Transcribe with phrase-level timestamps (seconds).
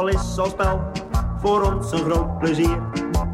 [0.00, 0.80] voetbal is als spel
[1.40, 2.78] voor ons een groot plezier.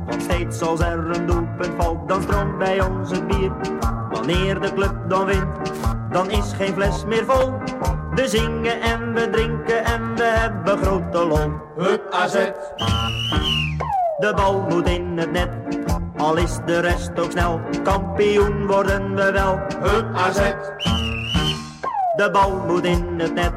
[0.06, 3.52] Want steeds als er een doelpunt valt, dan stroomt bij ons het bier.
[4.10, 5.72] Wanneer de club dan wint,
[6.10, 7.52] dan is geen fles meer vol.
[8.14, 11.52] We zingen en we drinken en we hebben grote lol.
[11.76, 12.34] Hup AZ.
[14.18, 15.50] De bal moet in het net,
[16.16, 17.60] al is de rest ook snel.
[17.82, 19.58] Kampioen worden we wel.
[19.80, 20.54] Hup AZ.
[22.16, 23.52] De bal moet in het net,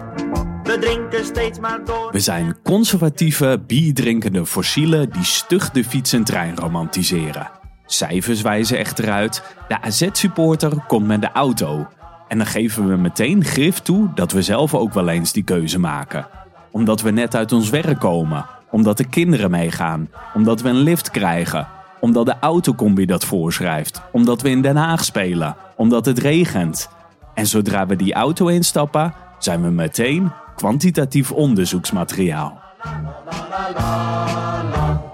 [0.70, 2.12] we drinken steeds maar door.
[2.12, 7.50] We zijn conservatieve, bierdrinkende fossielen die stug de fiets en trein romantiseren.
[7.86, 11.88] Cijfers wijzen echter uit, de AZ-supporter komt met de auto.
[12.28, 15.80] En dan geven we meteen grif toe dat we zelf ook wel eens die keuze
[15.80, 16.28] maken.
[16.72, 21.12] Omdat we net uit ons werk komen, omdat de kinderen meegaan, omdat we een lift
[21.12, 21.68] krijgen,
[22.00, 26.90] omdat de autocombi dat voorschrijft, omdat we in Den Haag spelen, omdat het regent.
[27.34, 32.62] En zodra we die auto instappen, zijn we meteen kwantitatief onderzoeksmateriaal.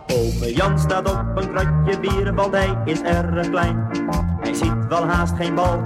[0.07, 3.87] Ome Jan staat op een kratje bier, want hij is erg klein.
[4.41, 5.83] Hij ziet wel haast geen bal,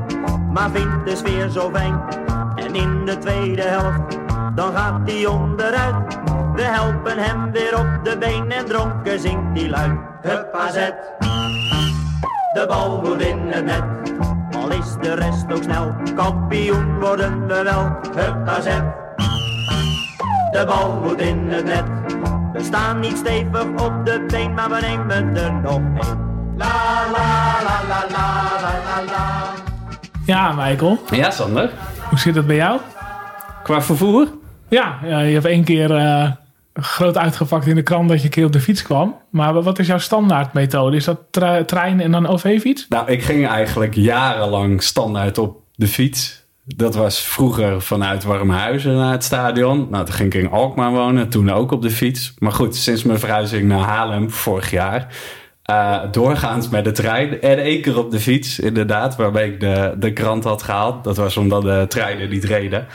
[0.53, 2.01] maar vindt de sfeer zo fijn.
[2.55, 4.17] En in de tweede helft,
[4.55, 6.19] dan gaat hij onderuit.
[6.53, 9.99] We helpen hem weer op de been en dronken zingt hij luid.
[10.21, 10.91] Hup AZ,
[12.53, 13.83] de bal moet in het net.
[14.55, 17.97] Al is de rest ook snel, kampioen worden we wel.
[18.15, 18.67] Hup AZ,
[20.51, 21.83] de bal moet in het net.
[22.53, 26.27] We staan niet stevig op de been, maar we nemen er nog één.
[26.57, 26.67] La
[27.11, 29.53] la la la la la la la.
[30.25, 30.99] Ja, Michael.
[31.11, 31.69] Ja, Sander.
[32.09, 32.79] Hoe zit het bij jou?
[33.63, 34.27] Qua vervoer?
[34.69, 36.31] Ja, ja je hebt één keer eh,
[36.73, 39.15] groot uitgepakt in de krant dat je een keer op de fiets kwam.
[39.29, 40.95] Maar wat is jouw standaardmethode?
[40.95, 42.85] Is dat tre- trein en dan OV-fiets?
[42.89, 46.38] Nou, ik ging eigenlijk jarenlang standaard op de fiets.
[46.75, 49.87] Dat was vroeger vanuit Warmhuizen naar het stadion.
[49.89, 52.33] Nou, toen ging ik in Alkmaar wonen, toen ook op de fiets.
[52.39, 55.07] Maar goed, sinds mijn verhuizing naar Haarlem vorig jaar...
[55.63, 59.15] eh, doorgaans met de trein en één keer op de fiets, inderdaad.
[59.15, 61.03] Waarbij ik de, de krant had gehaald.
[61.03, 62.87] Dat was omdat de treinen niet reden.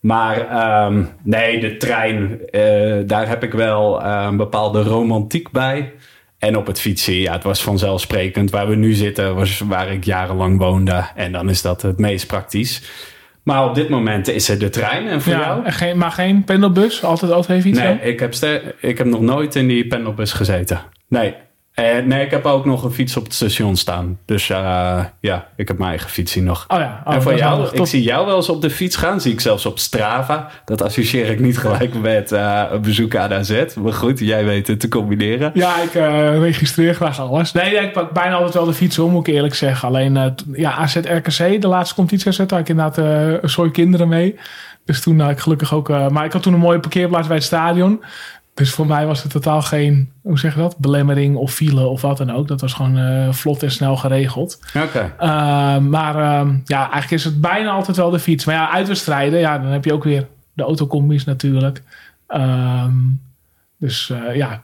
[0.00, 5.92] Maar ehm, nee, de trein, eh, daar heb ik wel eh, een bepaalde romantiek bij.
[6.38, 8.50] En op het fietsen, ja, het was vanzelfsprekend.
[8.50, 11.04] Waar we nu zitten, was waar ik jarenlang woonde.
[11.14, 12.82] En dan is dat het meest praktisch.
[13.42, 15.08] Maar op dit moment is het de trein.
[15.08, 15.64] En voor jou?
[15.64, 17.04] en geen, maar geen pendelbus?
[17.04, 17.78] Altijd OV-fiets?
[17.78, 18.06] Nee, dan?
[18.06, 20.80] ik heb, ster- ik heb nog nooit in die pendelbus gezeten.
[21.08, 21.34] Nee.
[21.82, 24.18] Eh, nee, ik heb ook nog een fiets op het station staan.
[24.24, 26.64] Dus eh, ja, ik heb mijn eigen fiets hier nog.
[26.68, 29.20] Oh ja, oh, en voor jou, ik zie jou wel eens op de fiets gaan.
[29.20, 30.50] Zie ik zelfs op Strava.
[30.64, 33.64] Dat associeer ik niet gelijk met eh, een bezoek aan AZ.
[33.82, 35.50] Maar goed, jij weet het te combineren.
[35.54, 35.92] Ja, ik
[36.40, 37.52] registreer graag alles.
[37.52, 39.88] Nee, ik pak bijna altijd wel de fiets om, moet ik eerlijk zeggen.
[39.88, 44.36] Alleen, ja, AZ RKC, de laatste competitie AZ, had ik inderdaad een soort kinderen mee.
[44.84, 45.88] Dus toen had ik gelukkig ook...
[45.88, 48.00] maar ik had toen een mooie parkeerplaats bij het stadion.
[48.54, 52.00] Dus voor mij was het totaal geen, hoe zeg je dat, belemmering of file of
[52.00, 52.48] wat dan ook.
[52.48, 54.58] Dat was gewoon eh, vlot en snel geregeld.
[54.84, 55.14] Oké.
[55.20, 58.44] Uh, maar uh, ja, eigenlijk is het bijna altijd wel de fiets.
[58.44, 61.82] Maar ja, uitwedstrijden, ja, dan heb je ook weer de autocombi's natuurlijk.
[62.28, 63.20] Um,
[63.78, 64.62] dus uh, ja,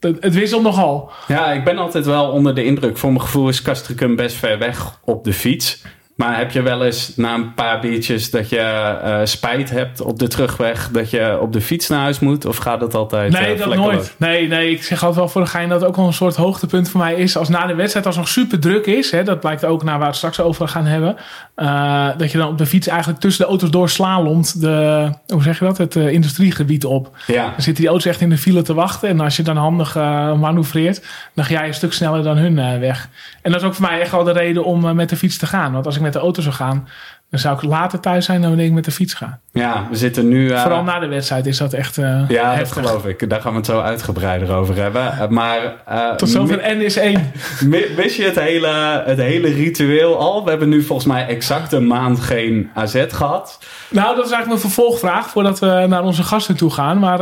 [0.00, 1.10] het, het, wisselt nogal.
[1.28, 2.98] Ja, ik ben altijd wel onder de indruk.
[2.98, 5.82] Voor mijn gevoel is Castricum best ver weg op de fiets.
[6.20, 10.18] Maar heb je wel eens na een paar biertjes dat je uh, spijt hebt op
[10.18, 12.44] de terugweg dat je op de fiets naar huis moet?
[12.44, 13.32] Of gaat het altijd?
[13.32, 14.14] Nee, uh, dat nooit.
[14.16, 16.36] Nee, nee, ik zeg altijd wel voor de gein dat het ook wel een soort
[16.36, 17.36] hoogtepunt voor mij is.
[17.36, 19.92] Als na de wedstrijd, als het nog super druk is, hè, dat blijkt ook naar
[19.92, 21.16] waar we het straks over gaan hebben.
[21.56, 25.42] Uh, dat je dan op de fiets eigenlijk tussen de auto's door slalomt de, hoe
[25.42, 27.16] zeg je dat, het industriegebied op.
[27.26, 27.42] Ja.
[27.44, 29.08] Dan zitten die auto's echt in de file te wachten.
[29.08, 31.02] En als je dan handig manoeuvreert,
[31.34, 33.08] dan ga je een stuk sneller dan hun weg.
[33.42, 35.46] En dat is ook voor mij echt wel de reden om met de fiets te
[35.46, 35.72] gaan.
[35.72, 36.88] Want als ik met de auto zou gaan,
[37.30, 39.38] dan zou ik later thuis zijn dan wanneer ik met de fiets ga.
[39.52, 40.48] Ja, we zitten nu...
[40.48, 42.74] Uh, Vooral na de wedstrijd is dat echt uh, Ja, heftig.
[42.74, 43.30] dat geloof ik.
[43.30, 45.02] Daar gaan we het zo uitgebreider over hebben.
[45.02, 45.76] Uh, maar...
[46.16, 47.32] Tot zover N is één.
[47.96, 50.44] Wist je het hele, het hele ritueel al?
[50.44, 53.58] We hebben nu volgens mij exact een maand geen AZ gehad.
[53.90, 56.98] Nou, dat is eigenlijk mijn vervolgvraag voordat we naar onze gasten toe gaan.
[56.98, 57.18] Maar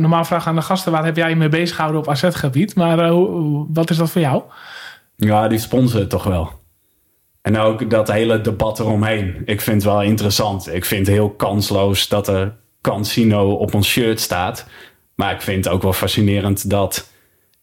[0.00, 2.74] normaal vraag aan de gasten, waar heb jij je mee bezig gehouden op AZ-gebied?
[2.74, 3.12] Maar
[3.72, 4.42] wat is dat voor jou?
[5.16, 6.58] Ja, die sponsoren toch wel.
[7.48, 9.42] En ook dat hele debat eromheen.
[9.44, 10.74] Ik vind het wel interessant.
[10.74, 14.66] Ik vind het heel kansloos dat er Cansino op ons shirt staat.
[15.14, 17.10] Maar ik vind het ook wel fascinerend dat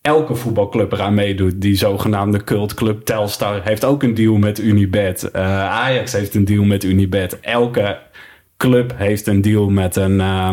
[0.01, 1.61] elke voetbalclub eraan meedoet.
[1.61, 5.29] Die zogenaamde cultclub Telstar heeft ook een deal met Unibet.
[5.35, 7.39] Uh, Ajax heeft een deal met Unibet.
[7.39, 7.99] Elke
[8.57, 10.49] club heeft een deal met een, uh,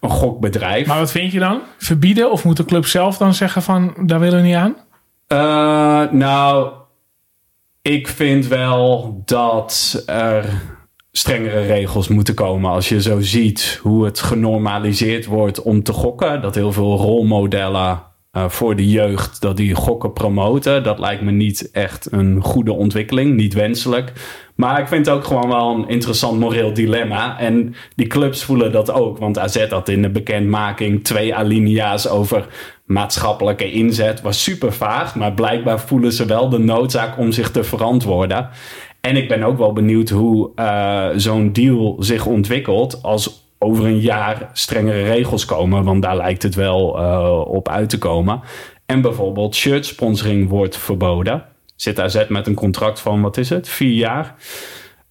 [0.00, 0.86] een gokbedrijf.
[0.86, 1.60] Maar wat vind je dan?
[1.78, 2.30] Verbieden?
[2.30, 4.76] Of moet de club zelf dan zeggen van, daar willen we niet aan?
[5.28, 6.80] Uh, nou,
[7.82, 10.62] ik vind wel dat er
[11.12, 12.70] strengere regels moeten komen.
[12.70, 16.42] Als je zo ziet hoe het genormaliseerd wordt om te gokken.
[16.42, 18.02] Dat heel veel rolmodellen
[18.32, 20.82] uh, voor de jeugd, dat die gokken promoten.
[20.82, 24.12] Dat lijkt me niet echt een goede ontwikkeling, niet wenselijk.
[24.54, 27.38] Maar ik vind het ook gewoon wel een interessant moreel dilemma.
[27.38, 29.18] En die clubs voelen dat ook.
[29.18, 32.46] Want AZ had in de bekendmaking twee alinea's over
[32.92, 34.20] maatschappelijke inzet.
[34.20, 38.48] Was super vaag, maar blijkbaar voelen ze wel de noodzaak om zich te verantwoorden.
[39.00, 44.00] En ik ben ook wel benieuwd hoe uh, zo'n deal zich ontwikkelt als over een
[44.00, 45.84] jaar strengere regels komen.
[45.84, 48.40] Want daar lijkt het wel uh, op uit te komen.
[48.86, 51.44] En bijvoorbeeld shirt sponsoring wordt verboden.
[51.76, 54.34] Zit AZ met een contract van, wat is het, vier jaar.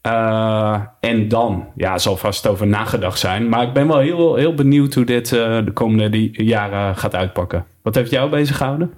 [0.07, 3.49] Uh, en dan, ja, zal vast over nagedacht zijn.
[3.49, 7.65] Maar ik ben wel heel, heel benieuwd hoe dit uh, de komende jaren gaat uitpakken.
[7.81, 8.91] Wat heeft jou bezig gehouden?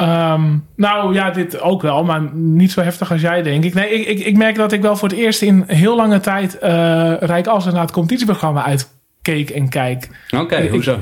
[0.00, 3.74] Um, nou ja, dit ook wel, maar niet zo heftig als jij, denk ik.
[3.74, 6.54] Nee, ik, ik, ik merk dat ik wel voor het eerst in heel lange tijd
[6.54, 6.60] uh,
[7.20, 10.08] Rijk Alsen naar het competitieprogramma uitkeek en kijk.
[10.30, 10.98] Oké, okay, hoezo?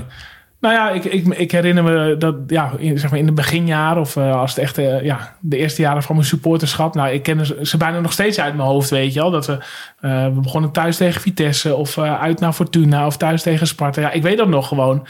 [0.60, 4.00] Nou ja, ik, ik, ik herinner me dat ja, in, zeg maar in de beginjaren
[4.00, 6.94] of uh, als het echt uh, ja, de eerste jaren van mijn supporterschap.
[6.94, 9.30] Nou, ik ken ze, ze bijna nog steeds uit mijn hoofd, weet je wel.
[9.30, 9.52] Dat we,
[10.00, 14.00] uh, we begonnen thuis tegen Vitesse of uit naar Fortuna of thuis tegen Sparta.
[14.00, 15.06] Ja, ik weet dat nog gewoon.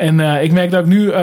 [0.00, 1.14] En uh, ik merk dat ik nu, uh,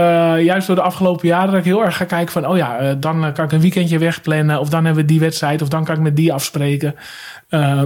[0.44, 2.92] juist door de afgelopen jaren, dat ik heel erg ga kijken van, oh ja, uh,
[3.00, 4.60] dan kan ik een weekendje wegplannen.
[4.60, 5.62] Of dan hebben we die wedstrijd.
[5.62, 6.96] Of dan kan ik met die afspreken.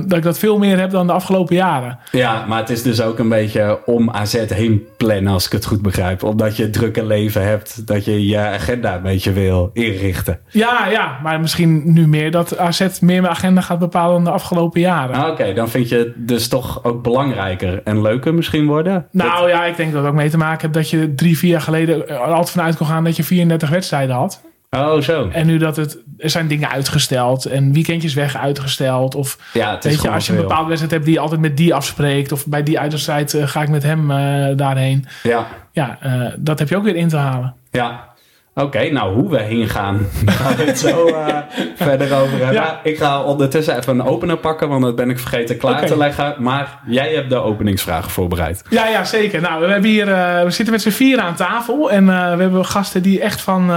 [0.05, 1.99] dat ik dat veel meer heb dan de afgelopen jaren.
[2.11, 5.65] Ja, maar het is dus ook een beetje om AZ heen plannen, als ik het
[5.65, 6.23] goed begrijp.
[6.23, 10.39] Omdat je het drukke leven hebt, dat je je agenda een beetje wil inrichten.
[10.49, 14.31] Ja, ja, maar misschien nu meer dat AZ meer mijn agenda gaat bepalen dan de
[14.31, 15.15] afgelopen jaren.
[15.15, 19.07] Ah, Oké, okay, dan vind je het dus toch ook belangrijker en leuker misschien worden?
[19.11, 19.49] Nou dat...
[19.49, 21.61] ja, ik denk dat het ook mee te maken heeft dat je drie, vier jaar
[21.61, 24.41] geleden er altijd vanuit kon gaan dat je 34 wedstrijden had.
[24.77, 25.29] Oh, zo.
[25.29, 29.15] En nu dat het, er zijn dingen uitgesteld en weekendjes weg uitgesteld.
[29.15, 31.57] Of ja, het weet je, als je een bepaalde wedstrijd hebt die je altijd met
[31.57, 32.31] die afspreekt.
[32.31, 35.05] Of bij die uitwedstrijd uh, ga ik met hem uh, daarheen.
[35.23, 35.47] Ja.
[35.71, 37.55] Ja, uh, dat heb je ook weer in te halen.
[37.71, 38.10] Ja,
[38.53, 41.37] Oké, okay, nou hoe we heen gaan, gaan we het zo uh,
[41.75, 42.53] verder over hebben.
[42.53, 42.79] Ja.
[42.83, 45.87] Ik ga ondertussen even een opener pakken, want dat ben ik vergeten klaar okay.
[45.87, 46.35] te leggen.
[46.37, 48.63] Maar jij hebt de openingsvragen voorbereid.
[48.69, 49.41] Ja, ja zeker.
[49.41, 52.41] Nou, we, hebben hier, uh, we zitten met z'n vier aan tafel en uh, we
[52.41, 53.71] hebben gasten die echt van,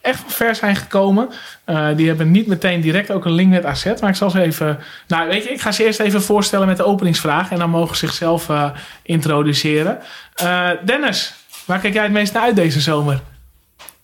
[0.00, 1.28] echt van ver zijn gekomen.
[1.96, 4.78] die hebben niet meteen direct ook een link met AZ, maar ik zal ze even...
[5.06, 7.96] Nou, weet je, ik ga ze eerst even voorstellen met de openingsvraag en dan mogen
[7.96, 8.48] ze zichzelf
[9.02, 9.98] introduceren.
[10.84, 11.34] Dennis,
[11.64, 13.20] waar kijk jij het meest naar uit deze zomer?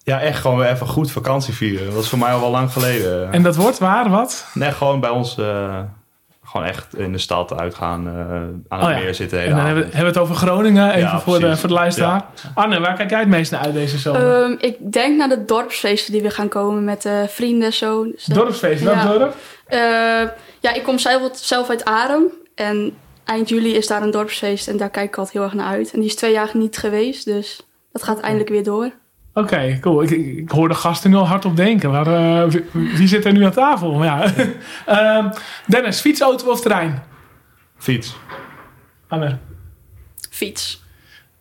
[0.04, 1.86] Ja, echt gewoon weer even goed vakantie vieren.
[1.86, 3.32] Dat was voor mij al wel lang geleden.
[3.32, 4.46] En dat wordt waar, wat?
[4.54, 5.38] Nee, gewoon bij ons...
[5.38, 5.80] Uh,
[6.44, 8.12] gewoon echt in de stad uitgaan, uh,
[8.68, 9.42] aan het oh, meer zitten.
[9.42, 11.74] En dan hebben we, hebben we het over Groningen, even ja, voor, de, voor de
[11.74, 12.26] luisteraar.
[12.34, 12.50] Ja.
[12.54, 14.42] Anne, waar kijk jij het meest naar uit deze zomer?
[14.42, 17.72] Um, ik denk naar de dorpsfeesten die we gaan komen met uh, vrienden.
[17.72, 18.04] Zo.
[18.04, 19.12] Dus dorpsfeest, welk ja.
[19.12, 19.34] dorp?
[20.60, 22.22] ja, ik kom zelf, zelf uit Arem.
[22.54, 25.72] En eind juli is daar een dorpsfeest en daar kijk ik altijd heel erg naar
[25.72, 25.92] uit.
[25.92, 27.60] En die is twee jaar niet geweest, dus
[27.92, 28.90] dat gaat eindelijk weer door.
[29.34, 30.02] Oké, okay, cool.
[30.02, 31.90] Ik, ik, ik, hoor de gasten nu al hard op denken.
[31.90, 34.04] Maar uh, wie, wie, zit er nu aan tafel?
[34.04, 34.32] Ja.
[34.88, 35.30] uh,
[35.66, 37.02] Dennis, fiets, auto of trein?
[37.76, 38.16] Fiets.
[39.08, 39.38] Anne?
[40.30, 40.82] Fiets.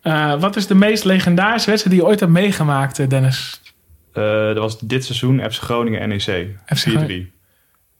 [0.03, 3.61] Uh, wat is de meest legendarische wedstrijd die je ooit hebt meegemaakt, Dennis?
[4.13, 6.47] dat was dit seizoen FC Groningen NEC.
[7.27, 7.31] 4-3.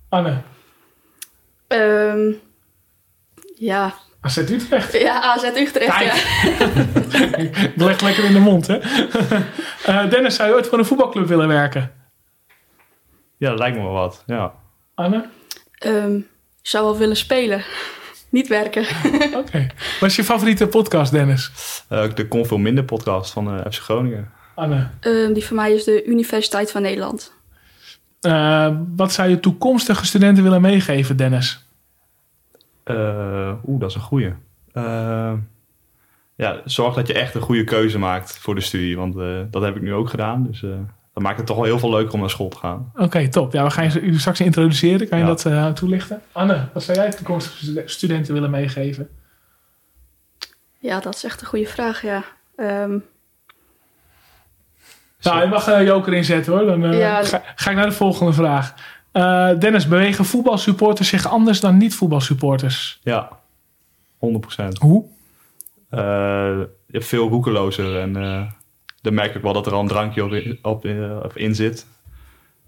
[0.09, 0.41] Anne?
[1.67, 2.39] Um,
[3.55, 4.93] ja, AZ Utrecht.
[4.93, 6.13] Ja, AZ Utrecht, Kijk.
[6.13, 7.37] ja.
[7.37, 8.79] Ik leg lekker in de mond, hè.
[9.87, 11.91] Uh, Dennis, zou je ooit voor een voetbalclub willen werken?
[13.37, 14.53] Ja, dat lijkt me wel wat, ja.
[14.95, 15.25] Anne?
[15.85, 16.17] Um,
[16.61, 17.63] ik zou wel willen spelen.
[18.29, 18.85] Niet werken.
[19.25, 19.37] Oké.
[19.37, 19.71] Okay.
[19.99, 21.51] Wat is je favoriete podcast, Dennis?
[21.89, 24.31] Uh, de Kon Veel Minder podcast van uh, FC Groningen.
[24.55, 24.87] Anne?
[25.01, 27.33] Um, die van mij is de Universiteit van Nederland.
[28.21, 31.65] Uh, wat zou je toekomstige studenten willen meegeven, Dennis?
[32.85, 34.33] Uh, Oeh, dat is een goeie.
[34.73, 35.33] Uh,
[36.35, 38.97] ja, zorg dat je echt een goede keuze maakt voor de studie.
[38.97, 40.43] Want uh, dat heb ik nu ook gedaan.
[40.43, 40.61] Dus
[41.13, 42.91] dat maakt het toch wel heel veel leuker om naar school te gaan.
[42.93, 43.53] Oké, okay, top.
[43.53, 45.07] Ja, we gaan je straks introduceren.
[45.07, 45.35] Kan je ja.
[45.63, 46.21] dat toelichten?
[46.31, 49.09] Anne, wat zou jij toekomstige studenten willen meegeven?
[50.79, 52.23] Ja, dat is echt een goede vraag, ja.
[52.55, 53.03] Um...
[55.21, 56.65] Nou, je mag een joker inzetten hoor.
[56.65, 58.73] Dan ja, ga, ga ik naar de volgende vraag.
[59.13, 62.99] Uh, Dennis, bewegen voetbalsupporters zich anders dan niet-voetbalsupporters?
[63.03, 63.29] Ja,
[64.15, 64.67] 100%.
[64.79, 65.05] Hoe?
[65.91, 65.99] Uh,
[66.87, 68.41] je hebt veel roekelozer en uh,
[69.01, 70.85] dan merk ik wel dat er al een drankje op, in, op,
[71.23, 71.87] op in zit.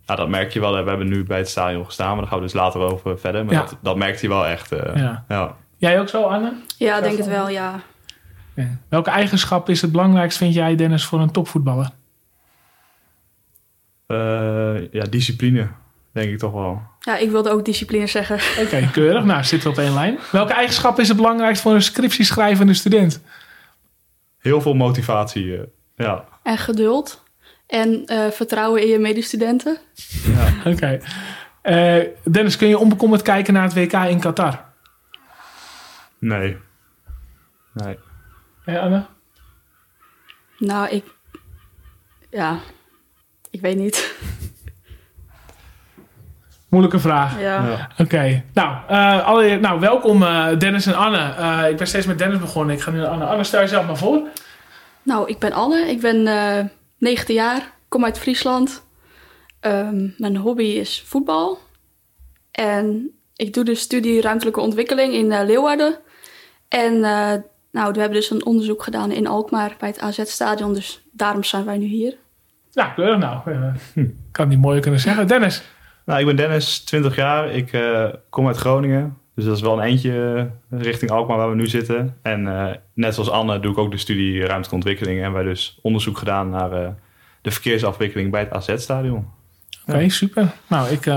[0.05, 0.83] Nou, dat merk je wel.
[0.83, 3.45] We hebben nu bij het stadion gestaan, maar daar gaan we dus later over verder.
[3.45, 3.59] Maar ja.
[3.59, 4.69] dat, dat merkt hij wel echt.
[4.69, 5.25] Ja.
[5.27, 5.55] ja.
[5.77, 6.53] Jij ook zo, Anne?
[6.77, 7.79] Ja, denk het wel, ja.
[8.89, 11.89] Welke eigenschap is het belangrijkst, vind jij, Dennis, voor een topvoetballer?
[14.91, 15.67] ja, discipline
[16.15, 16.81] denk ik toch wel.
[16.99, 18.63] Ja, ik wilde ook discipline zeggen.
[18.65, 19.23] Oké, keurig.
[19.23, 20.19] Nou, zitten we op één lijn.
[20.31, 23.21] Welke eigenschap is het belangrijkst voor een scriptieschrijvende student?
[24.37, 25.57] Heel veel motivatie.
[25.57, 25.63] eh,
[25.95, 26.25] ja.
[26.43, 27.23] En geduld.
[27.67, 29.77] En eh, vertrouwen in je medestudenten.
[30.65, 30.99] Oké.
[31.61, 34.63] Eh, Dennis, kun je onbekommerd kijken naar het WK in Qatar?
[36.19, 36.57] Nee.
[37.73, 37.97] Nee.
[38.65, 39.05] Ja, Anne?
[40.57, 41.03] Nou, ik...
[42.29, 42.59] Ja,
[43.51, 44.15] ik weet niet.
[46.75, 47.39] Moeilijke vraag.
[47.39, 47.67] Ja.
[47.67, 47.89] Ja.
[47.97, 48.43] Oké.
[48.53, 51.33] Nou, eh, allereerst, nou, welkom eh, Dennis en Anne.
[51.37, 52.75] Eh, ik ben steeds met Dennis begonnen.
[52.75, 53.25] Ik ga nu naar Anne.
[53.25, 54.21] Anne, stel jezelf maar voor.
[55.03, 55.89] Nou, ik ben Anne.
[55.89, 56.65] Ik ben eh
[56.97, 57.71] 19 jaar.
[57.87, 58.83] Kom uit Friesland.
[59.59, 61.59] Ehm, mijn hobby is voetbal.
[62.51, 65.97] En ik doe de studie ruimtelijke ontwikkeling in Leeuwarden.
[66.67, 67.33] En eh,
[67.71, 70.73] nou, we hebben dus een onderzoek gedaan in Alkmaar bij het AZ-stadion.
[70.73, 72.17] Dus daarom zijn wij nu hier.
[72.71, 73.51] Ja, keurig nou.
[73.51, 75.27] Eh, ik had niet mooier kunnen zeggen.
[75.27, 75.63] Dennis.
[76.05, 77.51] Nou, ik ben Dennis, 20 jaar.
[77.51, 79.17] Ik eh, kom uit Groningen.
[79.35, 82.17] Dus dat is wel een eentje eh, richting Alkmaar waar we nu zitten.
[82.21, 85.23] En eh, net zoals Anne doe ik ook de studie ruimtelijke ontwikkeling.
[85.23, 86.89] En wij dus onderzoek gedaan naar eh,
[87.41, 89.27] de verkeersafwikkeling bij het AZ-stadion.
[89.87, 90.51] Oké, super.
[90.67, 91.13] Nou, ik, eh,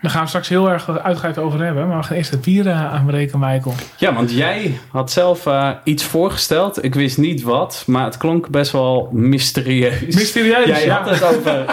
[0.00, 1.88] daar gaan we straks heel erg uitgebreid over hebben.
[1.88, 3.74] Maar we gaan eerst het bier uh, aanbreken, Michael.
[3.96, 6.84] Ja, want jij had zelf uh, iets voorgesteld.
[6.84, 10.14] Ik wist niet wat, maar het klonk best wel mysterieus.
[10.14, 11.02] Mysterieus, jij ja.
[11.02, 11.64] had het over...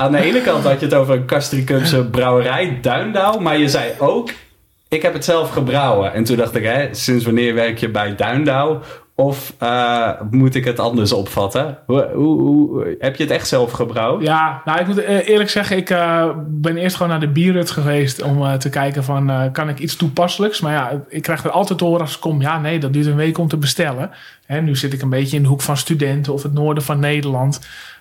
[0.00, 3.38] Aan de ene kant had je het over een Castricumse brouwerij, Duindouw.
[3.38, 4.30] Maar je zei ook,
[4.88, 6.12] ik heb het zelf gebrouwen.
[6.12, 8.80] En toen dacht ik, hè, sinds wanneer werk je bij Duindouw?
[9.14, 11.78] Of uh, moet ik het anders opvatten?
[11.86, 14.22] Hoe, hoe, hoe, heb je het echt zelf gebrouwen?
[14.22, 18.22] Ja, nou ik moet eerlijk zeggen, ik uh, ben eerst gewoon naar de bierhut geweest
[18.22, 20.60] om uh, te kijken van, kan ik iets toepasselijks?
[20.60, 23.06] Maar ja, ik krijg er altijd te horen als ik kom, ja nee, dat duurt
[23.06, 24.10] een week om te bestellen.
[24.46, 27.00] Hè, nu zit ik een beetje in de hoek van studenten of het noorden van
[27.00, 27.60] Nederland.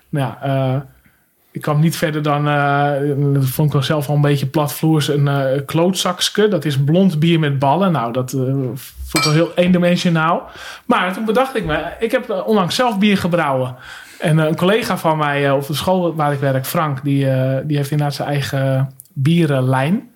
[0.10, 0.86] Nou ja,
[1.51, 2.91] ik kwam niet verder dan, uh,
[3.34, 6.48] dat vond ik wel zelf al een beetje platvloers, een uh, klootzakske.
[6.48, 7.91] Dat is blond bier met ballen.
[7.91, 8.41] Nou, dat uh,
[9.06, 10.50] vond ik wel heel eendimensionaal.
[10.86, 13.75] Maar toen bedacht ik me, ik heb onlangs zelf bier gebrouwen.
[14.20, 17.25] En een collega van mij op de school waar ik werk, Frank, die,
[17.65, 20.08] die heeft inderdaad zijn eigen bierenlijn.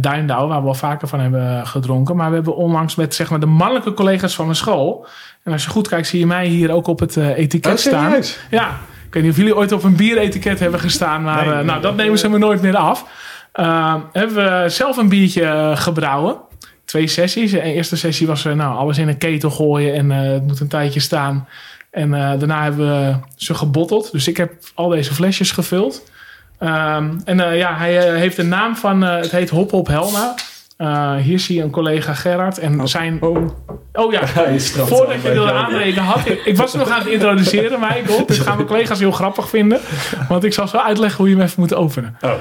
[0.00, 2.16] Duindouw, waar we wel vaker van hebben gedronken.
[2.16, 5.06] Maar we hebben onlangs met zeg maar, de mannelijke collega's van mijn school.
[5.42, 8.22] En als je goed kijkt, zie je mij hier ook op het etiket oh, staan.
[8.50, 8.78] Ja,
[9.12, 11.80] ik weet niet of jullie ooit op een bieretiket hebben gestaan, maar nee, nee, nou,
[11.80, 13.06] dat nemen ze me nooit meer af.
[13.54, 16.36] Uh, hebben we zelf een biertje gebrouwen.
[16.84, 17.50] Twee sessies.
[17.50, 20.68] De eerste sessie was nou, alles in een ketel gooien en uh, het moet een
[20.68, 21.48] tijdje staan.
[21.90, 24.12] En uh, daarna hebben we ze gebotteld.
[24.12, 26.10] Dus ik heb al deze flesjes gevuld.
[26.60, 30.34] Um, en ja, hij heeft de naam van, het heet Hop Hop Helma.
[30.82, 32.86] Uh, hier zie je een collega Gerard en oh.
[32.86, 33.18] zijn...
[33.20, 33.48] Oh,
[33.92, 34.26] oh ja,
[34.92, 36.44] voordat je wilde aanrekenen had ik...
[36.44, 38.26] Ik was nog aan het introduceren, Michael.
[38.26, 39.80] Dit gaan mijn collega's heel grappig vinden.
[40.28, 42.16] Want ik zal zo uitleggen hoe je hem even moet openen.
[42.20, 42.32] Oh.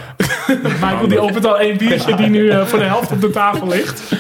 [0.82, 3.68] Michael die opent al één biertje die nu uh, voor de helft op de tafel
[3.68, 4.12] ligt.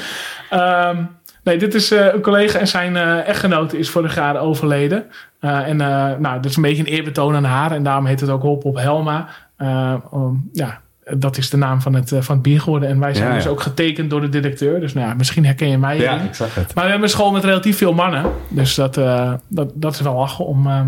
[0.53, 1.09] Um,
[1.43, 5.05] nee, dit is uh, een collega en zijn echtgenote is vorig jaar overleden.
[5.39, 7.71] en nou, dat is een beetje een eerbetoon aan haar.
[7.71, 9.27] En daarom heet het ook Hop op Helma.
[9.57, 12.89] Um, ja, dat is de naam van het, van het bier geworden.
[12.89, 13.37] En wij zijn ja, ja.
[13.37, 14.79] dus ook getekend door de directeur.
[14.79, 16.73] Dus nou ja, misschien herken je mij Ja, ik zag het.
[16.73, 18.31] Maar we hebben een school met relatief veel mannen.
[18.47, 20.67] Dus dat, uh, dat, dat is wel lachen om...
[20.67, 20.81] Uh,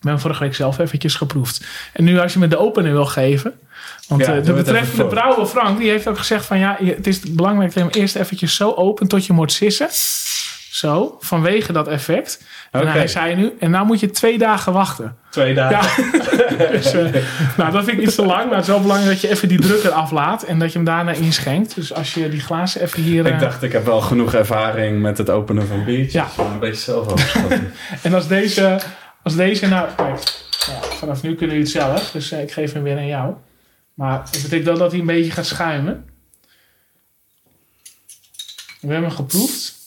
[0.00, 1.66] we hebben vorige week zelf eventjes geproefd.
[1.92, 3.52] En nu als je me de opener wil geven...
[4.08, 5.78] Want Ja, uh, de betreffende brouwer Frank...
[5.78, 6.58] die heeft ook gezegd van...
[6.58, 9.08] ja, het is belangrijk dat je hem eerst eventjes zo open...
[9.08, 9.88] tot je moet sissen.
[10.80, 12.42] Zo, vanwege dat effect.
[12.70, 13.52] En hij zei nu...
[13.58, 15.16] en nou moet je twee dagen wachten.
[15.30, 16.04] Twee dagen.
[16.58, 16.66] Ja.
[16.72, 17.14] dus, eh,
[17.56, 18.44] nou, dat vind ik iets te lang.
[18.46, 20.42] Maar het is wel belangrijk dat je even die druk eraf laat.
[20.42, 21.74] En dat je hem daarna inschenkt.
[21.74, 23.26] Dus als je die glazen even hier...
[23.26, 26.12] eh, Ik dacht, ik heb wel genoeg ervaring met het openen van biertjes.
[26.12, 26.28] Ja.
[26.36, 27.34] Maar een beetje zelf.
[28.02, 28.80] En als deze,
[29.22, 29.88] als deze nou...
[29.96, 32.10] Kijk, vanaf nu kunnen jullie het zelf.
[32.10, 33.34] Dus eh, ik geef hem weer aan jou.
[33.94, 36.04] Maar het betekent wel dat hij een beetje gaat schuimen.
[38.80, 39.78] We hebben hem geproefd.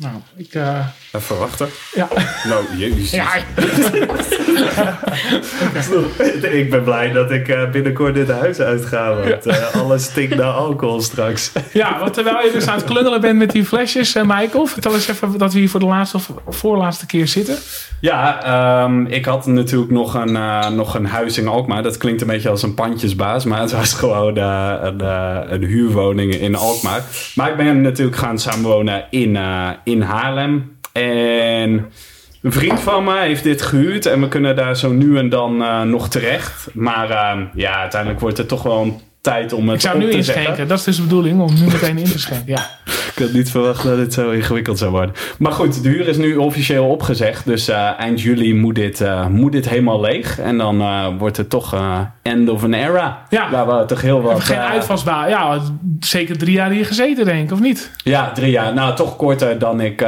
[0.00, 0.54] Nou, ik...
[0.54, 1.68] eh, Even wachten.
[1.94, 2.08] ja.
[2.44, 3.10] Nou, jezus.
[3.10, 3.28] ja,
[6.60, 9.14] ik ben blij dat ik eh, binnenkort dit huis uitga.
[9.14, 11.52] Want eh, alles stinkt naar alcohol straks.
[11.72, 14.66] ja, want terwijl je dus aan het klungelen bent met die flesjes, eh, Michael.
[14.66, 17.56] Vertel eens even dat we hier voor de laatste of voorlaatste keer zitten.
[18.00, 20.38] Ja, ehm, ik had natuurlijk nog een,
[20.74, 21.82] nog een huis in Alkmaar.
[21.82, 23.44] Dat klinkt een beetje als een pandjesbaas.
[23.44, 27.02] Maar het was gewoon een, eh, een huurwoning in Alkmaar.
[27.34, 30.78] Maar ik ben natuurlijk gaan samenwonen in, eh, in Haarlem.
[30.92, 31.92] En
[32.42, 34.06] een vriend van me heeft dit gehuurd.
[34.06, 36.68] En we kunnen daar zo nu en dan eh, nog terecht.
[36.72, 40.10] Maar ehm, ja, uiteindelijk wordt het toch wel een tijd om het Ik zou nu
[40.10, 40.68] inschenken.
[40.68, 42.46] Dat is dus de bedoeling, om nu meteen in te schenken.
[42.46, 42.78] Ja.
[43.20, 45.14] Ik had niet verwacht dat het zo ingewikkeld zou worden.
[45.38, 47.44] Maar goed, de huur is nu officieel opgezegd.
[47.44, 50.38] Dus eh, eind juli moet dit, eh, moet dit helemaal leeg.
[50.38, 51.76] En dan eh, wordt het toch
[52.22, 53.22] end of an era.
[53.28, 53.50] Ja.
[53.50, 54.40] Waar we toch heel wat...
[54.40, 55.28] Geen uitvalsbaar.
[55.28, 55.58] Ja,
[56.00, 57.90] zeker drie jaar hier gezeten, denk ik, of niet?
[58.04, 58.74] Ja, drie jaar.
[58.74, 60.04] Nou, toch korter dan ik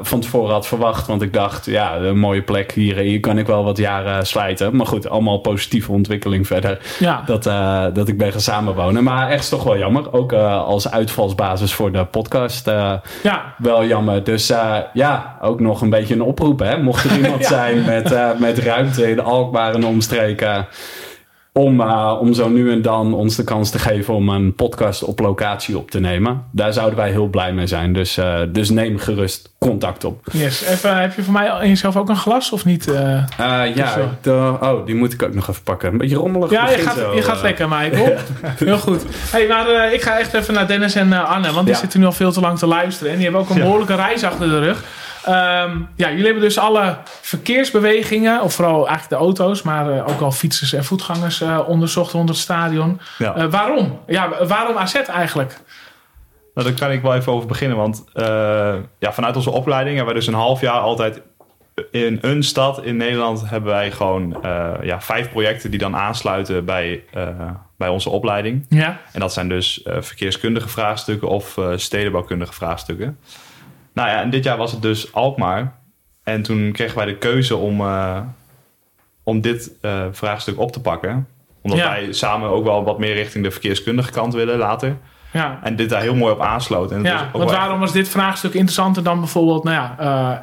[0.00, 1.06] van tevoren had verwacht.
[1.06, 2.96] Want ik dacht, ja, een mooie plek hier.
[2.96, 4.76] Hier kan ik wel wat jaren slijten.
[4.76, 6.78] Maar goed, allemaal positieve ontwikkeling verder.
[6.98, 7.22] Ja.
[7.26, 7.42] Dat,
[7.94, 9.04] dat ik ben gaan samenwonen.
[9.04, 10.12] Maar echt is toch wel jammer.
[10.12, 12.49] Ook als uitvalsbasis voor de podcast.
[12.68, 12.92] Eh,
[13.22, 14.24] Ja, wel jammer.
[14.24, 16.58] Dus eh, ja, ook nog een beetje een oproep.
[16.58, 16.78] Hè?
[16.82, 17.48] Mocht er iemand Ja.
[17.48, 20.66] zijn met, eh, met ruimte in Alkmaar en omstreken...
[21.52, 25.02] Om, eh, om zo nu en dan ons de kans te geven om een podcast
[25.04, 26.44] op locatie op te nemen.
[26.52, 27.92] Daar zouden wij heel blij mee zijn.
[27.92, 30.20] Dus, eh, dus neem gerust contact op.
[30.32, 30.64] yes.
[30.64, 32.88] Even, heb je voor mij jezelf ook een glas, of niet?
[32.88, 33.22] eh?
[33.74, 35.92] Ja, de- oh, die moet ik ook nog even pakken.
[35.92, 36.50] Een beetje rommelig.
[36.50, 38.14] Ja, je gaat, zo, je gaat lekker, Michael.
[38.42, 39.02] Heel goed.
[39.30, 41.80] Hey, maar ik ga echt even naar Dennis en Anne, want die Ja.
[41.80, 43.10] zitten nu al veel te lang te luisteren.
[43.10, 43.62] En die hebben ook een Ja.
[43.62, 44.84] behoorlijke reis achter de rug.
[45.24, 50.20] Ehm, ja, jullie hebben dus alle verkeersbewegingen, of vooral eigenlijk de auto's, maar eh, ook
[50.20, 53.00] al fietsers en voetgangers eh, onderzocht rond het stadion.
[53.18, 53.34] Ja.
[53.34, 54.00] Eh, waarom?
[54.06, 55.60] Ja, waarom AZ eigenlijk?
[56.54, 57.76] Nou, daar kan ik wel even over beginnen.
[57.76, 58.04] Want
[58.98, 61.20] ja, vanuit onze opleiding hebben wij dus een half jaar altijd
[61.90, 64.44] in een stad in Nederland hebben wij gewoon
[64.82, 67.04] ja, vijf projecten die dan aansluiten bij,
[67.76, 68.66] bij onze opleiding.
[68.68, 73.18] Ja, En dat zijn dus verkeerskundige vraagstukken of stedenbouwkundige vraagstukken.
[73.94, 75.78] Nou ja, en dit jaar was het dus Alkmaar.
[76.22, 78.20] En toen kregen wij de keuze om, eh,
[79.22, 81.28] om dit eh, vraagstuk op te pakken.
[81.62, 81.88] Omdat Ja.
[81.90, 84.96] wij samen ook wel wat meer richting de verkeerskundige kant willen later.
[85.32, 85.58] Ja.
[85.62, 86.90] En dit daar heel mooi op aansloot.
[86.92, 89.94] En Ja, want echt- waarom was dit vraagstuk interessanter dan bijvoorbeeld nou ja,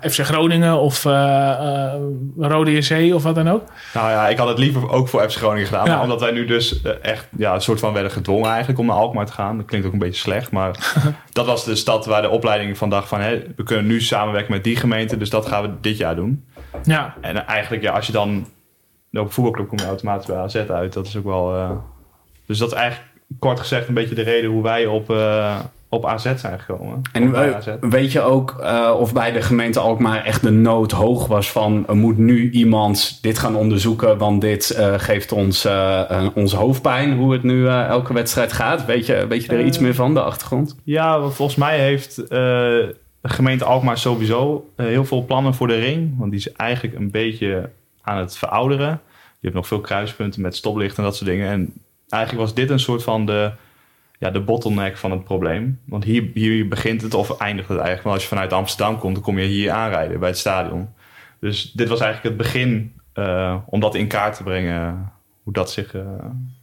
[0.02, 1.94] eh, FC Groningen of eh,
[2.38, 3.64] Rode JC of wat dan ook?
[3.94, 5.86] Nou ja, ik had het liever ook voor FC Groningen gedaan.
[5.86, 5.94] Ja.
[5.94, 8.96] Maar omdat wij nu dus echt ja, een soort van werden gedwongen eigenlijk om naar
[8.96, 9.58] Alkmaar te gaan.
[9.58, 10.52] Dat klinkt ook een beetje slecht.
[10.52, 10.94] Maar
[11.32, 13.20] dat was de stad waar de opleiding van dacht van...
[13.20, 15.18] Hé, we kunnen nu samenwerken met die gemeente.
[15.18, 16.46] Dus dat gaan we dit jaar doen.
[16.84, 18.48] Ja, En eigenlijk, ja, als je dan
[19.12, 20.94] op een voetbalclub kom je automatisch bij AZ uit.
[20.94, 21.54] Dat is ook wel...
[22.46, 23.07] dus dat is eigenlijk
[23.40, 27.02] kort gezegd een beetje de reden hoe wij op, eh, op AZ zijn gekomen.
[27.12, 27.68] En eh, AZ.
[27.80, 31.84] weet je ook eh, of bij de gemeente Alkmaar echt de nood hoog was van...
[31.88, 35.68] er moet nu iemand dit gaan onderzoeken, want dit geeft ons,
[36.34, 37.18] ons hoofdpijn...
[37.18, 38.86] hoe het nu elke wedstrijd gaat.
[38.86, 40.76] Weet je, weet je er iets meer van, de achtergrond?
[40.84, 46.18] Ja, volgens mij heeft de gemeente Alkmaar sowieso heel veel plannen voor de ring.
[46.18, 47.70] Want die is eigenlijk een beetje
[48.02, 49.02] aan het verouderen.
[49.40, 51.50] Je hebt nog veel kruispunten met stoplichten en dat soort dingen.
[51.50, 51.74] En
[52.10, 53.52] eigenlijk was dit een soort van de,
[54.20, 55.80] ja, de bottleneck van het probleem.
[55.86, 58.04] Want hier, hier begint het of eindigt het eigenlijk.
[58.04, 60.90] Want als je vanuit Amsterdam komt, dan kom je hier aanrijden bij het stadion.
[61.40, 65.12] Dus dit was eigenlijk het begin eh, om dat in kaart te brengen.
[65.44, 66.02] Hoe dat, zich, eh,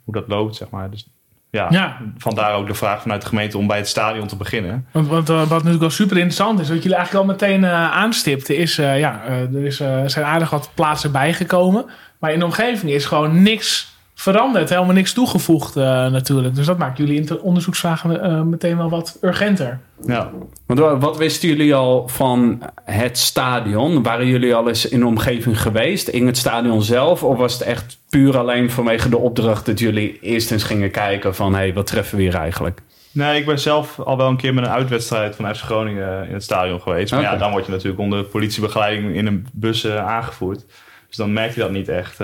[0.05, 0.91] hoe dat loopt, zeg maar.
[0.91, 1.09] Dus
[1.51, 1.97] ja, Ja.
[2.19, 4.87] vandaar ook de vraag vanuit de gemeente om bij het stadion te beginnen.
[4.93, 7.91] want, want eh, wat natuurlijk wel super interessant is, wat jullie eigenlijk al meteen eh,
[7.91, 11.87] aanstipten, is uh, ja, uh, er is, uh, zijn aardig wat plaatsen bijgekomen.
[12.19, 16.55] Maar in de omgeving is gewoon niks veranderd, helemaal niks toegevoegd uh, natuurlijk.
[16.55, 19.81] Dus dat maakt jullie onderzoeksvragen uh, meteen wel wat urgenter.
[20.07, 20.31] Ja.
[20.67, 24.03] Want wat wisten jullie al van het stadion?
[24.03, 27.23] Waren jullie al eens in de omgeving geweest, in het stadion zelf?
[27.23, 31.35] Of was het echt puur alleen vanwege de opdracht dat jullie eerst eens gingen kijken
[31.35, 31.53] van...
[31.53, 32.83] hé, hey, wat treffen we hier eigenlijk?
[33.11, 36.35] Nee, ik ben zelf al wel een keer met een uitwedstrijd van FC Groningen in
[36.35, 37.11] het stadion geweest.
[37.11, 37.33] Maar okay.
[37.33, 40.65] ja, dan word je natuurlijk onder politiebegeleiding in een bus uh, aangevoerd.
[41.09, 42.21] Dus dan merk je dat niet echt.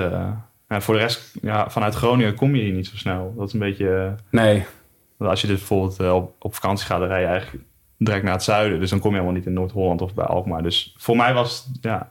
[0.70, 3.34] Ja, voor de rest, ja, vanuit Groningen kom je hier niet zo snel.
[3.36, 3.84] Dat is een beetje...
[3.84, 4.66] Uh, nee.
[5.18, 7.64] Als je dus bijvoorbeeld uh, op, op vakantie gaat, dan rij je eigenlijk
[7.96, 8.80] direct naar het zuiden.
[8.80, 10.62] Dus dan kom je helemaal niet in Noord-Holland of bij Alkmaar.
[10.62, 12.10] Dus voor mij was ja,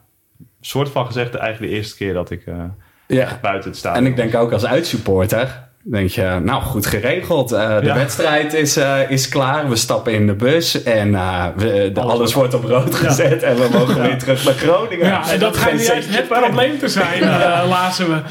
[0.61, 2.63] soort van gezegd eigenlijk de eerste keer dat ik uh,
[3.07, 3.39] ja.
[3.41, 7.51] buiten het stadion En ik denk ook als uitsupporter denk je, nou goed geregeld.
[7.51, 7.95] Uh, de ja.
[7.95, 9.69] wedstrijd is, uh, is klaar.
[9.69, 13.41] We stappen in de bus en uh, we, de, alles, alles, wordt op rood gezet.
[13.41, 13.47] Ja.
[13.47, 14.01] En we mogen ja.
[14.01, 15.05] weer terug naar Groningen.
[15.05, 18.21] Ja, en dat gaat juist het probleem te zijn, uh, lazen we.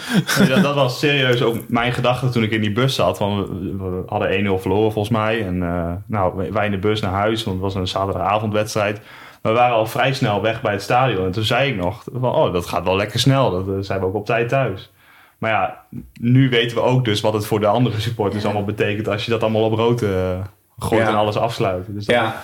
[0.49, 3.19] dat, dat, was serieus ook mijn gedachte toen ik in die bus zat.
[3.19, 5.47] Want we, we hadden 1-0 verloren volgens mij.
[5.47, 5.59] En
[6.07, 9.01] nou, wij in de bus naar huis, want het was een zaterdagavondwedstrijd.
[9.43, 11.25] We waren al vrij snel weg bij het stadion.
[11.25, 13.65] En toen zei ik nog, van, oh, dat gaat wel lekker snel.
[13.65, 14.91] Dat zijn we ook op tijd thuis.
[15.38, 15.83] Maar ja,
[16.20, 18.48] nu weten we ook dus wat het voor de andere supporters ja.
[18.48, 20.38] allemaal betekent als je dat allemaal op rood uh,
[20.79, 21.09] gooit ja.
[21.09, 21.85] en alles afsluit.
[21.88, 22.42] Dus ja.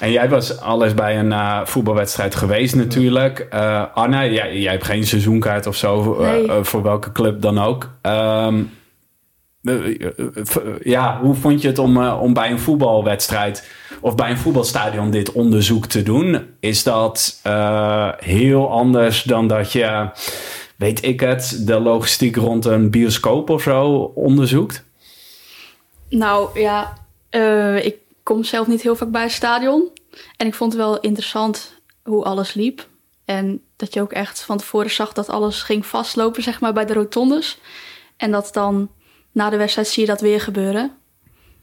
[0.00, 3.46] En jij was alles bij een uh, voetbalwedstrijd geweest natuurlijk.
[3.54, 6.64] Uh, Anna, jij, jij, hebt geen seizoenkaart of zo nee.
[6.64, 7.90] voor welke club dan ook.
[8.02, 8.70] Um,
[10.82, 15.32] ja, hoe vond je het om, om bij een voetbalwedstrijd of bij een voetbalstadion dit
[15.32, 16.46] onderzoek te doen?
[16.60, 17.40] Is dat
[18.18, 20.08] heel anders dan dat je
[20.80, 24.84] weet ik het, de logistiek rond een bioscoop of zo onderzoekt?
[26.08, 26.92] Nou ja,
[27.30, 29.88] uh, ik kom zelf niet heel vaak bij het stadion.
[30.36, 32.88] En ik vond het wel interessant hoe alles liep.
[33.24, 36.86] En dat je ook echt van tevoren zag dat alles ging vastlopen, zeg maar, bij
[36.86, 37.58] de rotondes.
[38.16, 38.90] En dat dan
[39.32, 40.92] na de wedstrijd zie je dat weer gebeuren.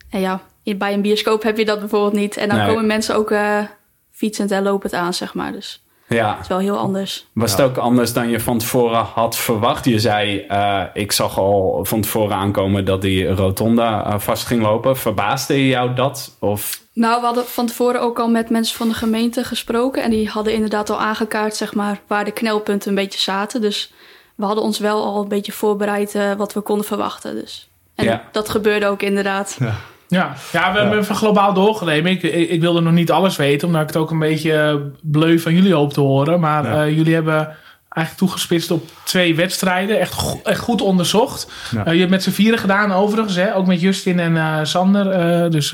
[0.10, 2.38] En ja, bij een bioscoop heb je dat bijvoorbeeld niet.
[2.38, 2.68] En dan Nee.
[2.68, 3.64] komen mensen ook eh,
[4.12, 5.52] fietsend en lopend aan, zeg maar.
[5.52, 6.32] Dus Ja.
[6.32, 7.28] het is wel heel anders.
[7.34, 9.86] Was het ook anders dan je van tevoren had verwacht?
[9.86, 14.62] Je zei, eh, ik zag al van tevoren aankomen dat die rotonde eh, vast ging
[14.62, 14.98] lopen.
[14.98, 16.36] Verbaasde jou dat?
[16.40, 20.04] Of Nou, we hadden van tevoren ook al met mensen van de gemeente gesproken.
[20.04, 23.62] En die hadden inderdaad al aangekaart, zeg maar, waar de knelpunten een beetje zaten.
[23.62, 23.94] Dus
[24.36, 27.36] we hadden ons wel al een beetje voorbereid eh, wat we konden verwachten.
[27.36, 27.70] Dus.
[27.96, 28.24] En Ja.
[28.32, 29.56] dat gebeurde ook inderdaad.
[29.60, 29.76] Ja,
[30.08, 32.12] ja we hebben even globaal doorgelemen.
[32.12, 34.76] Ik, ik, ik wilde nog niet alles weten, omdat ik het ook een beetje eh,
[35.02, 36.40] bleu van jullie hoop te horen.
[36.40, 36.84] Maar Ja.
[36.86, 37.56] eh, jullie hebben
[37.90, 40.00] eigenlijk toegespitst op twee wedstrijden.
[40.00, 41.52] Echt, go- echt goed onderzocht.
[41.72, 41.86] Ja.
[41.86, 43.56] Eh, je hebt met z'n vieren gedaan overigens, hè?
[43.56, 45.52] ook met Justin en Sander.
[45.52, 45.74] dus,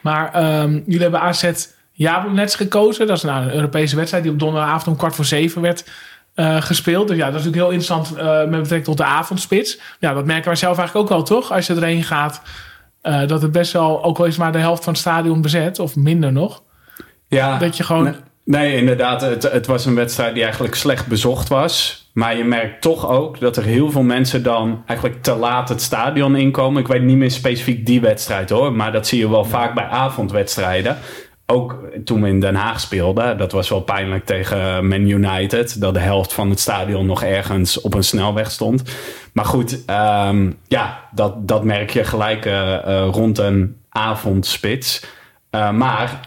[0.00, 1.50] maar ehm, jullie hebben AZ
[1.92, 3.06] Jablonets gekozen.
[3.06, 5.84] Dat is nou een Europese wedstrijd die op donderdagavond om kwart voor zeven werd
[6.58, 7.08] gespeeld.
[7.08, 8.16] Dus ja, dat is natuurlijk heel interessant
[8.50, 9.78] met betrekking tot de avondspits.
[9.98, 11.52] Ja, dat merken wij zelf eigenlijk ook wel, toch?
[11.52, 12.42] Als je erheen gaat,
[13.00, 15.78] eh, dat het best wel, ook al is maar de helft van het stadion bezet,
[15.78, 16.62] of minder nog,
[17.28, 18.04] ja, dat je gewoon...
[18.04, 19.20] Nee, nee, inderdaad.
[19.20, 22.06] Het, het was een wedstrijd die eigenlijk slecht bezocht was.
[22.12, 25.82] Maar je merkt toch ook dat er heel veel mensen dan eigenlijk te laat het
[25.82, 26.80] stadion inkomen.
[26.80, 28.72] Ik weet niet meer specifiek die wedstrijd hoor.
[28.72, 30.96] Maar dat zie je wel vaak bij avondwedstrijden.
[31.52, 33.38] Ook toen we in Den Haag speelden.
[33.38, 35.80] Dat was wel pijnlijk tegen Man United.
[35.80, 38.82] Dat de helft van het stadion nog ergens op een snelweg stond.
[39.32, 45.04] Maar goed, ehm, ja, dat, dat merk je gelijk eh, eh, rond een avondspits.
[45.50, 46.20] Eh, maar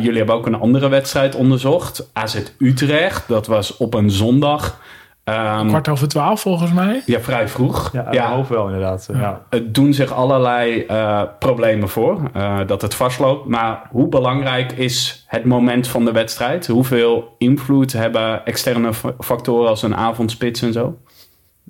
[0.00, 2.10] jullie hebben ook een andere wedstrijd onderzocht.
[2.12, 3.28] AZ Utrecht.
[3.28, 4.80] Dat was op een zondag.
[5.28, 7.02] Ehm, kwart over twaalf volgens mij.
[7.06, 7.90] ja, vrij vroeg.
[8.12, 9.08] Ja, hoofd wel inderdaad.
[9.12, 9.42] Ja.
[9.50, 12.20] Het doen zich allerlei eh, problemen voor.
[12.32, 13.46] eh, dat het vastloopt.
[13.48, 16.66] Maar hoe belangrijk is het moment van de wedstrijd?
[16.66, 20.96] Hoeveel invloed hebben externe fa- factoren als een avondspits en zo?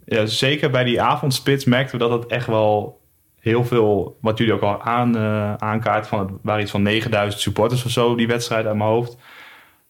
[0.04, 3.00] Ja, zeker bij die avondspits merkten we dat het echt wel
[3.40, 7.42] heel veel, wat jullie ook al aan, eh aankaart, van het waren iets van 9000
[7.42, 9.16] supporters of zo, die wedstrijd uit mijn hoofd.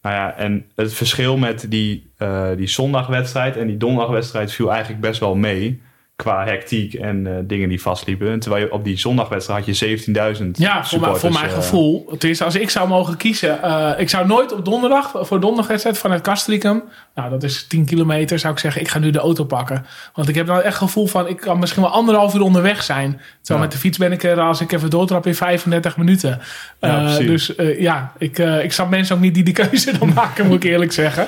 [0.02, 5.00] Nou ja, en het verschil met die, eh, die zondagwedstrijd en die donderdagwedstrijd viel eigenlijk
[5.00, 5.82] best wel mee.
[6.22, 8.30] Qua hectiek en eh, dingen die vastliepen.
[8.32, 11.46] En terwijl je op die zondagwedstrijd had je 17.000 Ja, voor, mijn- voor supporters, mijn
[11.48, 12.04] eh, gevoel.
[12.18, 13.62] Tenminste, als ik zou mogen kiezen.
[13.62, 16.82] eh, ik zou nooit op donderdag, voor donderdagwedstrijd vanuit Castricum.
[17.14, 18.38] Nou, dat is 10 kilometer.
[18.38, 19.86] Zou ik zeggen, ik ga nu de auto pakken.
[20.14, 22.82] Want ik heb nou echt het gevoel van, ik kan misschien wel anderhalf uur onderweg
[22.82, 23.10] zijn.
[23.10, 23.58] Terwijl Ja.
[23.58, 26.40] met de fiets ben ik er, als ik even doortrap, in 35 minuten.
[26.80, 30.64] Ja, dus ja, ik, ik snap mensen ook niet die die keuze dan maken, moet
[30.64, 31.26] ik eerlijk zeggen.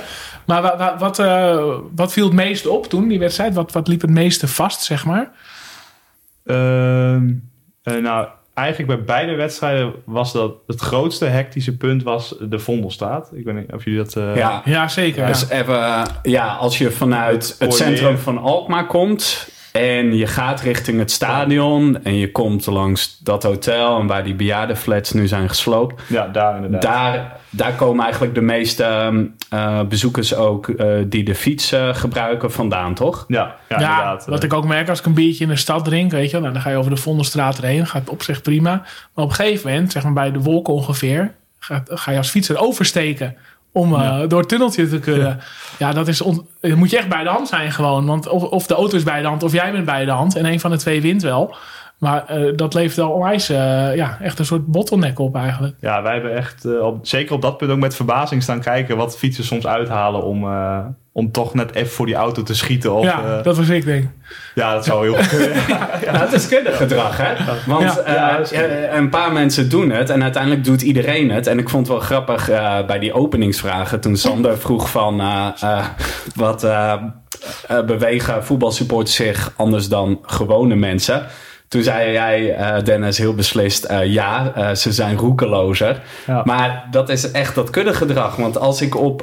[0.51, 3.55] Maar wa- wa- wat, eh, wat viel het meest op toen, die wedstrijd?
[3.55, 5.31] Wat, wat liep het meeste vast, zeg maar?
[6.47, 7.33] Ehm,
[7.83, 13.31] eh, nou, eigenlijk bij beide wedstrijden was dat het grootste hectische punt was de Vondelstraat.
[13.35, 14.17] Ik weet niet of jullie dat...
[14.17, 14.63] eh, ja.
[14.65, 15.27] Ja, zeker.
[15.27, 15.61] Dus ja.
[15.61, 21.11] even, ja, als je vanuit het centrum van Alkmaar komt en je gaat richting het
[21.11, 26.27] stadion en je komt langs dat hotel en waar die bejaardenflats nu zijn gesloopt, Ja,
[26.27, 26.83] daar inderdaad.
[26.83, 31.95] daar, daar komen eigenlijk de meeste ehm, eh, bezoekers ook eh, die de fiets eh,
[31.95, 33.25] gebruiken vandaan, toch?
[33.29, 34.27] Ja, ja, Ja, inderdaad.
[34.27, 36.41] wat ik ook merk als ik een biertje in de stad drink, weet je, wel,
[36.41, 38.71] nou, dan ga je over de Vondelstraat erheen, gaat op zich prima.
[39.15, 42.31] Maar op een gegeven moment, zeg maar bij de wolken ongeveer, ga, ga je als
[42.31, 43.37] fietser oversteken
[43.73, 45.41] om eh, door het tunneltje te kunnen.
[45.79, 48.67] Ja, dat is on- moet je echt bij de hand zijn gewoon, want of, of
[48.67, 50.71] de auto is bij de hand of jij bent bij de hand en een van
[50.71, 51.55] de twee wint wel.
[52.01, 55.75] Maar eh, dat levert wel onwijs, eh, ja, echt een soort bottleneck op eigenlijk.
[55.81, 58.97] Ja, wij hebben echt, eh, op, zeker op dat punt ook met verbazing staan kijken
[58.97, 60.79] wat fietsers soms uithalen om, eh,
[61.13, 62.95] om toch net even voor die auto te schieten.
[62.95, 64.09] Of, ja, dat was ik denk.
[64.55, 65.57] ja, dat zou heel goed kunnen.
[66.05, 67.33] Ja, het is kindergedrag, hè?
[67.67, 68.41] Want Ja.
[68.97, 71.47] een paar mensen doen het en uiteindelijk doet iedereen het.
[71.47, 75.23] En ik vond het wel grappig eh, bij die openingsvragen toen Sander vroeg van
[76.35, 76.67] wat
[77.87, 81.27] bewegen voetbalsupporters zich anders dan gewone mensen.
[81.71, 86.03] Toen zei jij, eh, Dennis, heel beslist, eh, ja, eh, ze zijn roekelozer.
[86.27, 86.43] Ja.
[86.45, 88.37] Maar dat is echt dat kuddegedrag.
[88.37, 89.19] Want als ik op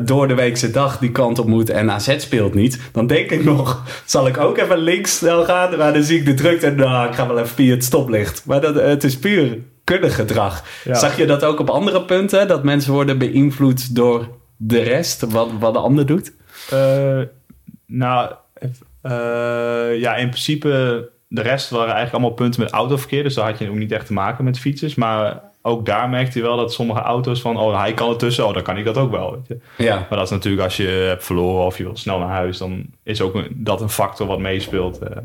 [0.00, 3.44] door de weekse dag die kant op moet en AZ speelt niet, dan denk ik
[3.44, 5.76] nog, zal ik ook even links snel gaan?
[5.76, 8.42] Maar dan zie ik de drukte en nou, ik ga wel even via het stoplicht.
[8.46, 10.64] Maar dat, het is puur kuddegedrag.
[10.84, 10.94] Ja.
[10.94, 12.48] Zag je dat ook op andere punten?
[12.48, 16.32] Dat mensen worden beïnvloed door de rest, wat, wat de ander doet?
[17.86, 18.32] Nou,
[19.98, 23.22] ja, in principe, de rest waren eigenlijk allemaal punten met autoverkeer.
[23.22, 24.94] Dus daar had je ook niet echt te maken met fietsers.
[24.94, 28.54] Maar ook daar merkte je wel dat sommige auto's van, oh, hij kan ertussen, oh,
[28.54, 29.30] dan kan ik dat ook wel.
[29.32, 29.84] Weet je.
[29.84, 29.94] Ja.
[29.96, 32.84] Maar dat is natuurlijk als je hebt verloren of je wil snel naar huis, dan
[33.02, 34.98] is ook een- dat een factor wat meespeelt.
[34.98, 35.16] eh.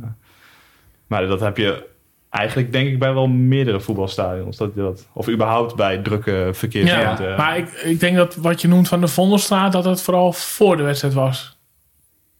[1.07, 1.85] Maar dat heb je
[2.29, 4.57] Eigenlijk denk ik bij wel meerdere voetbalstadions.
[4.57, 7.23] Dat, dat, of überhaupt bij drukke verkeersruimte.
[7.23, 10.33] Ja, maar ik, ik denk dat wat je noemt van de Vondelstraat, dat het vooral
[10.33, 11.56] voor de wedstrijd was.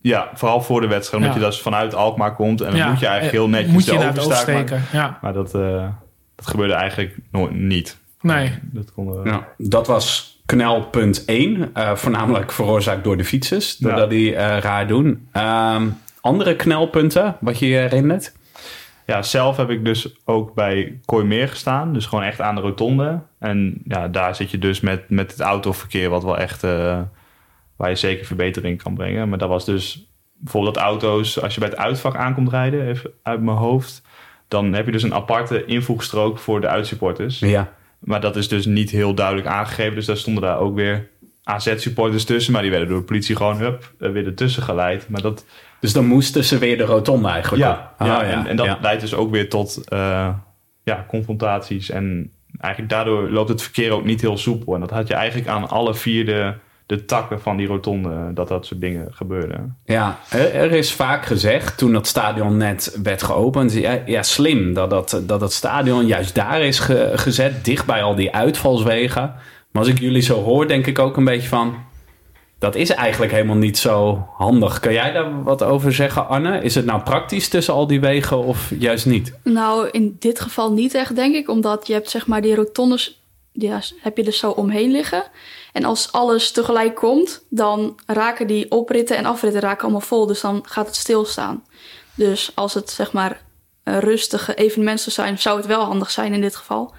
[0.02, 1.24] Ja, vooral voor de wedstrijd.
[1.24, 1.44] Omdat Ja.
[1.46, 2.62] je dus vanuit Alkmaar komt.
[2.62, 4.82] En dan Ja, moet je eigenlijk heel netjes Moet je de oversteken.
[4.92, 5.88] Ja, Maar dat, eh,
[6.36, 7.98] dat gebeurde eigenlijk nooit niet.
[8.22, 8.52] nee.
[8.62, 11.70] Dat kon, eh, Nou, dat was knelpunt 1.
[11.74, 13.78] eh, voornamelijk veroorzaakt door de fietsers.
[13.78, 15.28] Doordat die eh, raar doen.
[15.32, 15.88] Ehm,
[16.22, 18.36] andere knelpunten, wat je je herinnert?
[19.06, 21.94] Ja, zelf heb ik dus ook bij Kooimeer gestaan.
[21.94, 23.20] Dus gewoon echt aan de rotonde.
[23.40, 26.10] En ja, daar zit je dus met, met het autoverkeer...
[26.10, 26.64] wat wel echt...
[26.64, 27.00] eh,
[27.78, 29.30] waar je zeker verbetering kan brengen.
[29.30, 31.42] Maar dat was dus bijvoorbeeld auto's...
[31.42, 34.02] als je bij het uitvak aankomt rijden, even uit mijn hoofd...
[34.48, 37.40] dan heb je dus een aparte invoegstrook voor de uitsupporters.
[37.40, 37.74] Ja.
[38.00, 39.96] Maar dat is dus niet heel duidelijk aangegeven.
[39.96, 41.10] Dus daar stonden daar ook weer
[41.44, 42.54] AZ-supporters tussen.
[42.54, 45.10] Maar die werden door de politie gewoon hup, er weer ertussen geleid.
[45.10, 45.46] Maar dat,
[45.80, 48.08] Dus dan moesten ze weer de rotonde eigenlijk ja, op.
[48.08, 48.78] ja, Ah, En, en dat ja.
[48.82, 50.30] leidt dus ook weer tot eh,
[50.84, 51.90] ja, confrontaties.
[51.90, 54.74] En eigenlijk daardoor loopt het verkeer ook niet heel soepel.
[54.74, 56.54] En dat had je eigenlijk aan alle vier de,
[56.88, 58.34] de takken van die rotonde...
[58.34, 59.78] dat dat soort dingen gebeurden.
[59.86, 63.74] Ja, er is vaak gezegd toen dat stadion net werd geopend.
[63.74, 68.04] Ja, ja slim dat, dat, dat het stadion juist daar is ge- gezet, dicht bij
[68.04, 69.22] al die uitvalswegen.
[69.72, 71.76] Maar als ik jullie zo hoor, denk ik ook een beetje van.
[72.60, 74.80] Dat is eigenlijk helemaal niet zo handig.
[74.80, 76.62] Kan jij daar wat over zeggen, Anne?
[76.62, 79.34] Is het nou praktisch tussen al die wegen of juist niet?
[79.44, 81.50] Nou, in dit geval niet echt, denk ik.
[81.50, 83.22] Omdat je hebt zeg maar die rotondes,
[83.52, 85.24] ja, heb je er zo omheen liggen.
[85.78, 90.26] En als alles tegelijk komt, dan raken die opritten en afritten raken allemaal vol.
[90.26, 91.64] Dus dan gaat het stilstaan.
[92.16, 93.42] Dus als het zeg maar
[93.84, 96.94] een rustige evenement zou zijn, zou het wel handig zijn in dit geval.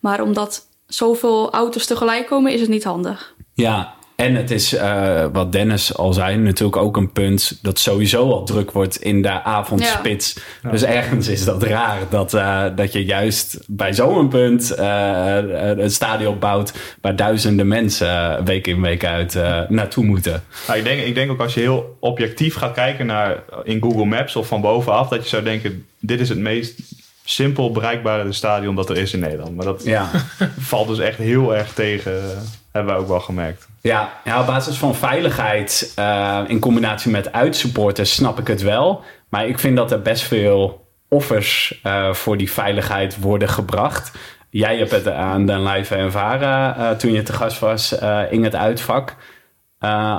[0.00, 3.34] Maar omdat zoveel auto's tegelijk komen, is het niet handig.
[3.54, 8.30] Ja, en het is, eh, wat Dennis al zei, natuurlijk ook een punt dat sowieso
[8.30, 10.38] al druk wordt in de avondspits.
[10.70, 15.36] Dus ergens is dat raar dat, eh, dat je juist bij zo'n punt eh,
[15.76, 20.42] een stadion bouwt waar duizenden mensen week in week uit naartoe moeten.
[20.66, 24.04] Nou, ik, denk, ik denk ook als je heel objectief gaat kijken naar in Google
[24.04, 25.08] Maps of van bovenaf...
[25.08, 26.80] dat je zou denken, dit is het meest
[27.30, 29.56] simpel bereikbare stadion dat er is in Nederland.
[29.56, 30.08] Maar dat Ja.
[30.58, 32.36] valt dus echt heel erg tegen, eh,
[32.72, 33.68] hebben wij ook wel gemerkt.
[33.80, 39.02] Ja, ja, op basis van veiligheid eh, in combinatie met uitsupporters snap ik het wel.
[39.28, 44.12] Maar ik vind dat er best veel offers eh, voor die veiligheid worden gebracht.
[44.50, 47.94] Jij hebt het aan den lijve ervaren eh, toen je te gast was
[48.30, 49.14] in het uitvak.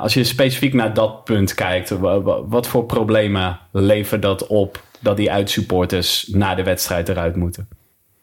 [0.02, 4.80] Als je specifiek naar dat punt kijkt, wa- wa- wat voor problemen levert dat op
[5.00, 7.68] dat die uitsupporters na de wedstrijd eruit moeten?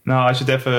[0.03, 0.73] Nou, als je het even...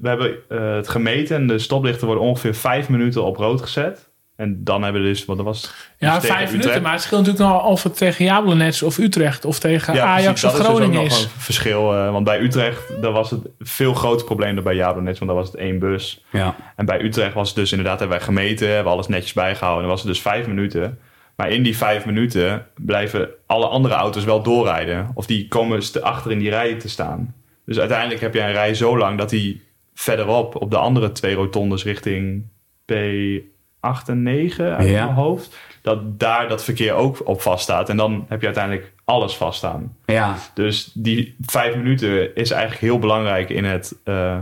[0.00, 4.08] We hebben eh, het gemeten en de stoplichten worden ongeveer vijf minuten op rood gezet.
[4.36, 5.74] En dan hebben we dus, wat dat was...
[5.98, 6.52] Ja, dus vijf Utrecht.
[6.52, 6.82] minuten.
[6.82, 10.40] Maar het scheelt natuurlijk nog of het tegen Jablonets of Utrecht of tegen Ja, Ajax
[10.40, 11.22] precies, of dat is dus Groningen ook is.
[11.22, 11.94] nog een verschil.
[11.94, 15.18] eh, want bij Utrecht daar was het een veel groter probleem dan bij Jablonets.
[15.18, 16.24] Want daar was het één bus.
[16.30, 16.56] Ja.
[16.76, 19.82] En bij Utrecht was het dus inderdaad, hebben wij gemeten, hebben alles netjes bijgehouden.
[19.82, 20.98] En dan was het dus vijf minuten.
[21.36, 25.10] Maar in die vijf minuten blijven alle andere auto's wel doorrijden.
[25.14, 27.34] Of die komen achter in die rij te staan.
[27.66, 29.62] Dus uiteindelijk heb je een rij zo lang dat die
[29.94, 32.42] verderop op de andere twee rotondes richting
[32.92, 35.04] P8 en 9 uit Ja.
[35.04, 35.56] mijn hoofd.
[35.82, 37.88] Dat daar dat verkeer ook op vaststaat.
[37.88, 39.96] En dan heb je uiteindelijk alles vaststaan.
[40.06, 44.38] Ja, Dus die vijf minuten is eigenlijk heel belangrijk in, het, eh,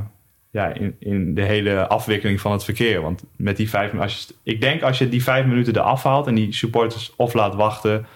[0.52, 3.00] ja, in, in de hele afwikkeling van het verkeer.
[3.02, 6.26] Want met die vijf als je, ik denk als je die vijf minuten eraf haalt
[6.26, 8.06] en die supporters of laat wachten,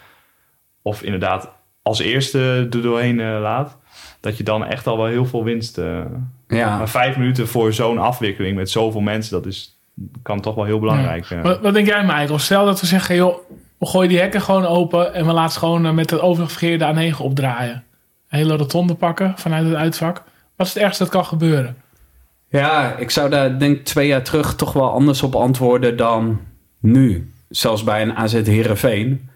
[0.82, 1.50] of inderdaad
[1.82, 3.78] als eerste er doorheen eh, laat,
[4.20, 5.78] dat je dan echt al wel heel veel winst.
[5.78, 6.00] eh
[6.48, 6.76] ja.
[6.78, 9.78] Maar vijf minuten voor zo'n afwikkeling met zoveel mensen, dat is,
[10.22, 11.30] kan toch wel heel belangrijk.
[11.30, 11.42] eh.
[11.42, 12.38] Wat, wat denk jij, Michael?
[12.38, 13.36] Stel dat we zeggen, joh,
[13.78, 17.12] we gooien die hekken gewoon open en we laten gewoon met het overige verkeer de
[17.12, 17.84] A9 opdraaien.
[18.28, 20.22] Een hele rotonde pakken vanuit het uitvak.
[20.56, 21.76] Wat is het ergste dat kan gebeuren?
[22.48, 26.40] Ja, ik zou daar denk ik twee jaar terug toch wel anders op antwoorden dan
[26.80, 27.30] nu.
[27.48, 29.28] Zelfs bij een AZ Heerenveen.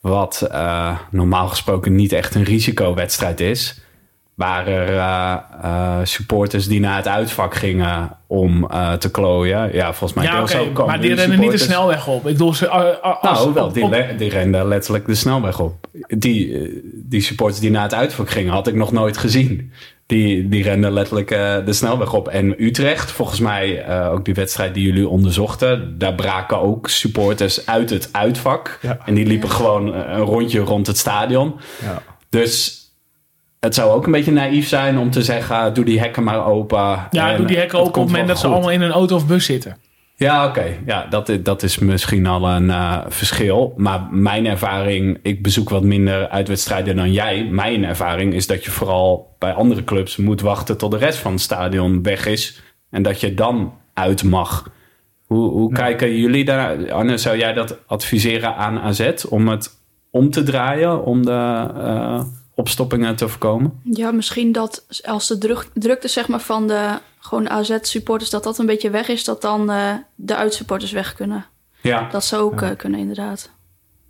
[0.00, 3.80] Wat eh, normaal gesproken niet echt een risicowedstrijd is.
[4.34, 9.74] Waren er eh, eh, supporters die naar het uitvak gingen om te klooien.
[9.74, 12.26] Ja, volgens mij ja, deels oké, ook maar die rennen niet de snelweg op.
[12.26, 15.88] Ik bedoel, ze, als, Nou, wel, die, op- die renden letterlijk de snelweg op.
[16.08, 19.72] Die, die supporters die naar het uitvak gingen, had ik nog nooit gezien.
[20.06, 22.28] Die, die renden letterlijk eh, de snelweg op.
[22.28, 27.66] En Utrecht, volgens mij eh, ook die wedstrijd die jullie onderzochten, daar braken ook supporters
[27.66, 28.78] uit het uitvak.
[28.82, 28.98] Ja.
[29.04, 31.54] En die liepen gewoon eh, een rondje rond het stadion.
[31.82, 32.02] ja.
[32.28, 32.84] Dus
[33.60, 37.06] het zou ook een beetje naïef zijn om te zeggen, doe die hekken maar open.
[37.10, 39.16] ja, En doe die hekken open op het moment dat ze allemaal in een auto
[39.16, 39.76] of bus zitten.
[40.18, 40.78] Ja, oké.
[40.86, 43.72] Ja, dat, dat is misschien al een eh, verschil.
[43.76, 47.44] Maar mijn ervaring, ik bezoek wat minder uitwedstrijden dan jij.
[47.44, 51.32] Mijn ervaring is dat je vooral bij andere clubs moet wachten tot de rest van
[51.32, 52.62] het stadion weg is.
[52.90, 54.70] En dat je dan uit mag.
[55.26, 56.92] Hoe, hoe kijken jullie daar?
[56.92, 62.24] Anne, zou jij dat adviseren aan AZ om het om te draaien, om de eh,
[62.54, 63.80] opstoppingen te voorkomen?
[63.82, 68.30] Ja, misschien dat als de druk, drukte zeg maar, van de gewoon AZ-supporters...
[68.30, 71.46] dat dat een beetje weg is, dat dan eh, de uitsupporters weg kunnen.
[71.80, 73.50] Ja, Dat zou ook eh, kunnen, inderdaad.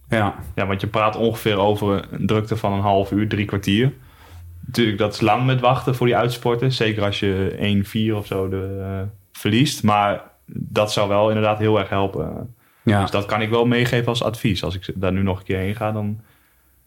[0.08, 0.34] ja.
[0.54, 3.92] Ja, want je praat ongeveer over een drukte van een half uur, drie kwartier.
[4.66, 6.76] Natuurlijk, dat is lang met wachten voor die uitsporters.
[6.76, 9.02] Zeker als je 1-4 of zo de, eh,
[9.32, 9.82] verliest.
[9.82, 12.54] Maar dat zou wel inderdaad heel erg helpen.
[12.82, 13.00] ja.
[13.00, 14.64] Dus dat kan ik wel meegeven als advies.
[14.64, 16.20] Als ik daar nu nog een keer heen ga, dan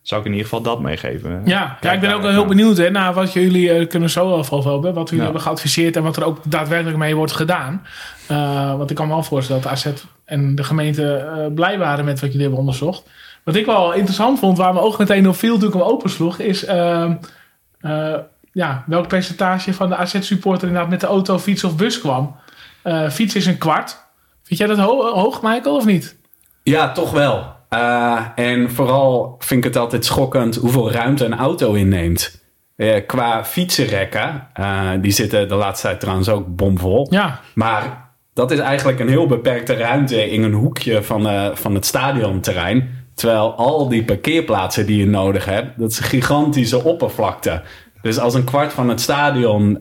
[0.01, 1.31] zou ik in ieder geval dat meegeven.
[1.31, 4.27] Ja, ja Kijk ik ben ook heel benieuwd hè, naar wat jullie eh, kunnen zo
[4.27, 4.93] wel over hebben.
[4.93, 5.23] Wat jullie Ja.
[5.23, 7.85] hebben geadviseerd en wat er ook daadwerkelijk mee wordt gedaan.
[8.27, 9.85] Eh, want ik kan me wel voorstellen dat AZ
[10.25, 13.03] en de gemeente eh, blij waren met wat jullie hebben onderzocht.
[13.43, 16.39] Wat ik wel interessant vond, waar mijn oog meteen op viel toen ik hem opensloeg,
[16.39, 17.13] is ehm,
[17.79, 18.13] eh,
[18.51, 22.35] ja, welk percentage van de AZ-supporter inderdaad met de auto, fiets of bus kwam.
[22.81, 24.07] Eh fiets is een kwart.
[24.43, 26.17] Vind jij dat ho- hoog, Michael, of niet?
[26.63, 27.57] Ja, toch wel.
[27.69, 32.43] Eh, en vooral vind ik het altijd schokkend hoeveel ruimte een auto inneemt.
[32.75, 37.08] Eh, qua fietsenrekken, eh, die zitten de laatste tijd trouwens ook bomvol.
[37.10, 41.86] Ja, Maar dat is eigenlijk een heel beperkte ruimte in een hoekje van, van het
[41.86, 42.97] stadionterrein.
[43.13, 47.62] Terwijl al die parkeerplaatsen die je nodig hebt, dat is een gigantische oppervlakte.
[48.01, 49.79] Dus als een kwart van het stadion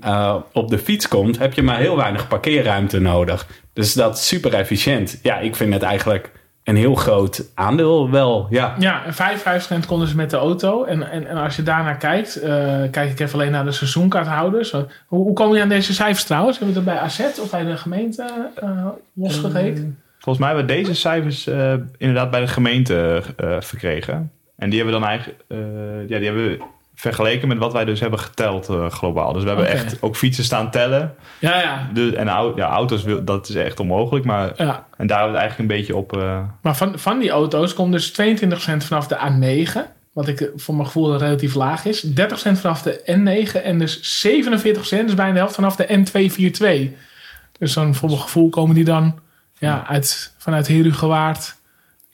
[0.53, 3.46] op de fiets komt, heb je maar heel weinig parkeerruimte nodig.
[3.72, 5.18] Dus dat is super efficiënt.
[5.22, 6.31] Ja, ik vind het eigenlijk
[6.68, 8.46] een heel groot aandeel wel.
[8.50, 9.14] Ja, Ja, en
[9.83, 10.85] 55% konden ze met de auto.
[10.85, 12.50] En, en, en als je daarnaar kijkt, eh,
[12.90, 14.70] kijk ik even alleen naar de seizoenkaarthouders.
[14.70, 16.59] Hoe, hoe komen je aan deze cijfers trouwens?
[16.59, 19.98] Hebben we dat bij AZ of bij de gemeente eh losgekeken?
[20.18, 24.33] Volgens mij hebben we deze cijfers eh, inderdaad bij de gemeente eh, verkregen.
[24.57, 25.59] En die hebben we dan eigenlijk eh,
[26.09, 26.62] ja, die hebben we
[27.00, 29.32] vergeleken met wat wij dus hebben geteld eh, globaal.
[29.32, 31.14] Dus we hebben echt ook fietsen staan tellen.
[31.38, 31.90] ja, ja.
[32.16, 34.24] En ja, auto's, wil- dat is echt onmogelijk.
[34.24, 34.87] Maar, ja.
[34.96, 36.16] en daar hebben we het eigenlijk een beetje op...
[36.16, 38.14] eh, Maar van, van die auto's komt dus 22%
[38.76, 39.78] vanaf de A9.
[40.12, 42.06] Wat ik eh, voor mijn gevoel relatief laag is.
[42.06, 42.11] 30%
[42.52, 43.62] vanaf de N9.
[43.62, 44.30] En dus 47%,
[44.61, 46.96] dus bijna de helft vanaf de N242.
[47.58, 49.18] Dus dan voor mijn gevoel komen die dan
[49.58, 51.56] ja, uit, vanuit Herugewaard.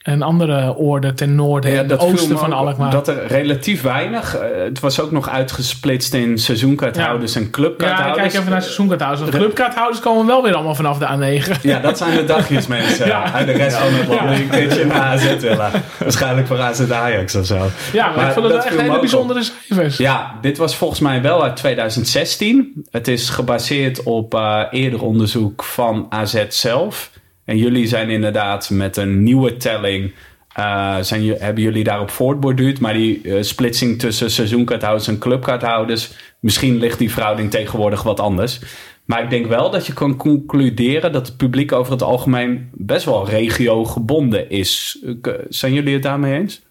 [0.05, 2.91] En andere oorden ten noorden Ja, en dat viel oosten van Alkmaar.
[2.91, 4.35] Dat er relatief weinig.
[4.35, 8.21] eh, het was ook nog uitgesplitst in seizoenkaarthouders en Ja, ik clubkaarthouders.
[8.21, 9.29] kijk even naar seizoenkaarthouders.
[9.29, 11.05] Want clubkaarthouders komen wel weer allemaal vanaf de
[11.41, 11.61] A9.
[11.61, 13.33] Ja, dat zijn de dagjesmensen Ja.
[13.33, 15.71] uit de rest van het land een keertje naar AZ willen.
[15.99, 17.67] Waarschijnlijk voor AZ Ajax of zo.
[17.93, 19.97] Ja, maar, Maar ik vond het echt hele bijzondere cijfers.
[19.97, 22.85] Ja, dit was volgens mij wel uit 2016.
[22.91, 27.09] Het is gebaseerd op eh, eerder onderzoek van AZ zelf.
[27.45, 30.13] En jullie zijn inderdaad met een nieuwe telling...
[30.53, 32.79] eh, zijn, hebben jullie daarop voortborduurd.
[32.79, 36.13] Maar die eh, splitsing tussen seizoenkaarthouders en clubkaarthouders...
[36.39, 38.59] misschien ligt die verhouding tegenwoordig wat anders.
[39.05, 41.11] Maar ik denk wel dat je kan concluderen...
[41.11, 45.03] dat het publiek over het algemeen best wel regio-gebonden is.
[45.49, 46.61] Zijn jullie het daarmee eens?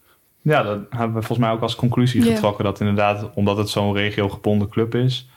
[0.41, 2.63] Ja, dat hebben we volgens mij ook als conclusie getrokken.
[2.63, 5.29] Dat inderdaad, omdat het zo'n regiogebonden club is,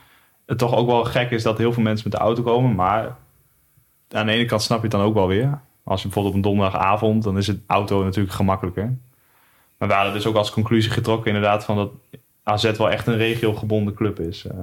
[0.46, 2.74] het toch ook wel gek is dat heel veel mensen met de auto komen.
[2.74, 3.16] Maar
[4.10, 5.60] aan de ene kant snap je het dan ook wel weer.
[5.84, 8.96] Als je bijvoorbeeld op een donderdagavond, dan is het auto natuurlijk gemakkelijker.
[9.78, 11.90] Maar we hadden dus ook als conclusie getrokken inderdaad van dat
[12.42, 14.46] AZ wel echt een regiogebonden club is.
[14.46, 14.56] Eh,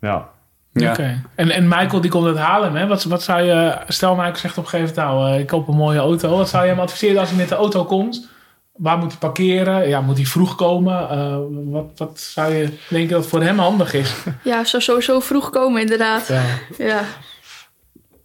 [0.00, 0.28] ja.
[0.72, 0.90] Ja.
[0.90, 1.22] Oké.
[1.34, 2.74] En, en Michael die komt uit Haarlem.
[2.74, 2.86] Hè?
[2.86, 5.68] Wat, wat zou je, stel Michael zegt op een gegeven moment, nou, eh, ik koop
[5.68, 6.36] een mooie auto.
[6.36, 8.28] Wat zou je hem adviseren als hij met de auto komt?
[8.72, 9.88] Waar moet hij parkeren?
[9.88, 11.08] Ja, moet hij vroeg komen?
[11.08, 14.14] Eh, wat, wat zou je denken dat voor hem handig is?
[14.42, 16.28] Ja, zou sowieso vroeg komen, inderdaad.
[16.28, 16.42] Ja.
[16.78, 17.00] Ja.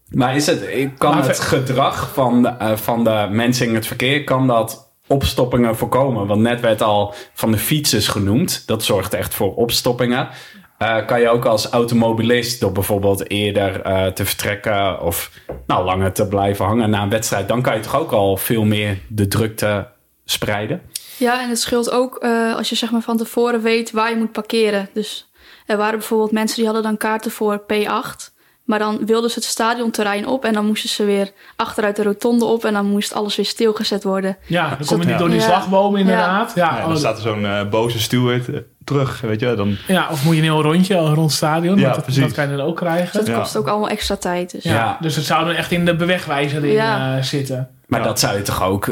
[0.10, 3.88] Maar is het, kan Maar het gedrag van de, eh, van de mensen in het
[3.88, 6.28] verkeer, kan dat opstoppingen voorkomen?
[6.28, 8.64] Want net werd al van de fietsers genoemd.
[8.68, 10.30] Dat zorgt echt voor opstoppingen.
[10.78, 15.32] Eh, kan je ook als automobilist door bijvoorbeeld eerder eh, te vertrekken of
[15.68, 18.64] nou, langer te blijven hangen na een wedstrijd, dan kan je toch ook al veel
[18.64, 19.88] meer de drukte
[20.26, 20.82] spreiden?
[21.18, 24.16] Ja, en het scheelt ook eh, als je zeg maar van tevoren weet waar je
[24.16, 24.90] moet parkeren.
[24.94, 25.32] Dus
[25.66, 28.37] er waren bijvoorbeeld mensen die hadden dan kaarten voor P8.
[28.68, 32.46] Maar dan wilden ze het stadionterrein op en dan moesten ze weer achteruit de rotonde
[32.46, 34.38] op en dan moest alles weer stilgezet worden.
[34.46, 35.18] Ja, dan kom je niet Ja.
[35.18, 35.44] door die Ja.
[35.46, 36.52] slagbomen inderdaad.
[36.56, 36.76] Ja.
[36.76, 39.54] Ja, oh, dan staat er zo'n eh, boze steward eh, terug, weet je.
[39.56, 41.76] Dan, ja, of moet je een heel rondje al rond het stadion?
[41.78, 42.22] Ja, want dat, precies.
[42.24, 43.18] dat kan je dan ook krijgen.
[43.18, 43.38] Dat Ja.
[43.40, 44.52] kost ook allemaal extra tijd.
[44.52, 44.64] Dus.
[44.64, 44.98] Ja, Ja.
[45.02, 47.18] Dus het zou dan echt in de bewegwijzer in Ja.
[47.18, 47.70] eh, zitten.
[47.88, 48.06] Maar Ja.
[48.06, 48.88] dat zou je toch ook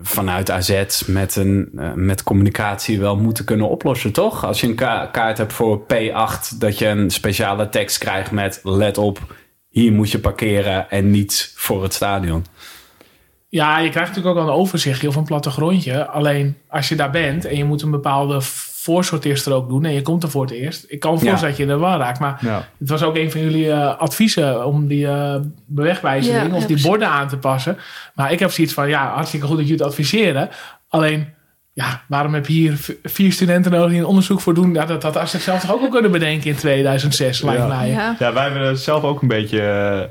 [0.00, 4.44] vanuit AZ met, een, eh, met communicatie wel moeten kunnen oplossen, toch?
[4.44, 8.60] Als je een ka- kaart hebt voor P8, dat je een speciale tekst krijgt met
[8.62, 9.34] let op,
[9.68, 12.44] hier moet je parkeren en niet voor het stadion.
[13.48, 16.06] Ja, je krijgt natuurlijk ook wel een overzichtje of een plattegrondje.
[16.06, 18.40] Alleen als je daar bent en je moet een bepaalde
[18.86, 20.84] voorsorteerstrook doen en je komt er voor het eerst.
[20.88, 21.26] Ik kan me Ja.
[21.26, 22.20] voorstellen dat je er wel raakt.
[22.20, 22.68] Maar Ja.
[22.78, 25.34] het was ook een van jullie eh, adviezen om die eh,
[25.66, 27.78] bewegwijzering Ja, of ja, die borden aan te passen.
[28.14, 30.48] Maar ik heb zoiets van, ja, hartstikke goed dat jullie het adviseren.
[30.88, 31.28] Alleen,
[31.72, 34.74] ja, waarom heb je hier vier studenten nodig die een onderzoek voor doen?
[34.74, 37.66] Ja, dat had Astrid zelf toch ook wel kunnen bedenken in 2006, lijkt Ja.
[37.66, 37.88] mij.
[37.90, 38.16] Ja.
[38.18, 40.08] Ja, wij hebben er zelf ook een beetje eh,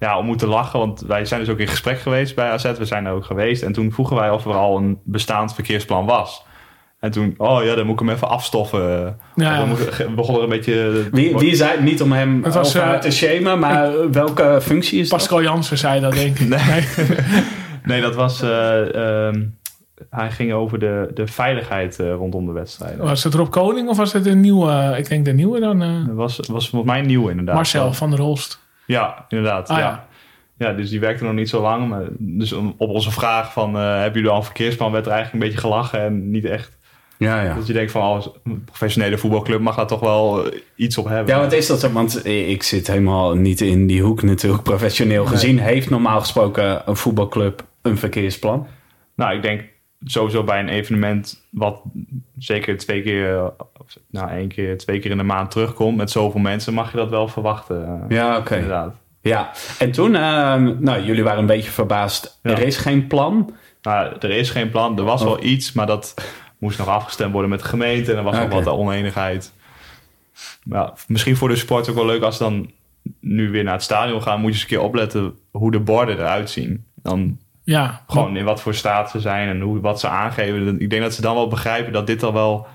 [0.00, 0.78] ja, om moeten lachen.
[0.78, 2.72] Want wij zijn dus ook in gesprek geweest bij AZ.
[2.78, 3.62] We zijn er ook geweest.
[3.62, 6.44] En toen vroegen wij of er al een bestaand verkeersplan was.
[7.00, 9.16] En toen, oh ja, dan moet ik hem even afstoffen.
[9.34, 11.08] Ja, Dan ik- begon er een beetje...
[11.12, 14.58] Wie, wie zei het niet om hem Het was, over eh, te shamen, maar welke
[14.62, 15.18] functie is dat?
[15.18, 16.48] Pascal Jansen zei dat, denk ik.
[16.56, 16.84] Nee.
[17.84, 18.42] Nee, dat was...
[18.42, 19.44] eh, ehm,
[20.10, 23.04] hij ging over de, de veiligheid eh, rondom de wedstrijden.
[23.04, 24.94] Was het Rob Koning of was het een nieuwe?
[24.98, 25.82] Ik denk de nieuwe dan.
[25.82, 27.54] eh, Dat was, was volgens mij nieuw inderdaad.
[27.54, 28.60] Marcel van der Holst.
[28.86, 29.68] Ja, inderdaad.
[29.68, 29.82] Ah, ja.
[29.84, 30.06] ja.
[30.58, 31.88] Ja, dus die werkte nog niet zo lang.
[31.88, 35.12] Maar dus om- op onze vraag van, eh, hebben jullie al een verkeersplan, werd er
[35.12, 36.75] eigenlijk een beetje gelachen en niet echt.
[37.18, 37.54] Ja, ja.
[37.54, 41.04] Dat je denkt van, als een professionele voetbalclub mag daar toch wel eh, iets op
[41.08, 41.34] hebben.
[41.34, 41.92] Ja, wat is dat zo?
[41.92, 44.62] Want ik zit helemaal niet in die hoek natuurlijk.
[44.62, 48.66] Professioneel gezien heeft normaal gesproken een voetbalclub een verkeersplan.
[49.14, 49.62] Nou, ik denk
[50.04, 51.80] sowieso bij een evenement wat
[52.38, 53.42] zeker twee keer,
[53.78, 56.96] of, nou één keer, twee keer in de maand terugkomt met zoveel mensen, mag je
[56.96, 57.84] dat wel verwachten.
[58.08, 58.54] eh, Ja, oké.
[58.54, 58.94] Inderdaad.
[59.20, 62.38] Ja, en toen, ehm, nou, jullie waren een beetje verbaasd.
[62.42, 62.50] Ja.
[62.50, 63.54] Er is geen plan.
[63.82, 64.98] Nou, er is geen plan.
[64.98, 65.26] Er was Oh.
[65.26, 66.14] wel iets, maar dat
[66.58, 68.10] moest nog afgestemd worden met de gemeente.
[68.12, 69.52] En er was nog wat oneenigheid.
[70.64, 72.70] Maar ja, misschien voor de sport ook wel leuk als ze dan
[73.20, 74.40] nu weer naar het stadion gaan.
[74.40, 76.84] Moet je eens een keer opletten hoe de borden eruit zien.
[77.02, 80.80] Dan Ja, gewoon in wat voor staat ze zijn en hoe, wat ze aangeven.
[80.80, 82.66] Ik denk dat ze dan wel begrijpen dat dit al wel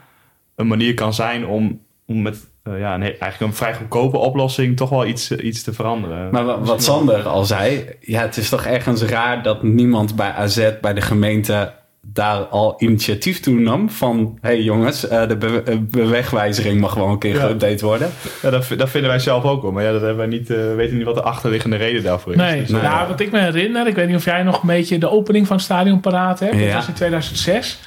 [0.55, 4.77] een manier kan zijn om, om met eh, ja, een, eigenlijk een vrij goedkope oplossing
[4.77, 6.31] toch wel iets, eh, iets te veranderen.
[6.31, 10.31] Maar wa- wat Sander al zei, ja, het is toch ergens raar dat niemand bij
[10.31, 11.73] AZ, bij de gemeente,
[12.13, 13.89] daar al initiatief toe nam.
[13.89, 17.47] Van, hé hey jongens, eh, de be- eh, bewegwijzering mag wel een keer Ja.
[17.49, 18.09] geüpdate worden.
[18.41, 19.71] Ja, dat, dat vinden wij zelf ook wel.
[19.71, 22.31] Maar ja, dat hebben wij niet, eh, we weten niet wat de achterliggende reden daarvoor
[22.31, 22.37] is.
[22.37, 22.81] Nee, Dus, nee.
[22.81, 25.47] Nou, wat ik me herinner, ik weet niet of jij nog een beetje de opening
[25.47, 26.59] van het stadion paraat hebt.
[26.59, 27.79] Dat was in 2006.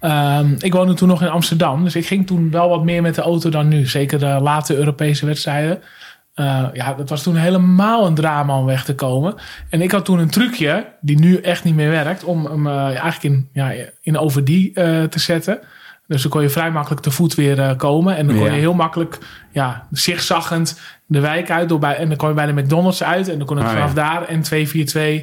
[0.00, 3.14] Ehm, ik woonde toen nog in Amsterdam, dus ik ging toen wel wat meer met
[3.14, 3.86] de auto dan nu.
[3.86, 5.82] Zeker de late Europese wedstrijden.
[6.34, 9.34] Eh, ja, dat was toen helemaal een drama om weg te komen.
[9.70, 12.84] En ik had toen een trucje, die nu echt niet meer werkt, om hem eh,
[12.86, 13.72] eigenlijk in, ja,
[14.02, 15.58] in over die eh, te zetten.
[16.06, 18.16] Dus dan kon je vrij makkelijk te voet weer komen.
[18.16, 18.52] En dan kon Ja.
[18.52, 19.18] je heel makkelijk,
[19.52, 21.68] ja, zigzaggend de wijk uit.
[21.68, 23.28] Door bij, en dan kon je bij de McDonald's uit.
[23.28, 23.94] En dan kon ik Ah, vanaf ja.
[23.94, 25.22] daar en 242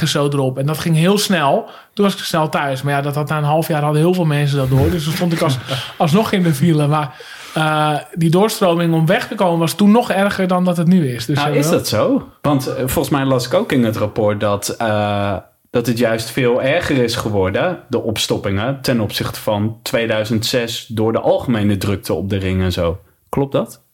[0.00, 0.58] A9 zo erop.
[0.58, 1.70] En dat ging heel snel.
[1.94, 2.82] Toen was ik snel thuis.
[2.82, 4.90] Maar ja, dat had na een half jaar hadden heel veel mensen dat door.
[4.90, 5.58] Dus toen stond ik als,
[5.96, 6.86] alsnog in de file.
[6.86, 7.14] Maar
[7.56, 11.08] eh, die doorstroming om weg te komen was toen nog erger dan dat het nu
[11.08, 11.26] is.
[11.26, 12.28] Dus, Nou, is dat zo?
[12.42, 15.36] Want eh, volgens mij las ik ook in het rapport dat, eh,
[15.70, 21.20] dat het juist veel erger is geworden, de opstoppingen, ten opzichte van 2006 door de
[21.20, 23.00] algemene drukte op de ring en zo.
[23.28, 23.84] Klopt dat?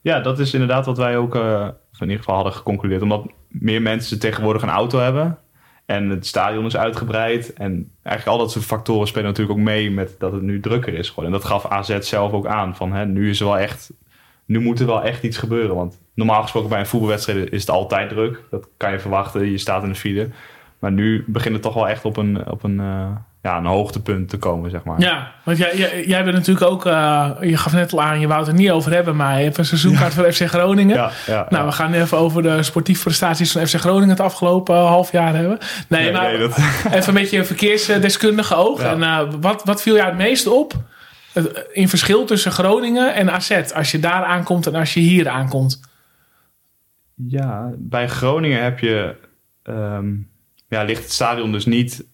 [0.00, 3.02] Ja, dat is inderdaad wat wij ook eh, in ieder geval hadden geconcludeerd.
[3.02, 5.38] Omdat meer mensen tegenwoordig een auto hebben.
[5.88, 7.52] En het stadion is uitgebreid.
[7.52, 10.94] En eigenlijk al dat soort factoren spelen natuurlijk ook mee met dat het nu drukker
[10.94, 11.32] is geworden.
[11.32, 12.76] En dat gaf AZ zelf ook aan.
[12.76, 13.92] Van, hè, nu is er wel echt...
[14.44, 15.76] Nu moet er wel echt iets gebeuren.
[15.76, 18.42] Want normaal gesproken bij een voetbalwedstrijd is het altijd druk.
[18.50, 19.50] Dat kan je verwachten.
[19.50, 20.28] Je staat in de file.
[20.78, 23.16] Maar nu begint het toch wel echt op een, op een, eh,
[23.48, 25.00] ja, een hoogtepunt te komen, zeg maar.
[25.00, 28.26] Ja, want jij, jij, jij bent natuurlijk ook, eh, je gaf net al aan, je
[28.26, 30.96] wou het er niet over hebben, maar je hebt een seizoenkaart voor FC Groningen.
[30.96, 34.74] Ja, ja, Nou, we gaan even over de sportieve prestaties van FC Groningen het afgelopen
[34.76, 35.58] eh, half jaar hebben.
[35.88, 36.56] Nee, Nee, maar nee, dat-
[36.92, 38.82] even een beetje een verkeersdeskundige oog.
[38.82, 38.92] Ja.
[38.92, 40.72] En eh, wat, wat viel jou het meest op
[41.72, 43.50] in verschil tussen Groningen en AZ?
[43.74, 45.80] Als je daar aankomt en als je hier aankomt.
[47.28, 49.14] Ja, bij Groningen heb je.
[49.62, 50.06] ehm,
[50.68, 52.04] ja, ligt het stadion dus niet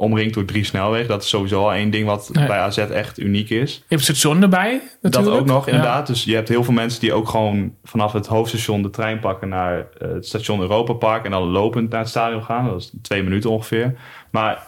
[0.00, 1.08] omringd door drie snelwegen.
[1.08, 3.74] Dat is sowieso al één ding wat bij AZ echt uniek is.
[3.74, 5.32] Je hebt het station erbij natuurlijk.
[5.32, 5.72] Dat ook nog, Ja.
[5.72, 6.06] inderdaad.
[6.06, 9.48] Dus je hebt heel veel mensen die ook gewoon vanaf het hoofdstation de trein pakken
[9.48, 12.66] naar eh, het station Europa Park en dan lopend naar het stadion gaan.
[12.66, 13.94] Dat is twee minuten ongeveer.
[14.30, 14.66] Maar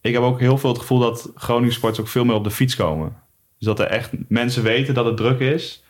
[0.00, 2.50] ik heb ook heel veel het gevoel dat Groningen sports ook veel meer op de
[2.50, 3.16] fiets komen.
[3.58, 5.84] Dus dat er echt mensen weten dat het druk is.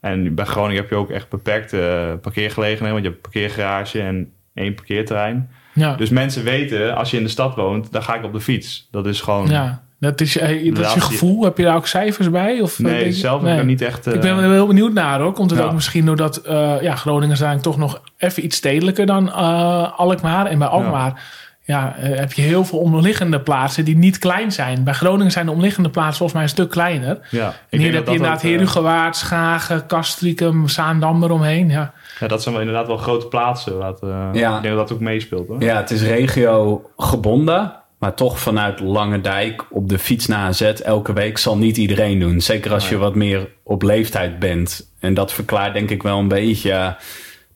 [0.00, 4.00] En bij Groningen heb je ook echt beperkte eh, parkeergelegenheden, want je hebt een parkeergarage
[4.00, 5.50] en één parkeerterrein.
[5.76, 5.94] Ja.
[5.94, 8.88] Dus mensen weten, als je in de stad woont, dan ga ik op de fiets.
[8.90, 9.48] Dat is gewoon...
[9.48, 9.84] ja.
[10.00, 11.44] Dat is, eh, dat is je gevoel.
[11.44, 12.60] Heb je daar ook cijfers bij?
[12.60, 14.06] Of, eh, Nee, zelf heb ik er niet echt...
[14.06, 15.32] Ik eh, ben er heel benieuwd naar hoor.
[15.32, 15.64] Komt het Ja.
[15.64, 16.40] ook misschien doordat
[16.80, 20.46] ja, Groningen zijn toch nog even iets stedelijker dan eh, Alkmaar.
[20.46, 21.20] En bij Alkmaar, ja,
[21.66, 24.84] eh, heb je heel veel omliggende plaatsen die niet klein zijn.
[24.84, 27.18] Bij Groningen zijn de omliggende plaatsen volgens mij een stuk kleiner.
[27.30, 31.68] Ja, En hier heb je inderdaad ook, eh, Herugewaard, Schagen, Castricum, Zaandam eromheen.
[31.68, 31.92] Ja.
[32.20, 33.78] Ja, dat zijn wel inderdaad wel grote plaatsen.
[33.78, 34.56] Wat, eh, Ja.
[34.56, 35.62] Ik denk dat dat ook meespeelt hoor.
[35.62, 37.72] Ja, het is regio gebonden.
[37.98, 42.18] Maar toch vanuit Lange Dijk op de fiets naar AZ elke week zal niet iedereen
[42.18, 42.40] doen.
[42.40, 44.90] Zeker als je wat meer op leeftijd bent.
[45.00, 46.96] En dat verklaart denk ik wel een beetje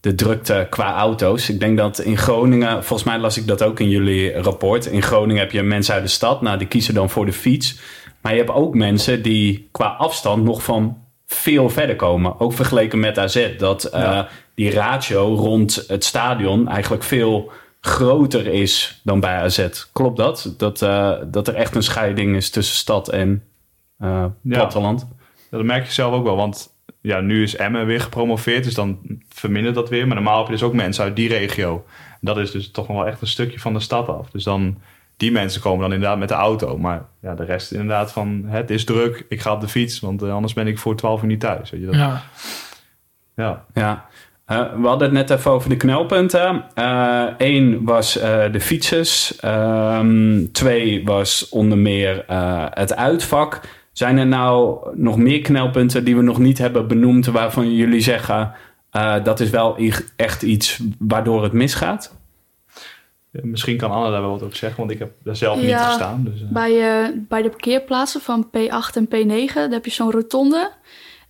[0.01, 1.49] de drukte qua auto's.
[1.49, 4.87] Ik denk dat in Groningen, volgens mij las ik dat ook in jullie rapport.
[4.87, 6.43] In Groningen heb je mensen uit de stad.
[6.43, 7.81] Nou, die kiezen dan voor de fiets.
[8.21, 12.41] Maar je hebt ook mensen die qua afstand nog van veel verder komen.
[12.41, 13.57] Ook vergeleken met AZ.
[13.59, 14.23] Dat eh,
[14.55, 19.69] die ratio rond het stadion eigenlijk veel groter is dan bij AZ.
[19.93, 20.55] Klopt dat?
[20.57, 23.43] Dat, eh, dat er echt een scheiding is tussen stad en
[23.99, 25.07] eh, platteland?
[25.11, 26.70] Ja, dat merk je zelf ook wel, want
[27.01, 28.99] ja, nu is Emmen weer gepromoveerd, dus dan
[29.29, 30.07] vermindert dat weer.
[30.07, 31.85] Maar normaal heb je dus ook mensen uit die regio.
[31.97, 34.31] En dat is dus toch nog wel echt een stukje van de stad af.
[34.31, 34.79] Dus dan,
[35.17, 36.79] die mensen komen dan inderdaad met de auto.
[36.79, 40.23] Maar ja, de rest inderdaad van, het is druk, ik ga op de fiets, want
[40.23, 41.71] eh, anders ben ik voor 12 uur niet thuis.
[41.71, 42.23] Weet je, dat, ja.
[43.35, 43.65] Ja.
[43.75, 44.09] Ja.
[44.51, 46.65] Eh, we hadden het net even over de knelpunten.
[47.39, 49.37] Eén was eh, de fietsers.
[49.37, 53.61] Ehm, twee was onder meer eh, het uitvak.
[53.93, 57.27] Zijn er nou nog meer knelpunten die we nog niet hebben benoemd...
[57.27, 58.53] waarvan jullie zeggen...
[58.91, 59.79] eh, dat is wel
[60.17, 62.19] echt iets waardoor het misgaat?
[63.31, 66.25] Misschien kan Anne daar wel wat over zeggen, want ik heb daar zelf niet gestaan.
[66.25, 70.11] Dus, eh, Bij, eh, bij de parkeerplaatsen van P8 en P9, daar heb je zo'n
[70.11, 70.71] rotonde.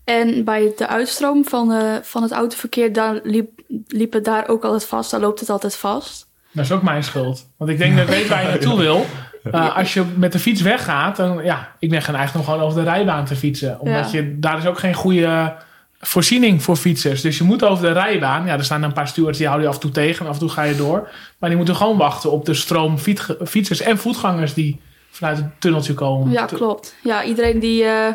[0.04, 3.50] En bij de uitstroom van, eh, van het autoverkeer, daar liep,
[3.86, 5.10] liep het daar ook altijd vast.
[5.10, 6.28] Daar loopt het altijd vast.
[6.52, 7.48] Dat is ook mijn schuld.
[7.56, 9.04] Want ik denk dat ik weet waar je naartoe wil.
[9.44, 12.70] Uh, als je met de fiets weggaat, dan ja, ik ben gaan eigenlijk nog gewoon
[12.70, 13.80] over de rijbaan te fietsen.
[13.80, 14.18] Omdat Ja.
[14.18, 15.54] je, daar is ook geen goede
[16.00, 17.20] voorziening voor fietsers.
[17.20, 18.46] Dus je moet over de rijbaan.
[18.46, 20.20] Ja, er staan een paar stewards die houden je af en toe tegen.
[20.24, 21.08] En af en toe ga je door.
[21.38, 24.80] Maar die moeten gewoon wachten op de stroom fiets- fietsers en voetgangers die
[25.10, 26.30] vanuit het tunneltje komen.
[26.32, 26.94] Ja, klopt.
[27.02, 28.12] Ja, iedereen die, eh,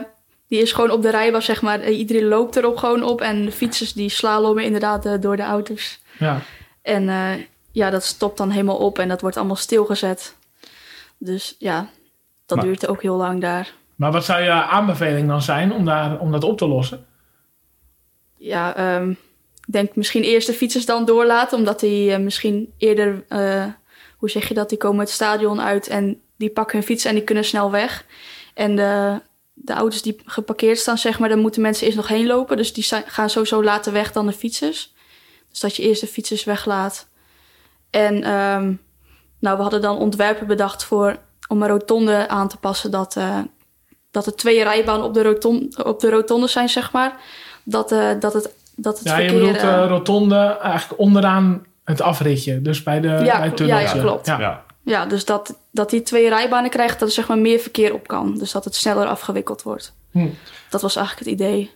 [0.47, 1.79] die is gewoon op de rijbaan, zeg maar.
[1.79, 3.21] Eh, Iedereen loopt erop gewoon op.
[3.21, 5.99] En de fietsers die slalommen inderdaad eh, door de auto's.
[6.19, 6.39] Ja.
[6.81, 7.29] En eh,
[7.71, 10.35] ja, dat stopt dan helemaal op en dat wordt allemaal stilgezet.
[11.25, 11.89] Dus ja,
[12.45, 13.73] dat Maar- duurt ook heel lang daar.
[13.95, 17.05] Maar wat zou je aanbeveling dan zijn om, daar, om dat op te lossen?
[18.37, 23.23] Ja, ehm, ik denk misschien eerst de fietsers dan doorlaten, omdat die eh, misschien eerder,
[23.27, 23.65] eh,
[24.17, 27.15] hoe zeg je dat, die komen het stadion uit en die pakken hun fiets en
[27.15, 28.05] die kunnen snel weg.
[28.53, 29.21] En de,
[29.53, 32.57] de auto's die geparkeerd staan, zeg maar, daar moeten mensen eerst nog heen lopen.
[32.57, 34.93] Dus die zijn, gaan sowieso later weg dan de fietsers.
[35.49, 37.07] Dus dat je eerst de fietsers weglaat.
[37.89, 38.73] En ehm,
[39.39, 41.17] nou, we hadden dan ontwerpen bedacht voor,
[41.47, 43.39] om een rotonde aan te passen dat, eh,
[44.11, 47.15] dat er twee rijbanen op de, roton, op de rotonde zijn, zeg maar.
[47.63, 49.51] Dat, eh, dat het, dat het Ja, je verkeer...
[49.51, 52.61] bedoelt eh, rotonde eigenlijk onderaan het afritje.
[52.61, 54.25] Dus bij, de, Ja, bij het ja, ja, klopt.
[54.25, 54.39] Ja.
[54.39, 54.63] ja.
[54.85, 58.07] Ja, dus dat, dat die twee rijbanen krijgt, dat er zeg maar meer verkeer op
[58.07, 58.37] kan.
[58.37, 59.95] Dus dat het sneller afgewikkeld wordt.
[60.11, 60.27] Hm.
[60.69, 61.71] Dat was eigenlijk het idee.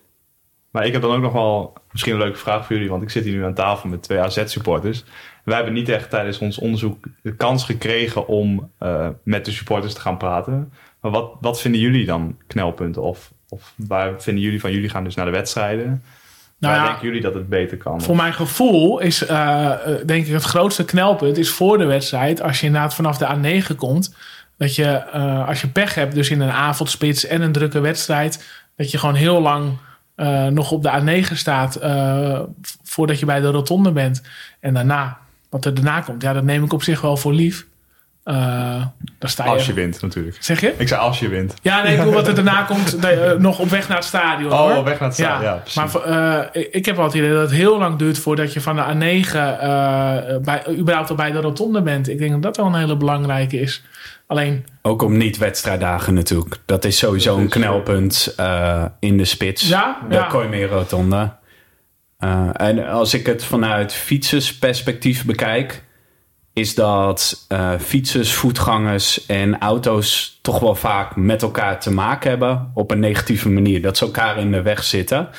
[0.71, 3.09] Maar ik heb dan ook nog wel misschien een leuke vraag voor jullie, want ik
[3.09, 5.03] zit hier nu aan tafel met twee AZ-supporters.
[5.49, 9.93] Wij hebben niet echt tijdens ons onderzoek de kans gekregen om eh, met de supporters
[9.93, 10.73] te gaan praten.
[11.01, 13.01] Maar wat, wat vinden jullie dan knelpunten?
[13.01, 14.71] Of, of waar vinden jullie van?
[14.71, 16.03] Jullie gaan dus naar de wedstrijden.
[16.57, 18.01] Nou waar ja, denken jullie dat het beter kan?
[18.01, 22.41] Voor mijn gevoel is eh, eh, denk ik het grootste knelpunt is voor de wedstrijd.
[22.41, 24.15] Als je inderdaad vanaf de A9 komt.
[24.57, 25.05] Dat je
[25.45, 28.63] als je pech hebt, dus in een avondspits en een drukke wedstrijd.
[28.75, 29.77] Dat je gewoon heel lang
[30.49, 31.79] nog op de A9 staat.
[32.83, 34.21] voordat je bij de rotonde bent.
[34.59, 35.17] En daarna,
[35.49, 36.21] wat er daarna komt.
[36.21, 37.65] Ja, dat neem ik op zich wel voor lief.
[38.23, 38.81] Eh
[39.19, 40.37] dan sta je, Als je wint natuurlijk.
[40.39, 40.73] Zeg je?
[40.77, 41.53] Ik zei als je wint.
[41.61, 42.95] Ja, nee, ik bedoel wat er daarna komt.
[42.95, 44.51] eh, nog op weg naar het stadion.
[44.51, 44.75] Oh, hoor.
[44.75, 45.43] op weg naar het stadion.
[45.51, 45.75] Ja, precies.
[45.93, 46.03] maar
[46.53, 48.81] eh, ik- heb wel het idee dat het heel lang duurt voordat je van de
[48.83, 52.09] A9 eh, bij, überhaupt al bij de rotonde bent.
[52.09, 53.83] Ik denk dat dat wel een hele belangrijke is.
[54.27, 56.55] Alleen, Ook om niet-wedstrijddagen natuurlijk.
[56.65, 59.67] Dat is sowieso een knelpunt eh, in de spits.
[59.69, 60.23] Ja, De ja.
[60.23, 61.29] Kooimeer Rotonde.
[62.19, 65.83] Eh, en als ik het vanuit fietsersperspectief bekijk...
[66.53, 70.39] is dat eh, fietsers, voetgangers en auto's...
[70.41, 72.71] toch wel vaak met elkaar te maken hebben...
[72.73, 73.81] op een negatieve manier.
[73.81, 75.29] Dat ze elkaar in de weg zitten...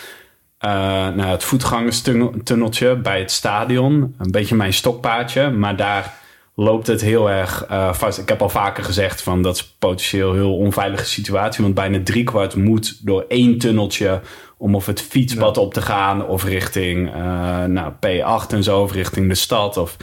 [0.59, 0.71] Eh,
[1.09, 4.15] nou, het voetgangerstunneltje bij het stadion.
[4.19, 5.51] Een beetje mijn stokpaardje.
[5.51, 6.15] Maar daar
[6.55, 8.19] loopt het heel erg vast.
[8.19, 11.63] Ik heb al vaker gezegd van dat is potentieel heel onveilige situatie.
[11.63, 14.21] Want bijna driekwart moet door één tunneltje
[14.61, 16.27] om of het fietspad op te gaan.
[16.27, 18.83] Of richting eh, nou, P8 en zo.
[18.83, 19.77] Of richting de stad.
[19.77, 19.97] Of,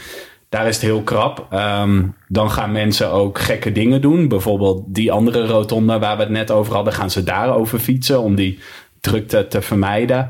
[0.49, 1.47] daar is het heel krap.
[1.49, 4.27] Ehm, dan gaan mensen ook gekke dingen doen.
[4.27, 6.93] Bijvoorbeeld die andere rotonde waar we het net over hadden.
[6.93, 8.59] Gaan ze daarover fietsen om die
[9.01, 10.29] drukte te vermijden.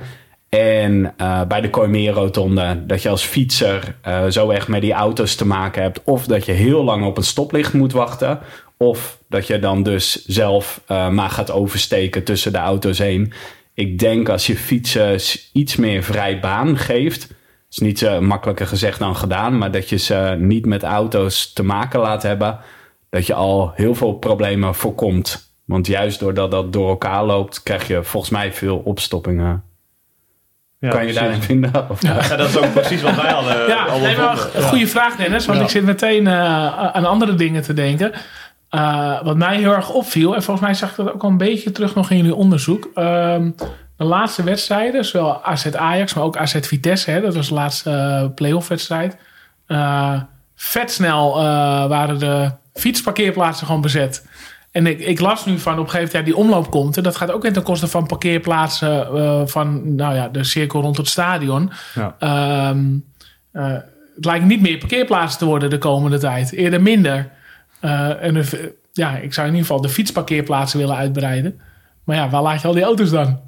[0.50, 5.36] En eh, bij de Kooimeerrotonde dat je als fietser eh, zo echt met die auto's
[5.36, 6.02] te maken hebt.
[6.04, 8.40] Of dat je heel lang op een stoplicht moet wachten.
[8.78, 13.34] Of dat je dan dus zelf maar gaat oversteken tussen de auto's heen.
[13.78, 17.28] Ik denk als je fietsers iets meer vrij baan geeft.
[17.70, 19.58] is niet zo makkelijker gezegd dan gedaan.
[19.58, 22.60] Maar dat je ze niet met auto's te maken laat hebben.
[23.10, 25.52] Dat je al heel veel problemen voorkomt.
[25.66, 29.64] Want juist doordat dat door elkaar loopt, krijg je volgens mij veel opstoppingen.
[30.80, 31.22] Ja, kan je precies.
[31.22, 31.72] daarin vinden?
[31.92, 33.68] Of, Ja, dat is ook precies wat wij hadden.
[33.68, 35.64] Ja, al nee, maar goede vraag Dennis, want Ja.
[35.64, 36.34] ik zit meteen eh,
[36.88, 38.12] aan andere dingen te denken.
[38.70, 41.38] Eh, wat mij heel erg opviel, en volgens mij zag ik dat ook al een
[41.38, 42.90] beetje terug nog in jullie onderzoek.
[42.94, 43.52] Ehm,
[43.98, 47.92] de laatste wedstrijden, zowel AZ Ajax, maar ook AZ Vitesse, hè, dat was de laatste
[47.92, 49.18] eh, playoff wedstrijd.
[49.68, 50.22] Eh,
[50.56, 51.34] vet snel
[51.88, 54.28] waren de fietsparkeerplaatsen gewoon bezet.
[54.72, 56.98] En ik, ik las nu van op een gegeven moment, ja, die omloop komt.
[56.98, 59.08] En dat gaat ook weer ten koste van parkeerplaatsen
[59.50, 61.72] van nou ja, de cirkel rond het stadion.
[61.96, 62.16] Ja.
[62.20, 62.86] Ehm,
[63.58, 63.72] eh,
[64.16, 66.52] het lijkt niet meer parkeerplaatsen te worden de komende tijd.
[66.52, 67.30] Eerder minder.
[67.88, 71.60] Eh, en de- ja, ik zou in ieder geval de fietsparkeerplaatsen willen uitbreiden.
[72.04, 73.40] Maar ja, waar laat je al die auto's dan?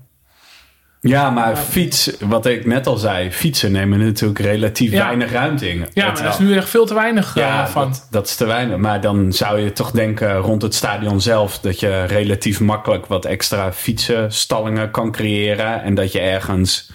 [1.02, 5.06] Ja, maar fiets, wat ik net al zei, fietsen nemen natuurlijk relatief Ja.
[5.06, 5.78] weinig ruimte in.
[5.78, 7.90] Ja, Het- maar daar is nu echt veel te weinig eh, ja, van.
[7.90, 8.78] Dat, dat is te weinig.
[8.78, 13.26] Maar dan zou je toch denken rond het stadion zelf dat je relatief makkelijk wat
[13.26, 15.84] extra fietsenstallingen kan creëren.
[15.84, 16.92] En dat je ergens.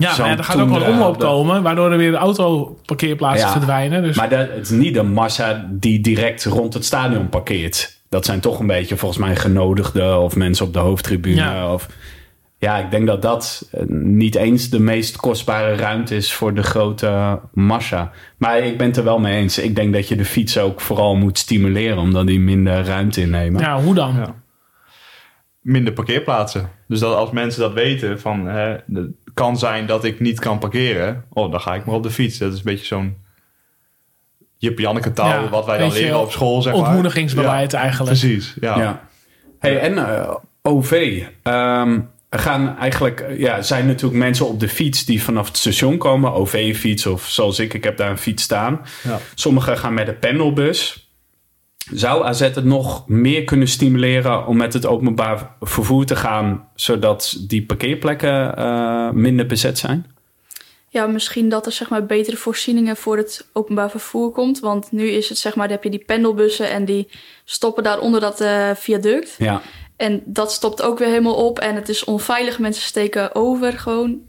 [0.00, 3.46] Ja, maar ja, er gaat ook wel een toendra- omloop komen, waardoor er weer autoparkeerplaatsen
[3.46, 3.52] Ja.
[3.52, 4.02] verdwijnen.
[4.02, 7.98] Dus Maar dat, het is niet de massa die direct rond het stadion parkeert.
[8.08, 11.34] Dat zijn toch een beetje volgens mij genodigden of mensen op de hoofdtribune.
[11.36, 11.72] Ja.
[11.72, 11.88] Of,
[12.58, 16.62] ja, ik denk dat dat eh, niet eens de meest kostbare ruimte is voor de
[16.62, 18.10] grote massa.
[18.36, 19.58] Maar ik ben het er wel mee eens.
[19.58, 23.60] Ik denk dat je de fiets ook vooral moet stimuleren, omdat die minder ruimte innemen.
[23.60, 24.14] ja, hoe dan?
[24.14, 24.34] Ja.
[25.60, 26.70] Minder parkeerplaatsen.
[26.88, 28.76] Dus dat als mensen dat weten, van hè,
[29.40, 31.24] kan zijn dat ik niet kan parkeren.
[31.32, 32.38] Oh, dan ga ik maar op de fiets.
[32.38, 33.16] Dat is een beetje zo'n
[34.56, 36.82] Jip Janneke taal, Ja, wat wij dan leren op school, zeg maar.
[36.82, 38.18] Ontmoedigingsbeleid Ja, eigenlijk.
[38.18, 38.78] Precies, ja.
[38.78, 39.08] Ja.
[39.58, 41.22] Hey, en eh, OV.
[41.42, 45.56] Ehm, er gaan eigenlijk, eh, ja, zijn natuurlijk mensen op de fiets die vanaf het
[45.56, 46.32] station komen.
[46.32, 48.80] OV-fiets of zoals ik, ik heb daar een fiets staan.
[49.02, 49.18] Ja.
[49.34, 51.09] Sommigen gaan met de pendelbus.
[51.92, 57.36] Zou AZ het nog meer kunnen stimuleren om met het openbaar vervoer te gaan, zodat
[57.40, 60.06] die parkeerplekken eh, minder bezet zijn?
[60.88, 64.60] Ja, misschien dat er zeg maar betere voorzieningen voor het openbaar vervoer komt.
[64.60, 67.08] Want nu is het zeg maar, dan heb je die pendelbussen en die
[67.44, 69.34] stoppen daar onder dat eh, viaduct.
[69.38, 69.62] Ja,
[69.96, 72.58] En dat stopt ook weer helemaal op en het is onveilig.
[72.58, 74.28] Mensen steken over gewoon.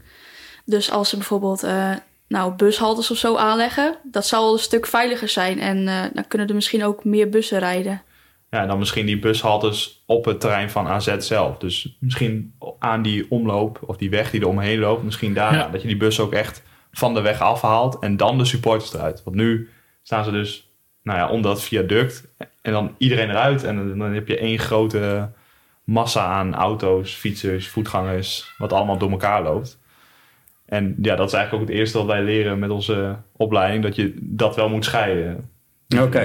[0.64, 1.92] Dus als ze bijvoorbeeld eh,
[2.32, 5.60] nou, bushaltes of zo aanleggen, dat zou al een stuk veiliger zijn.
[5.60, 8.02] En eh, dan kunnen er misschien ook meer bussen rijden.
[8.50, 11.58] Ja, dan misschien die bushaltes op het terrein van AZ zelf.
[11.58, 15.54] Dus misschien aan die omloop of die weg die er omheen loopt, misschien daar.
[15.54, 15.68] Ja.
[15.68, 16.62] Dat je die bus ook echt
[16.92, 19.22] van de weg afhaalt en dan de supporters eruit.
[19.24, 19.68] Want nu
[20.02, 20.70] staan ze dus
[21.02, 22.28] nou ja, om dat viaduct
[22.62, 23.64] en dan iedereen eruit.
[23.64, 25.30] En dan heb je één grote
[25.84, 29.80] massa aan auto's, fietsers, voetgangers, wat allemaal door elkaar loopt.
[30.72, 33.96] En ja, dat is eigenlijk ook het eerste wat wij leren met onze opleiding, dat
[33.96, 35.50] je dat wel moet scheiden.
[36.00, 36.24] Oké.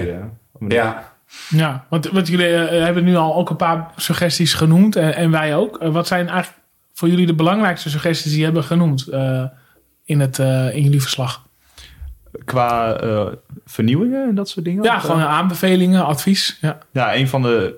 [0.60, 1.14] Die, eh, ja.
[1.50, 5.32] Ja, want, want jullie eh, hebben nu al ook een paar suggesties genoemd en, en
[5.32, 5.78] wij ook.
[5.78, 6.62] Eh, wat zijn eigenlijk
[6.94, 9.44] voor jullie de belangrijkste suggesties die je hebben genoemd eh,
[10.04, 11.46] in, het, eh, in jullie verslag?
[12.46, 13.28] Qua eh,
[13.66, 14.84] vernieuwingen en dat soort dingen?
[14.84, 16.58] Ja, Of, gewoon eh, aanbevelingen, advies.
[16.62, 16.78] Ja.
[16.92, 17.76] Ja, een van de,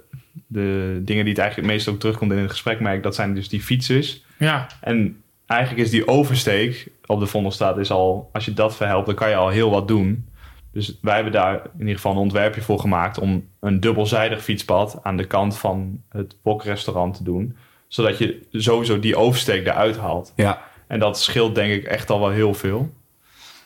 [0.48, 3.16] de dingen die het eigenlijk het meest ook terugkomt in het gesprek, merk ik, dat
[3.16, 4.24] zijn dus die fietsers.
[4.38, 9.06] Ja, En eigenlijk is die oversteek op de Vondelstraat is al, als je dat verhelpt,
[9.06, 10.28] dan kan je al heel wat doen.
[10.72, 15.00] Dus wij hebben daar in ieder geval een ontwerpje voor gemaakt om een dubbelzijdig fietspad
[15.04, 17.56] aan de kant van het bokrestaurant te doen.
[17.88, 20.34] Zodat je sowieso die oversteek eruit haalt.
[20.36, 20.62] ja.
[20.88, 22.94] En dat scheelt denk ik echt al wel heel veel.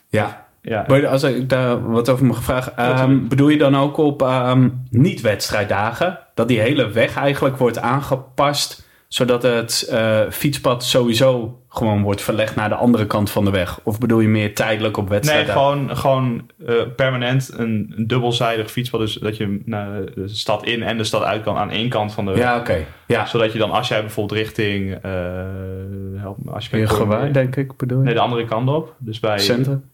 [0.09, 0.41] ja.
[0.65, 4.21] Ja, Maar Als ik daar wat over mag vragen, ehm, bedoel je dan ook op
[4.21, 8.82] ehm, niet-wedstrijddagen dat die hele weg eigenlijk wordt aangepast,
[9.13, 13.79] zodat het eh, fietspad sowieso gewoon wordt verlegd naar de andere kant van de weg?
[13.83, 15.53] Of bedoel je meer tijdelijk op Nee, wedstrijden?
[15.53, 18.99] gewoon, gewoon eh, permanent een, een dubbelzijdig fietspad.
[18.99, 22.13] Dus dat je naar de stad in en de stad uit kan aan één kant
[22.13, 22.39] van de weg.
[22.39, 22.85] Ja, oké.
[23.07, 24.93] Ja, Zodat je dan, als jij bijvoorbeeld richting...
[25.01, 25.11] eh
[26.15, 28.03] help me, als je gewaar, denk ik, bedoel je?
[28.03, 28.95] Nee, de andere kant op.
[28.97, 29.39] Dus bij...
[29.39, 29.91] Centrum?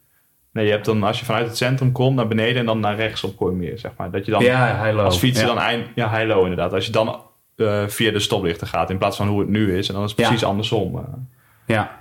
[0.52, 2.96] Nee, je hebt dan, als je vanuit het centrum komt, naar beneden en dan naar
[2.96, 4.12] rechts op Kooimeer, zeg maar.
[4.12, 5.04] Dat je dan Ja, Heilo.
[5.04, 5.54] als fietser ja.
[5.54, 5.86] dan eind...
[5.96, 6.74] Ja, Heilo inderdaad.
[6.74, 7.28] Als je dan
[7.60, 9.88] eh, via de stoplichten gaat, in plaats van hoe het nu is.
[9.88, 10.28] En dan is het Ja.
[10.28, 10.95] precies andersom.
[10.97, 11.03] eh.
[11.66, 11.91] Ja,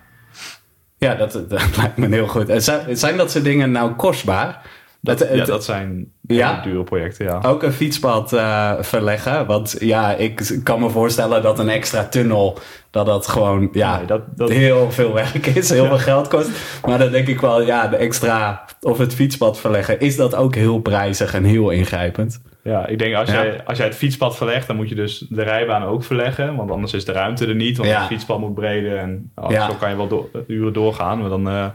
[0.98, 2.52] ja dat, dat lijkt me heel goed.
[2.56, 4.62] Zijn, zijn dat soort dingen nou kostbaar?
[5.00, 6.61] Dat, Het- ja, dat zijn Ja?
[6.62, 7.40] dure projecten, ja.
[7.42, 9.46] Ook een fietspad eh, verleggen.
[9.46, 12.59] Want ja, ik kan me voorstellen dat een extra tunnel...
[12.90, 16.50] dat dat gewoon ja, Nee, dat, dat, heel veel werk is, heel veel geld kost.
[16.86, 18.64] Maar dan denk ik wel, ja, de extra...
[18.80, 20.00] of het fietspad verleggen...
[20.00, 22.40] is dat ook heel prijzig en heel ingrijpend.
[22.69, 23.35] Ja, ik denk als, Ja.
[23.43, 26.57] jij, als jij het fietspad verlegt, dan moet je dus de rijbaan ook verleggen.
[26.57, 27.77] Want anders is de ruimte er niet.
[27.77, 27.99] Want Ja.
[27.99, 29.66] het fietspad moet breder en oh, Ja.
[29.66, 31.21] zo kan je wel door, uren doorgaan.
[31.21, 31.66] Maar dan eh,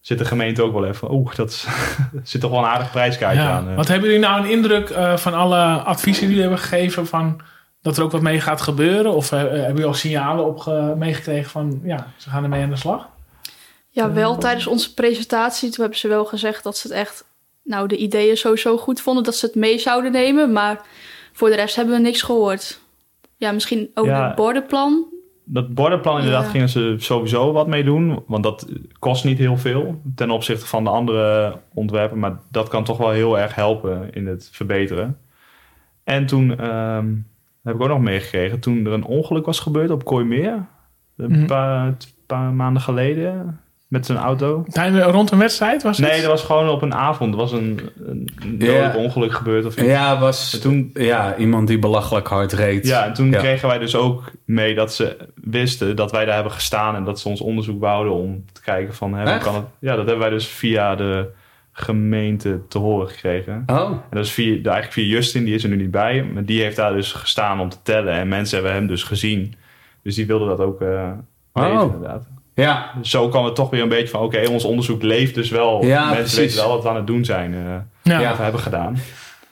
[0.00, 1.12] zit de gemeente ook wel even...
[1.12, 1.66] Oeh, dat is-
[2.22, 3.50] zit toch wel een aardig prijskaartje Ja.
[3.50, 3.68] aan.
[3.68, 3.76] eh.
[3.76, 7.40] Wat hebben jullie nou een indruk eh, van alle adviezen die jullie hebben gegeven van
[7.82, 9.12] dat er ook wat mee gaat gebeuren?
[9.14, 13.08] Of hebben jullie al signalen op meegekregen van ja, ze gaan ermee aan de slag?
[13.90, 15.70] Ja, wel tijdens onze presentatie.
[15.70, 17.24] Toen hebben ze wel gezegd dat ze het echt...
[17.66, 20.52] Nou, de ideeën sowieso goed vonden dat ze het mee zouden nemen.
[20.52, 20.80] Maar
[21.32, 22.80] voor de rest hebben we niks gehoord.
[23.36, 24.26] Ja, misschien ook Ja.
[24.26, 25.04] het bordenplan.
[25.44, 26.50] Dat bordenplan inderdaad Ja.
[26.50, 28.22] gingen ze sowieso wat mee doen.
[28.26, 28.66] Want dat
[28.98, 32.18] kost niet heel veel ten opzichte van de andere ontwerpen.
[32.18, 35.18] Maar dat kan toch wel heel erg helpen in het verbeteren.
[36.04, 37.14] En toen ehm,
[37.62, 38.60] heb ik ook nog meegekregen.
[38.60, 40.66] Toen er een ongeluk was gebeurd op Kooimeer.
[41.16, 41.46] Een Mhm.
[41.46, 41.96] paar,
[42.26, 43.60] paar maanden geleden.
[43.96, 44.64] Met zijn auto.
[44.68, 46.08] Tijdens, rond een wedstrijd was het?
[46.08, 47.32] Nee, dat was gewoon op een avond.
[47.32, 48.28] Er was een, een
[48.58, 48.66] Ja.
[48.66, 49.64] dodelijk ongeluk gebeurd.
[49.64, 49.86] Of iets.
[49.86, 52.86] Ja, was En toen ja, iemand die belachelijk hard reed.
[52.86, 53.38] Ja, en toen Ja.
[53.38, 57.20] kregen wij dus ook mee dat ze wisten dat wij daar hebben gestaan en dat
[57.20, 59.64] ze ons onderzoek wouden om te kijken van, hè, hoe kan het?
[59.78, 61.26] Ja, dat hebben wij dus via de
[61.72, 63.62] gemeente te horen gekregen.
[63.66, 66.44] Oh, En dat is via, eigenlijk via Justin, die is er nu niet bij, maar
[66.44, 69.54] die heeft daar dus gestaan om te tellen en mensen hebben hem dus gezien.
[70.02, 71.10] Dus die wilden dat ook eh
[71.52, 71.94] weten, Oh.
[71.94, 72.26] inderdaad.
[72.56, 72.90] Ja.
[73.02, 75.84] Zo kan het toch weer een beetje van, oké, ons onderzoek leeft dus wel.
[75.84, 76.36] Ja, mensen precies.
[76.38, 77.60] weten wel wat we aan het doen zijn, eh
[78.12, 78.20] Ja.
[78.20, 78.32] Ja.
[78.32, 78.96] of hebben gedaan.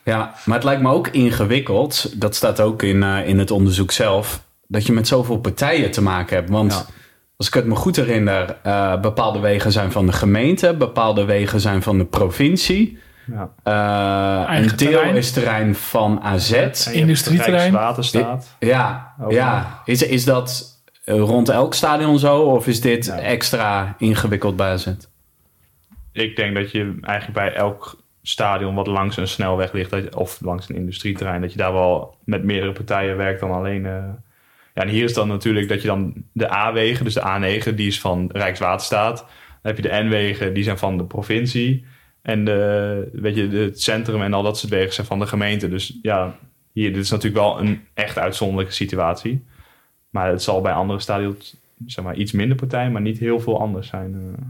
[0.05, 2.20] Ja, maar het lijkt me ook ingewikkeld.
[2.20, 4.42] Dat staat ook in, eh, in het onderzoek zelf.
[4.66, 6.50] Dat je met zoveel partijen te maken hebt.
[6.50, 6.94] Want Ja.
[7.36, 11.61] als ik het me goed herinner, eh, bepaalde wegen zijn van de gemeente, bepaalde wegen
[11.61, 12.98] zijn van de provincie.
[13.32, 13.50] Ja.
[14.48, 15.16] Eh, een deel terrein.
[15.16, 16.52] is terrein van AZ.
[16.92, 17.61] Industrieterrein.
[17.61, 18.46] Rijkswaterstaat.
[18.59, 19.80] Ja, ja.
[19.84, 20.74] Is, is dat
[21.05, 22.40] rond elk stadion zo?
[22.42, 23.18] Of is dit Ja.
[23.18, 24.86] extra ingewikkeld bij AZ?
[26.12, 30.68] ik denk dat je eigenlijk bij elk stadion wat langs een snelweg ligt, of langs
[30.68, 33.86] een industrieterrein, dat je daar wel met meerdere partijen werkt dan alleen.
[33.86, 33.92] eh.
[34.74, 37.86] ja, en hier is dan natuurlijk dat je dan de A-wegen, dus de A9, die
[37.86, 39.16] is van Rijkswaterstaat.
[39.18, 41.84] Dan heb je de N-wegen, die zijn van de provincie.
[42.22, 45.68] En de, weet je, het centrum en al dat soort wegen zijn van de gemeente.
[45.68, 46.36] Dus ja,
[46.72, 49.44] hier, dit is natuurlijk wel een echt uitzonderlijke situatie.
[50.15, 51.57] Maar het zal bij andere stadions
[51.87, 54.15] zeg maar, iets minder partijen, maar niet heel veel anders zijn.
[54.15, 54.45] eh.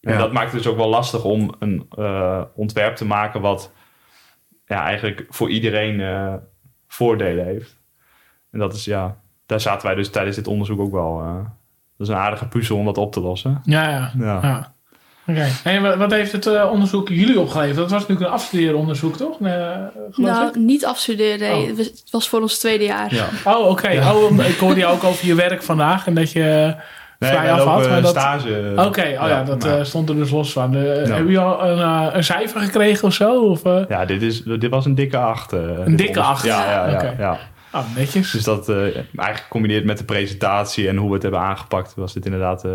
[0.00, 0.18] En Ja.
[0.18, 3.72] dat maakt het dus ook wel lastig om een eh, ontwerp te maken wat
[4.66, 6.34] ja, eigenlijk voor iedereen eh,
[6.88, 7.76] voordelen heeft.
[8.50, 11.18] En dat is ja, daar zaten wij dus tijdens dit onderzoek ook wel.
[11.96, 13.60] dat is een aardige puzzel om dat op te lossen.
[13.64, 14.12] Ja, ja.
[14.18, 14.38] Ja.
[14.42, 14.74] ja.
[15.28, 15.46] Oké.
[15.64, 17.76] En wat, wat heeft het eh, onderzoek jullie opgeleverd?
[17.76, 19.40] Dat was natuurlijk een afstudeeronderzoek, toch?
[19.40, 19.76] Nee, eh,
[20.16, 20.54] Nou, ik?
[20.54, 21.38] niet afstuderen.
[21.38, 21.70] Nee.
[21.72, 21.78] Oh.
[21.78, 23.14] Het was- voor ons tweede jaar.
[23.14, 23.26] Ja.
[23.44, 23.88] Oh, oké.
[24.12, 26.82] Oh, ik hoorde je ook over je werk vandaag en dat je eh,
[27.18, 27.88] Nee, vrij af had.
[27.88, 28.10] Maar dat...
[28.10, 28.72] stage.
[28.76, 30.74] Oké, oh ja, dat maar- eh, stond er dus los van.
[30.76, 30.88] Eh, Ja.
[30.88, 33.40] Hebben jullie al een, een cijfer gekregen of zo?
[33.44, 35.50] Of, ja, dit, is, dit was een dikke acht.
[35.50, 36.44] dit dikke acht?
[36.44, 37.38] Ja, ja, ja.
[37.72, 38.30] Oh, netjes.
[38.30, 42.12] Dus dat eh, eigenlijk gecombineerd met de presentatie en hoe we het hebben aangepakt, was
[42.12, 42.70] dit inderdaad eh,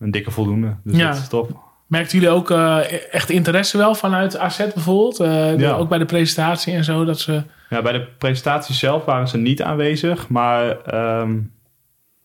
[0.00, 0.76] een dikke voldoende.
[0.84, 1.08] Dus Ja.
[1.08, 1.66] dat is top.
[1.88, 5.20] Merkten jullie ook eh, echt interesse wel vanuit AZ bijvoorbeeld?
[5.20, 5.72] Eh, Ja.
[5.72, 7.04] Ook bij de presentatie en zo?
[7.04, 7.42] Dat ze...
[7.70, 11.38] Ja, bij de presentatie zelf waren ze niet aanwezig, maar ehm,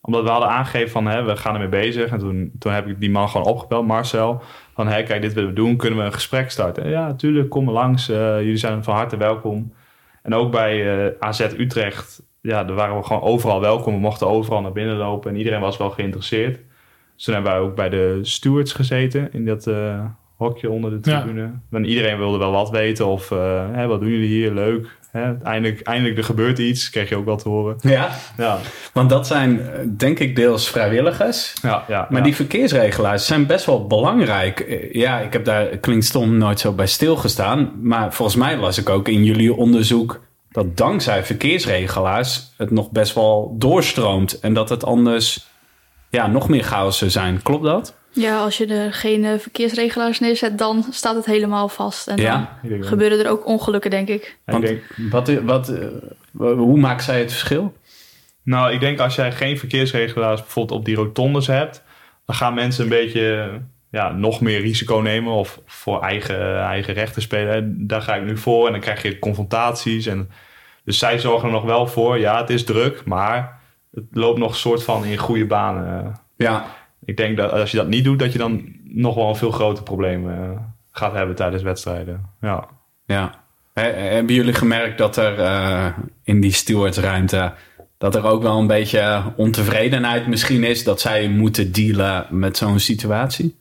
[0.01, 2.11] omdat we hadden aangegeven van hè, we gaan ermee bezig.
[2.11, 4.41] En toen, toen heb ik die man gewoon opgebeld, Marcel.
[4.74, 6.84] Van hé, kijk, dit willen we doen, kunnen we een gesprek starten?
[6.84, 8.09] En ja, natuurlijk, kom langs.
[8.09, 9.74] Eh, jullie zijn van harte welkom.
[10.24, 13.93] En ook bij AZ Utrecht, ja, daar waren we gewoon overal welkom.
[13.93, 16.59] We mochten overal naar binnen lopen en iedereen was wel geïnteresseerd.
[17.16, 20.05] Dus toen hebben wij ook bij de stewards gezeten in dat eh,
[20.38, 21.22] hokje onder de Ja.
[21.22, 21.51] tribune.
[21.72, 23.30] En iedereen wilde wel wat weten of
[23.74, 24.88] hè, wat doen jullie hier, leuk.
[25.11, 27.76] Hè, eindelijk, eindelijk er gebeurt iets, kreeg je ook wel te horen.
[27.82, 28.57] Ja, Ja,
[28.93, 31.53] want dat zijn eh, denk ik deels vrijwilligers.
[31.61, 32.07] ja, ja.
[32.09, 32.26] Maar ja.
[32.26, 34.59] die verkeersregelaars zijn best wel belangrijk.
[34.59, 37.72] Eh, Ja, ik heb daar, klinkt stom, nooit zo bij stilgestaan.
[37.82, 43.14] Maar volgens mij las ik ook in jullie onderzoek dat dankzij verkeersregelaars het nog best
[43.16, 44.39] wel doorstroomt.
[44.39, 45.47] En dat het anders
[46.14, 47.41] ja, nog meer chaos zou zijn.
[47.41, 47.95] Klopt dat?
[48.09, 52.07] Ja, als je er geen eh, verkeersregelaars neerzet, dan staat het helemaal vast.
[52.07, 52.59] En Ja.
[52.64, 54.24] dan gebeuren er ook ongelukken, denk ik.
[54.24, 55.88] ik Want denk, wat, wat, eh,
[56.38, 57.74] hoe maakt zij het verschil?
[58.43, 61.84] nou, ik denk als jij geen verkeersregelaars bijvoorbeeld op die rotondes hebt,
[62.26, 63.49] dan gaan mensen een beetje
[63.91, 67.88] ja, nog meer risico nemen of voor eigen, eigen rechten spelen.
[67.88, 70.05] Daar ga ik nu voor en dan krijg je confrontaties.
[70.05, 70.30] En,
[70.86, 73.59] dus zij zorgen er nog wel voor, ja, het is druk, maar
[73.94, 76.16] het loopt nog een soort van in goede banen.
[76.38, 76.66] Ja,
[77.06, 79.52] Ik denk dat als je dat niet doet, dat je dan nog wel een veel
[79.52, 80.50] groter probleem eh,
[80.91, 82.26] gaat hebben tijdens wedstrijden.
[82.41, 82.68] Ja.
[83.06, 83.41] Ja.
[83.74, 85.88] He- hebben jullie gemerkt dat er eh,
[86.24, 87.54] in die stewardsruimte...
[87.98, 90.84] dat er ook wel een beetje ontevredenheid misschien is...
[90.84, 93.58] dat zij moeten dealen met zo'n situatie?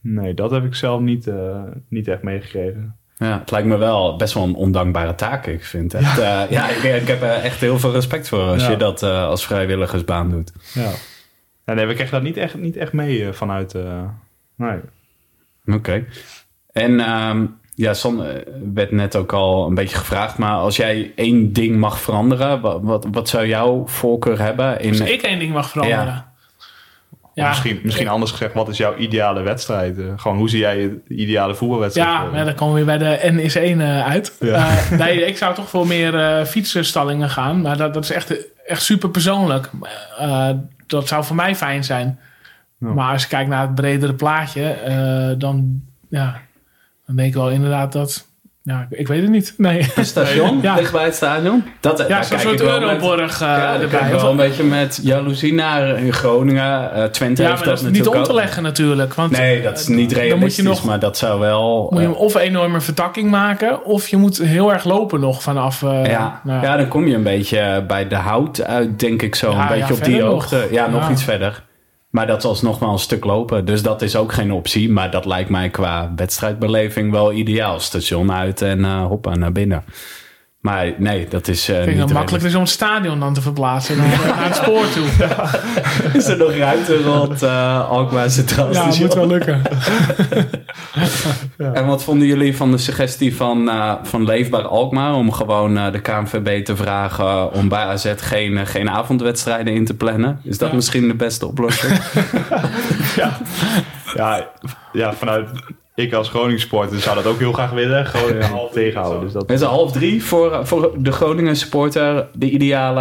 [0.00, 2.96] Nee, dat heb ik zelf niet, eh, niet echt meegekregen.
[3.22, 5.46] Ja, het lijkt me wel best wel een ondankbare taak.
[5.46, 6.16] Ik vind het.
[6.16, 8.70] Ja, ja ik, ik heb er echt heel veel respect voor als Ja.
[8.70, 10.52] je dat eh, als vrijwilligersbaan doet.
[10.74, 10.90] Ja.
[11.66, 13.74] ja nee, we kregen dat niet echt, niet echt mee eh, vanuit...
[13.74, 14.02] eh,
[14.56, 14.78] nee.
[15.66, 16.04] Oké.
[16.72, 17.44] En ehm,
[17.74, 18.34] ja, Son eh,
[18.74, 22.80] werd net ook al een beetje gevraagd, maar als jij één ding mag veranderen, wat,
[22.82, 24.80] wat, wat zou jouw voorkeur hebben?
[24.80, 26.04] In, Als ik één ding mag veranderen.
[26.06, 26.31] Ja.
[27.34, 29.98] Of misschien, misschien anders gezegd, wat is jouw ideale wedstrijd?
[29.98, 30.76] Eh, gewoon, hoe zie jij
[31.08, 32.08] de ideale voetbalwedstrijd?
[32.08, 32.32] Ja, voor?
[32.32, 34.36] maar dan komen we weer bij de N is 1 eh, uit.
[34.40, 34.68] Ja.
[34.68, 37.60] Eh, nee, ik zou toch voor meer eh fietsenstallingen gaan.
[37.60, 38.34] Maar dat, dat is echt,
[38.66, 39.70] echt super persoonlijk.
[40.18, 40.50] Eh,
[40.86, 42.18] dat zou voor mij fijn zijn.
[42.78, 42.88] Ja.
[42.88, 46.40] Maar als je kijkt naar het bredere plaatje, eh, dan, ja,
[47.06, 48.30] dan denk ik wel inderdaad dat...
[48.64, 49.54] Ja, ik weet het niet.
[49.56, 49.86] Nee.
[49.94, 50.74] het station, Ja.
[50.74, 51.64] dicht bij het stadion?
[51.80, 54.10] Dat, Ja, daar zo'n soort Euroborg eh, ja, erbij.
[54.10, 56.92] wel een beetje met jaloezie naar in Groningen.
[56.94, 59.14] Eh, Twente ja, heeft maar dat is niet om te leggen natuurlijk.
[59.14, 61.86] Want Nee, dat is niet dan moet realistisch, je nog maar dat zou wel...
[61.90, 65.20] moet je eh, hem of een enorme vertakking maken, of je moet heel erg lopen
[65.20, 65.82] nog vanaf.
[65.82, 69.34] eh, Ja, nou, ja, dan kom je een beetje bij de hout uit, denk ik
[69.34, 69.50] zo.
[69.50, 70.68] Ja, een beetje ja, op die hoogte.
[70.70, 71.10] Ja, nog Ja.
[71.10, 71.62] iets verder.
[72.12, 73.64] Maar dat is alsnog wel een stuk lopen.
[73.64, 74.90] Dus dat is ook geen optie.
[74.90, 77.80] Maar dat lijkt mij qua wedstrijdbeleving wel ideaal.
[77.80, 79.84] Station uit en eh hoppa naar binnen.
[80.62, 83.40] Maar nee, dat is eh Ik dat het makkelijker is om het stadion dan te
[83.42, 84.06] verplaatsen naar,
[84.36, 85.06] naar het spoor toe.
[86.20, 89.06] Is er nog ruimte rond eh Alkmaar Centraal Ja, Station?
[89.06, 89.62] moet wel lukken.
[91.72, 95.14] En wat vonden jullie van de suggestie van, eh, van Leefbaar Alkmaar...
[95.14, 99.94] om gewoon eh, de KNVB te vragen om bij AZ geen, geen avondwedstrijden in te
[99.94, 100.40] plannen?
[100.44, 100.74] Is dat Ja.
[100.74, 102.00] misschien de beste oplossing?
[104.14, 104.48] Ja,
[104.92, 105.48] ja, vanuit
[105.94, 108.06] ik als Groningen-supporter zou dat ook heel graag willen.
[108.12, 109.20] Gewoon half tegenhouden.
[109.20, 113.00] Dus dat, Is half drie voor, voor de Groningen supporter de ideale...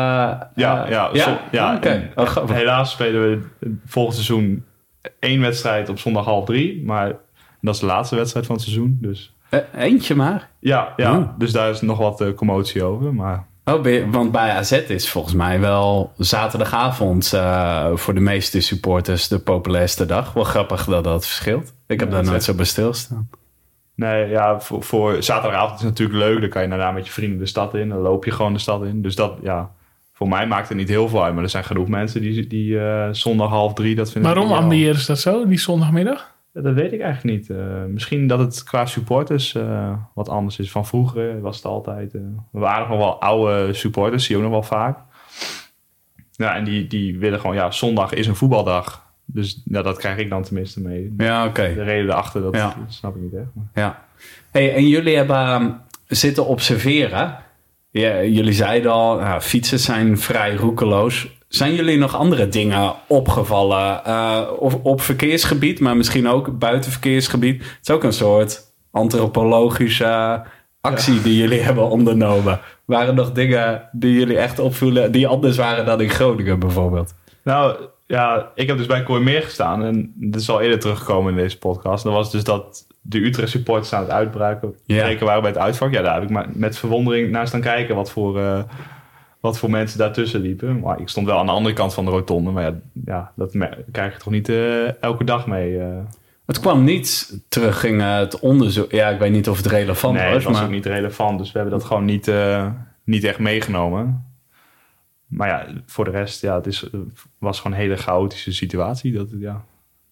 [0.56, 1.82] ja, eh, ja, ja?
[1.82, 2.56] En Oh, grappig.
[2.56, 3.42] Helaas spelen we
[3.86, 4.66] volgend seizoen
[5.20, 6.86] één wedstrijd op zondag half drie.
[6.86, 7.16] Maar
[7.62, 8.98] dat is de laatste wedstrijd van het seizoen.
[9.02, 10.50] Dus Eh, eentje maar.
[10.60, 11.30] ja, ja Oh.
[11.38, 13.14] dus daar is nog wat eh, commotie over.
[13.14, 18.62] Maar Oh, je- want bij AZ is volgens mij wel zaterdagavond eh, voor de meeste
[18.62, 20.34] supporters de populairste dag.
[20.34, 21.74] Wel grappig dat dat verschilt.
[21.88, 23.30] Ik heb Ja, daar nooit is zo bij stilstaan.
[23.96, 26.40] nee, ja, voor, voor zaterdagavond is het natuurlijk leuk.
[26.42, 27.90] Dan kan je daarna met je vrienden de stad in.
[27.90, 29.02] Dan loop je gewoon de stad in.
[29.02, 29.72] Dus dat, ja,
[30.14, 31.34] voor mij maakt het niet heel veel uit.
[31.34, 34.34] Maar er zijn genoeg mensen die, die eh, zondag half drie dat vinden.
[34.34, 36.32] Waarom ambiëren ze dat zo, die zondagmiddag?
[36.54, 37.50] Dat weet ik eigenlijk niet.
[37.50, 40.72] Eh, misschien dat het qua supporters eh, wat anders is.
[40.72, 42.14] Van vroeger was het altijd...
[42.14, 42.22] eh,
[42.52, 44.98] we waren nog wel oude supporters, zie je ook nog wel vaak.
[46.32, 47.56] Ja, en die, die willen gewoon...
[47.56, 49.10] Ja, zondag is een voetbaldag.
[49.26, 51.14] Dus ja, dat krijg ik dan tenminste mee.
[51.18, 51.74] Ja, oké.
[51.74, 52.66] De reden erachter, dat, Ja.
[52.66, 53.50] dat snap ik niet echt.
[53.54, 53.66] Maar.
[53.84, 54.06] Ja.
[54.52, 55.72] Hey, en jullie hebben ehm,
[56.08, 57.38] zitten observeren.
[57.90, 61.40] Ja, jullie zeiden al, nou, fietsen zijn vrij roekeloos.
[61.52, 64.06] Zijn jullie nog andere dingen opgevallen?
[64.06, 67.62] Eh, of op verkeersgebied, maar misschien ook buiten verkeersgebied.
[67.64, 70.42] Het is ook een soort antropologische
[70.82, 72.60] actie die jullie hebben ondernomen.
[72.86, 77.14] Waren er nog dingen die jullie echt opvoelen, die anders waren dan in Groningen bijvoorbeeld?
[77.44, 77.76] Nou,
[78.08, 79.84] ja, ik heb dus bij Kooimeer gestaan.
[79.84, 82.04] En dit is al eerder teruggekomen in deze podcast.
[82.04, 85.18] Dat was dus dat de Utrecht supporters aan het uitbreken Ja.
[85.20, 85.94] waren bij het uitvak.
[85.94, 88.60] Ja, daar heb ik maar met verwondering naar staan kijken wat voor, eh,
[89.42, 90.80] wat voor mensen daartussen liepen.
[90.80, 92.52] Maar ik stond wel aan de andere kant van de rotonde.
[92.52, 93.52] Maar ja, ja dat
[93.92, 95.80] krijg je toch niet eh, elke dag mee.
[95.80, 96.00] eh.
[96.46, 98.92] Het kwam niet terug in eh, het onderzoek.
[98.92, 100.34] Ja, ik weet niet of het relevant nee, was.
[100.34, 100.64] dat was maar...
[100.64, 101.38] ook niet relevant.
[101.38, 102.32] Dus we hebben dat gewoon niet,
[103.04, 104.26] niet echt meegenomen.
[105.28, 106.90] Maar ja, voor de rest, ja, het is,
[107.38, 109.14] was gewoon een hele chaotische situatie.
[109.14, 109.64] Dat, ja,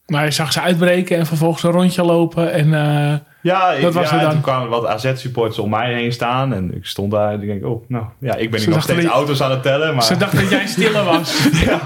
[0.10, 2.52] Maar je zag ze uitbreken en vervolgens een rondje lopen.
[2.52, 4.32] En eh, Ja, ik, Dat was ja, dan.
[4.32, 6.54] toen kwamen wat AZ-supporters om mij heen staan.
[6.54, 9.06] En ik stond daar en ik denk, oh, nou, ja, ik ben hier nog steeds
[9.06, 9.94] auto's aan het tellen.
[9.94, 11.48] Maar ze dachten dat jij stiller was.
[11.66, 11.80] ja,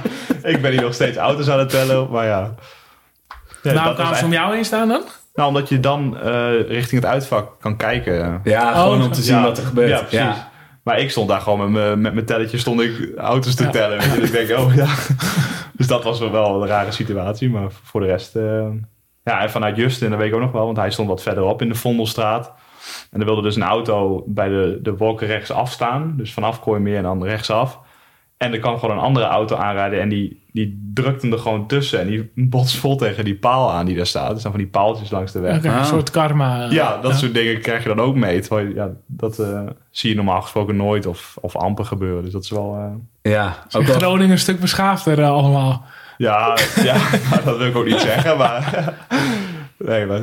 [0.44, 2.10] ik ben hier nog steeds auto's aan het tellen.
[2.12, 2.54] Maar ja.
[3.64, 5.02] Ja, nou, kwamen ze om echt- jou heen staan dan?
[5.34, 8.42] Nou, omdat je dan eh, richting het uitvak kan kijken.
[8.44, 9.90] Ja, Oh, gewoon om te zien Ja, wat er gebeurt.
[9.90, 10.42] Ja, precies.
[10.84, 13.70] Maar ik stond daar gewoon met mijn, met mijn telletje stond ik auto's te Ja.
[13.70, 13.98] tellen.
[14.00, 14.20] Weet je.
[14.20, 14.88] Dus ik denk, oh ja.
[15.74, 17.50] Dus dat was wel een rare situatie.
[17.50, 18.36] Maar voor de rest...
[18.36, 18.68] eh,
[19.24, 20.66] ja, en vanuit Justin, dat weet ik ook nog wel.
[20.66, 22.54] Want hij stond wat verderop in de Vondelstraat.
[23.12, 26.14] En er wilde dus een auto bij de, de wolken rechts afstaan.
[26.18, 27.80] Dus vanaf Kooimeer en dan rechtsaf.
[28.44, 30.02] En er kwam gewoon een andere auto aanrijden.
[30.02, 32.00] En die, die drukte hem er gewoon tussen.
[32.00, 34.34] En die botst vol tegen die paal aan die daar staat.
[34.34, 35.58] Dus dan van die paaltjes langs de weg.
[35.58, 35.78] Oké, Ah.
[35.78, 36.68] Een soort karma.
[36.70, 38.40] Ja, dat soort dingen krijg je dan ook mee.
[38.40, 42.24] Terwijl, ja, dat eh, zie je normaal gesproken nooit of, of amper gebeuren.
[42.24, 42.76] Dus dat is wel...
[43.22, 45.84] eh, Ja, ook wel Groningen een stuk beschaafder eh, allemaal.
[46.18, 46.98] ja, ja
[47.46, 48.94] dat wil ik ook niet zeggen, maar...
[49.78, 50.22] nee, maar...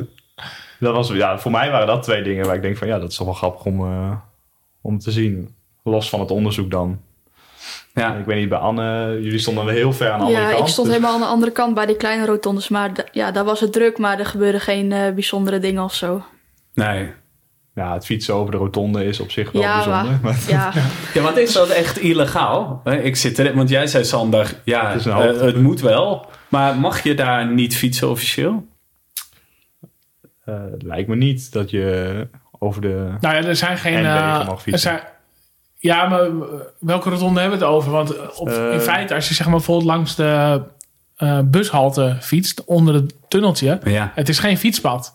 [0.80, 3.10] Dat was, ja, voor mij waren dat twee dingen waar ik denk van ja, dat
[3.10, 4.12] is toch wel grappig om, eh,
[4.80, 5.54] om te zien.
[5.84, 7.00] Los van het onderzoek dan.
[7.94, 8.14] Ja.
[8.14, 10.62] Ik weet niet, bij Anne, jullie stonden wel heel ver aan de andere Ja, kant.
[10.62, 12.68] ik stond dus- helemaal aan de andere kant bij die kleine rotondes.
[12.68, 16.24] Maar ja, daar was het druk, maar er gebeurden geen eh, bijzondere dingen of zo.
[16.74, 17.12] Nee.
[17.74, 20.04] Ja, het fietsen over de rotonde is op zich wel ja, bijzonder.
[20.10, 20.72] maar, maar- ja,
[21.14, 22.82] Ja, want is dat echt illegaal?
[23.02, 26.26] Ik zit er, want jij zei Sander, ja, Het eh, het moet wel.
[26.48, 28.66] Maar mag je daar niet fietsen officieel?
[30.44, 32.28] Eh, lijkt me niet dat je
[32.58, 33.14] over de...
[33.20, 33.94] Nou ja, er zijn geen...
[33.94, 34.90] En wegen eh, mag fietsen.
[34.92, 35.12] er zijn,
[35.80, 36.30] ja, maar eh,
[36.78, 37.90] welke rotonde hebben we het over?
[37.90, 38.72] Want eh, op, Eh.
[38.72, 40.62] in feite, als je zeg maar bijvoorbeeld langs de
[41.16, 44.12] eh, bushalte fietst, onder het tunneltje, Ja.
[44.14, 45.12] het is geen fietspad.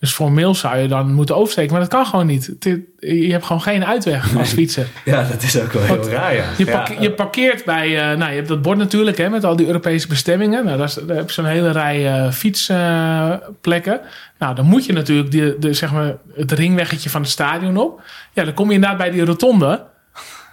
[0.00, 2.56] Dus formeel zou je dan moeten oversteken, maar dat kan gewoon niet.
[2.98, 4.86] Je hebt gewoon geen uitweg als fietsen.
[5.04, 6.44] ja, dat is ook wel heel Want raar, ja.
[6.56, 9.44] Je, Ja, parke- je parkeert bij, eh, nou je hebt dat bord natuurlijk hè, met
[9.44, 10.64] al die Europese bestemmingen.
[10.64, 14.00] Nou, daar, is- daar heb je zo'n hele rij eh, fietsplekken.
[14.38, 18.00] nou, dan moet je natuurlijk de, de, zeg maar, het ringweggetje van het stadion op.
[18.32, 19.84] Ja, dan kom je inderdaad bij die rotonde.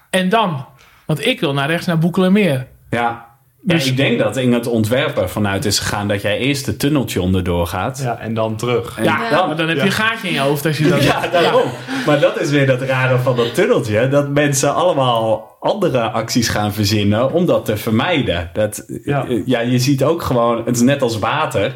[0.10, 0.66] En dan?
[1.06, 2.68] Want ik wil naar rechts naar Boekelermeer.
[2.90, 3.34] ja.
[3.68, 6.80] Dus- ja, ik denk dat in het ontwerpen vanuit is gegaan dat jij eerst het
[6.80, 8.00] tunneltje onderdoor gaat.
[8.04, 8.98] Ja, en dan terug.
[8.98, 9.88] En Ja, dan- maar dan heb je ja.
[9.88, 11.04] een gaatje in je hoofd als je dat...
[11.04, 11.70] Ja, daarom.
[12.06, 14.08] Maar dat is weer dat rare van dat tunneltje.
[14.08, 18.50] Dat mensen allemaal andere acties gaan verzinnen om dat te vermijden.
[18.54, 19.26] Dat, Ja.
[19.28, 19.42] ja.
[19.46, 21.76] ja, je ziet ook gewoon, het is net als water.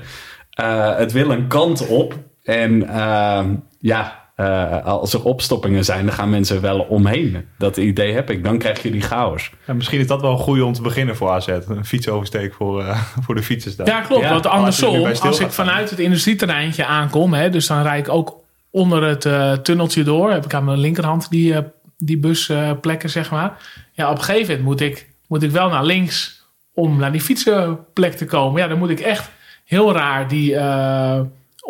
[0.49, 2.13] Eh, het wil een kant op.
[2.43, 3.43] En eh,
[3.79, 7.45] ja, eh, als er opstoppingen zijn, dan gaan mensen wel omheen.
[7.57, 8.43] Dat idee heb ik.
[8.43, 9.51] Dan krijg je die chaos.
[9.67, 11.47] Ja, misschien is dat wel een goede om te beginnen voor AZ.
[11.47, 13.87] Een fietsoversteek voor, eh, voor de fietsers daar.
[13.87, 14.23] Ja, klopt.
[14.23, 17.81] Ja, want als er andersom, stil als ik vanuit het industrieterreintje aankom, hè, dus dan
[17.81, 20.31] rijd ik ook onder het eh, tunneltje door.
[20.31, 21.63] Heb ik aan mijn linkerhand die, eh,
[21.97, 23.57] die busplekken, zeg maar.
[23.91, 27.21] Ja, op een gegeven moment moet ik, moet ik wel naar links om naar die
[27.21, 28.61] fietsenplek te komen.
[28.61, 29.29] Ja, dan moet ik echt
[29.65, 30.57] heel raar die...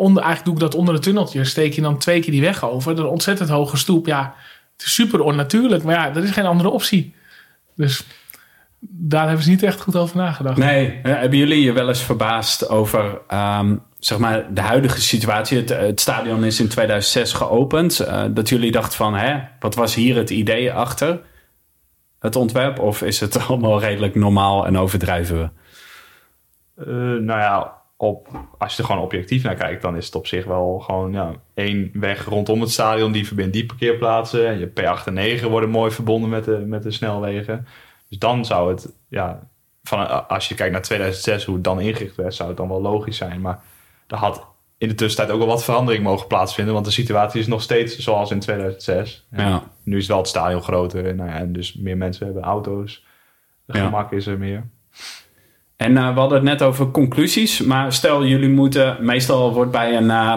[0.00, 1.44] eh, onder, eigenlijk doe ik dat onder het tunneltje.
[1.44, 2.98] Steek je dan twee keer die weg over.
[2.98, 4.06] Een ontzettend hoge stoep.
[4.06, 4.34] Ja,
[4.76, 5.82] het is super onnatuurlijk.
[5.82, 7.14] Maar ja, er is geen andere optie.
[7.76, 8.06] Dus
[8.80, 10.56] daar hebben ze niet echt goed over nagedacht.
[10.56, 15.58] Nee, eh, hebben jullie je wel eens verbaasd over ehm, zeg maar de huidige situatie?
[15.58, 18.00] Het, het stadion is in 2006 geopend.
[18.00, 21.20] eh, dat jullie dachten van, hè, wat was hier het idee achter
[22.18, 22.78] het ontwerp?
[22.78, 25.50] Of is het allemaal redelijk normaal en overdrijven we?
[26.84, 26.86] Eh,
[27.24, 28.28] nou ja, op,
[28.58, 31.32] als je er gewoon objectief naar kijkt, dan is het op zich wel gewoon ja,
[31.54, 33.12] één weg rondom het stadion.
[33.12, 34.48] Die verbindt die parkeerplaatsen.
[34.48, 37.66] En je P8 en 9 worden mooi verbonden met de, met de snelwegen.
[38.08, 39.48] Dus dan zou het, ja,
[39.82, 42.80] van, als je kijkt naar 2006, hoe het dan ingericht werd, zou het dan wel
[42.80, 43.40] logisch zijn.
[43.40, 43.62] Maar
[44.06, 44.46] er had
[44.78, 46.74] in de tussentijd ook wel wat verandering mogen plaatsvinden.
[46.74, 49.26] Want de situatie is nog steeds zoals in 2006.
[49.30, 49.62] En Ja.
[49.82, 51.06] Nu is wel het stadion groter.
[51.06, 53.04] En, nou ja, en dus meer mensen hebben auto's.
[53.64, 54.68] De gemak is er meer.
[55.80, 57.60] En eh, we hadden het net over conclusies.
[57.60, 58.96] Maar stel, jullie moeten...
[59.00, 60.32] Meestal wordt bij een, eh,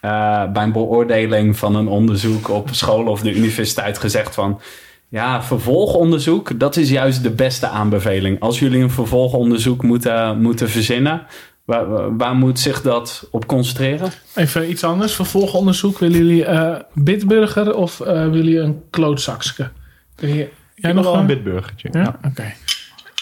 [0.00, 4.60] eh, bij een beoordeling van een onderzoek op school of de universiteit gezegd van...
[5.08, 8.40] Ja, vervolgonderzoek, dat is juist de beste aanbeveling.
[8.40, 11.22] Als jullie een vervolgonderzoek moeten, moeten verzinnen...
[11.64, 14.10] Waar, waar moet zich dat op concentreren?
[14.34, 15.14] Even iets anders.
[15.14, 15.98] Vervolgonderzoek.
[15.98, 19.70] Willen jullie eh Bitburger of eh willen jullie een klootzakske?
[20.16, 21.26] Jij Ik nog wel een een?
[21.26, 21.88] bitburgertje.
[21.92, 22.18] Ja?
[22.24, 22.52] Oké.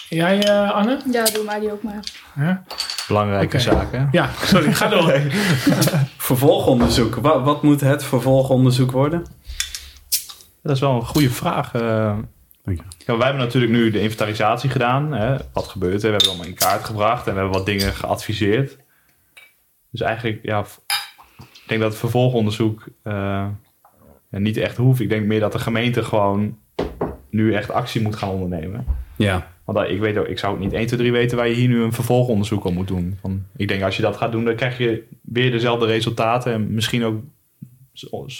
[0.09, 1.01] Jij, eh, Anne?
[1.11, 2.03] ja, doe mij die ook maar.
[2.35, 2.63] Ja?
[3.07, 4.07] Belangrijke zaken.
[4.11, 4.73] ja, sorry.
[4.73, 5.11] Ga door.
[6.17, 7.15] Vervolgonderzoek.
[7.15, 9.25] Wat, wat moet het vervolgonderzoek worden?
[10.63, 11.71] Dat is wel een goede vraag.
[11.71, 12.23] je.
[13.05, 15.13] Ja, wij hebben natuurlijk nu de inventarisatie gedaan.
[15.13, 15.37] Hè.
[15.53, 15.99] Wat gebeurt er?
[15.99, 18.77] We hebben het allemaal in kaart gebracht en we hebben wat dingen geadviseerd.
[19.91, 20.65] Dus eigenlijk, ja,
[21.37, 23.13] ik denk dat het vervolgonderzoek eh,
[24.29, 24.99] ja, niet echt hoeft.
[24.99, 26.57] Ik denk meer dat de gemeente gewoon
[27.29, 28.85] nu echt actie moet gaan ondernemen.
[29.15, 31.53] Ja, Want ik, weet ook, ik zou ook niet 1, 2, 3 weten waar je
[31.53, 33.17] hier nu een vervolgonderzoek op moet doen.
[33.21, 36.53] Van, ik denk als je dat gaat doen, dan krijg je weer dezelfde resultaten.
[36.53, 37.21] En misschien ook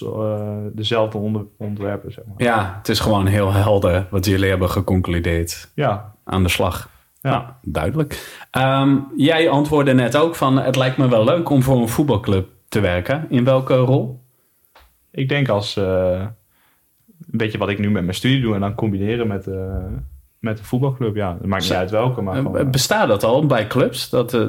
[0.02, 2.36] eh, dezelfde onder, ontwerpen, zeg maar.
[2.38, 5.72] ja, het is gewoon heel helder wat jullie hebben geconcludeerd.
[5.76, 6.90] Ja, Aan de slag.
[7.22, 7.30] ja.
[7.30, 8.40] Nou, duidelijk.
[8.52, 10.58] Ehm, jij antwoordde net ook van...
[10.58, 13.26] het lijkt me wel leuk om voor een voetbalclub te werken.
[13.30, 14.20] In welke rol?
[15.12, 16.20] Ik denk als eh,
[17.32, 19.86] een beetje wat ik nu met mijn studie doe en dan combineren met, eh,
[20.46, 21.16] met een voetbalclub.
[21.16, 24.10] Ja, het maakt niet uit welke, maar gewoon, Eh, eh, Bestaat dat al bij clubs?
[24.10, 24.42] Dat, eh,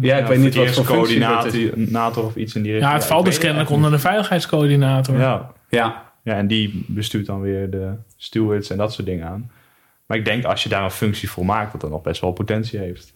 [0.00, 2.90] ja, ik weet niet wat voor dat coördinator of iets in die richting.
[2.92, 5.18] Ja, het valt dus kennelijk onder de veiligheidscoördinator.
[5.18, 5.52] Ja.
[5.68, 9.50] Ja, ja, en die bestuurt dan weer de stewards en dat soort dingen aan.
[10.06, 12.32] Maar ik denk als je daar een functie voor maakt, dat dat nog best wel
[12.32, 13.14] potentie heeft.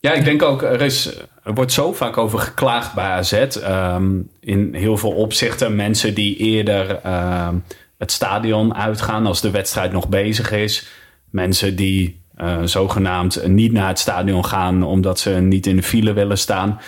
[0.00, 3.32] Ja, ik denk ook, er, is, er wordt zo vaak over geklaagd bij AZ.
[3.32, 5.76] ehm, in heel veel opzichten.
[5.76, 7.54] Mensen die eerder ehm,
[7.98, 10.88] het stadion uitgaan als de wedstrijd nog bezig is.
[11.36, 16.12] Mensen die eh, zogenaamd niet naar het stadion gaan omdat ze niet in de file
[16.12, 16.80] willen staan.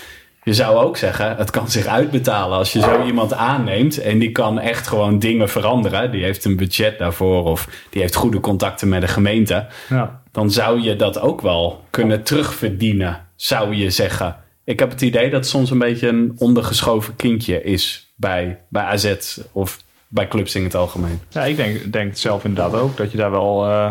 [0.44, 4.32] je zou ook zeggen, het kan zich uitbetalen als je zo iemand aanneemt en die
[4.32, 6.10] kan echt gewoon dingen veranderen.
[6.10, 9.66] Die heeft een budget daarvoor of die heeft goede contacten met de gemeente.
[9.88, 10.22] Ja.
[10.32, 14.36] Dan zou je dat ook wel kunnen terugverdienen, zou je zeggen.
[14.64, 18.82] Ik heb het idee dat het soms een beetje een ondergeschoven kindje is bij, bij
[18.82, 19.14] AZ
[19.52, 19.78] of
[20.08, 21.20] bij clubs in het algemeen.
[21.28, 23.64] Ja, ik denk, denk zelf inderdaad ook dat je daar wel.
[23.64, 23.90] eh,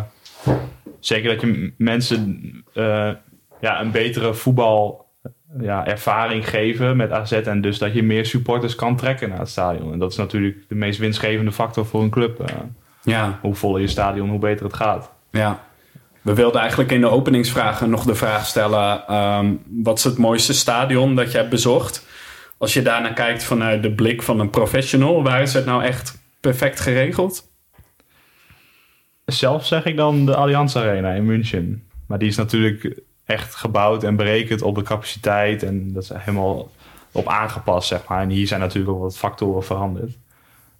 [0.99, 2.41] zeker dat je mensen
[2.73, 3.11] eh,
[3.61, 5.05] ja, een betere voetbal.
[5.59, 9.49] Ja, ervaring geven met AZ en dus dat je meer supporters kan trekken naar het
[9.49, 9.93] stadion.
[9.93, 12.39] En dat is natuurlijk de meest winstgevende factor voor een club.
[12.39, 12.55] eh.
[13.03, 15.11] Ja, hoe voller je stadion, hoe beter het gaat.
[15.31, 15.65] Ja.
[16.21, 20.53] We wilden eigenlijk in de openingsvragen nog de vraag stellen: ehm, wat is het mooiste
[20.53, 22.05] stadion dat je hebt bezocht?
[22.57, 26.19] Als je daarnaar kijkt vanuit de blik van een professional, waar is het nou echt
[26.39, 27.46] perfect geregeld?
[29.31, 31.83] Zelf zeg ik dan de Allianz Arena in München.
[32.05, 35.63] Maar die is natuurlijk echt gebouwd en berekend op de capaciteit.
[35.63, 36.71] En dat is helemaal
[37.11, 38.21] op aangepast, zeg maar.
[38.21, 40.17] En hier zijn natuurlijk ook wat factoren veranderd.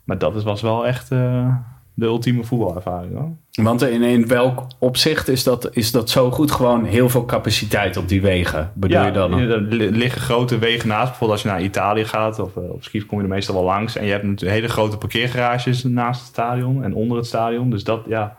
[0.04, 1.56] Maar dat was wel echt eh,
[1.94, 3.18] de ultieme voetbalervaring.
[3.18, 3.32] Hoor.
[3.66, 6.52] Want in, in welk opzicht is dat, is dat zo goed?
[6.52, 9.34] Gewoon heel veel capaciteit op die wegen, bedoel je dan?
[9.40, 11.04] er li- liggen grote wegen naast.
[11.10, 13.64] Bijvoorbeeld als je naar Italië gaat of eh, op ski kom je er meestal wel
[13.64, 13.96] langs.
[13.96, 17.70] En je hebt natuurlijk hele grote parkeergarages naast het stadion en onder het stadion.
[17.70, 18.38] Dus dat, ja,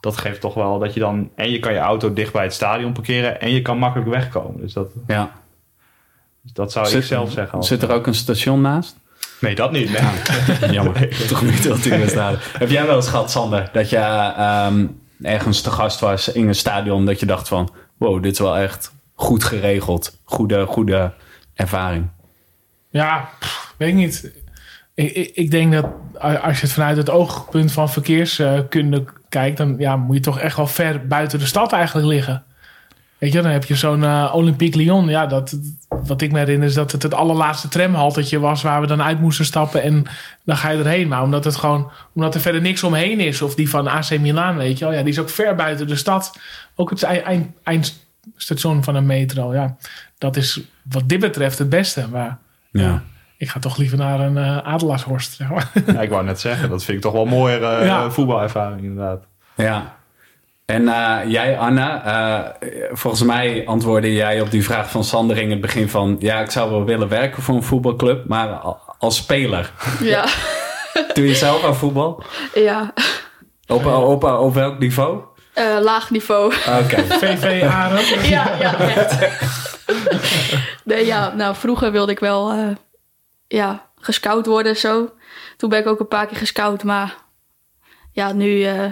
[0.00, 1.30] dat geeft toch wel dat je dan...
[1.34, 4.60] En je kan je auto dicht bij het stadion parkeren en je kan makkelijk wegkomen.
[4.60, 5.30] Dus dat, Ja.
[6.42, 7.58] dus dat zou ik zelf zeggen.
[7.58, 8.96] als- Zit er ook een station naast?
[9.40, 9.90] Nee, dat niet.
[9.90, 10.72] Nee.
[10.72, 11.08] Jammer.
[11.28, 12.40] Toch niet dat ultieme stadion.
[12.58, 14.86] Heb jij wel eens gehad, Sander, dat je ehm,
[15.22, 18.56] ergens te gast was in een stadion dat je dacht van, wow, dit is wel
[18.56, 21.12] echt goed geregeld, goede, goede
[21.54, 22.08] ervaring.
[22.90, 24.32] Ja, pff, weet ik niet.
[24.94, 25.86] Ik, ik, ik denk dat
[26.20, 30.56] als je het vanuit het oogpunt van verkeerskunde kijkt, dan ja, moet je toch echt
[30.56, 32.44] wel ver buiten de stad eigenlijk liggen.
[33.18, 35.08] Weet je, dan heb je zo'n eh, Olympique Lyon.
[35.08, 35.58] Ja, dat,
[36.06, 39.20] wat ik me herinner is dat het het allerlaatste tramhaltertje was waar we dan uit
[39.20, 40.04] moesten stappen en
[40.44, 41.08] dan ga je erheen.
[41.08, 44.56] Maar omdat het gewoon, omdat er verder niks omheen is, of die van AC Milan,
[44.56, 46.38] weet je wel, ja, die is ook ver buiten de stad.
[46.74, 49.54] Ook het eind, eind, eindstation van een metro.
[49.54, 49.76] Ja,
[50.18, 52.06] dat is wat dit betreft het beste.
[52.10, 52.38] Maar
[52.70, 53.02] Ja.
[53.36, 55.32] ik ga toch liever naar een Adelaarshorst.
[55.32, 55.70] Zeg maar.
[55.86, 58.10] Ja, ik wou net zeggen, dat vind ik toch wel mooier eh, Ja.
[58.10, 59.24] voetbalervaring inderdaad.
[59.56, 59.96] Ja.
[60.68, 65.50] En eh, jij, Anna, eh, volgens mij antwoordde jij op die vraag van Sander in
[65.50, 66.16] het begin van...
[66.18, 69.72] Ja, ik zou wel willen werken voor een voetbalclub, maar al- als speler.
[70.00, 70.24] Ja,
[71.14, 72.22] Doe je zelf aan voetbal?
[72.54, 72.92] ja.
[73.66, 75.20] Op, op, op, welk niveau?
[75.54, 76.54] Eh, laag niveau.
[76.82, 77.02] Oké.
[77.20, 78.22] VV Arem.
[78.24, 79.18] ja, ja, echt.
[80.84, 82.66] nee, ja, nou, vroeger wilde ik wel eh,
[83.46, 85.10] ja, gescout worden zo.
[85.56, 87.14] Toen ben ik ook een paar keer gescout, maar
[88.12, 88.84] ja, nu eh,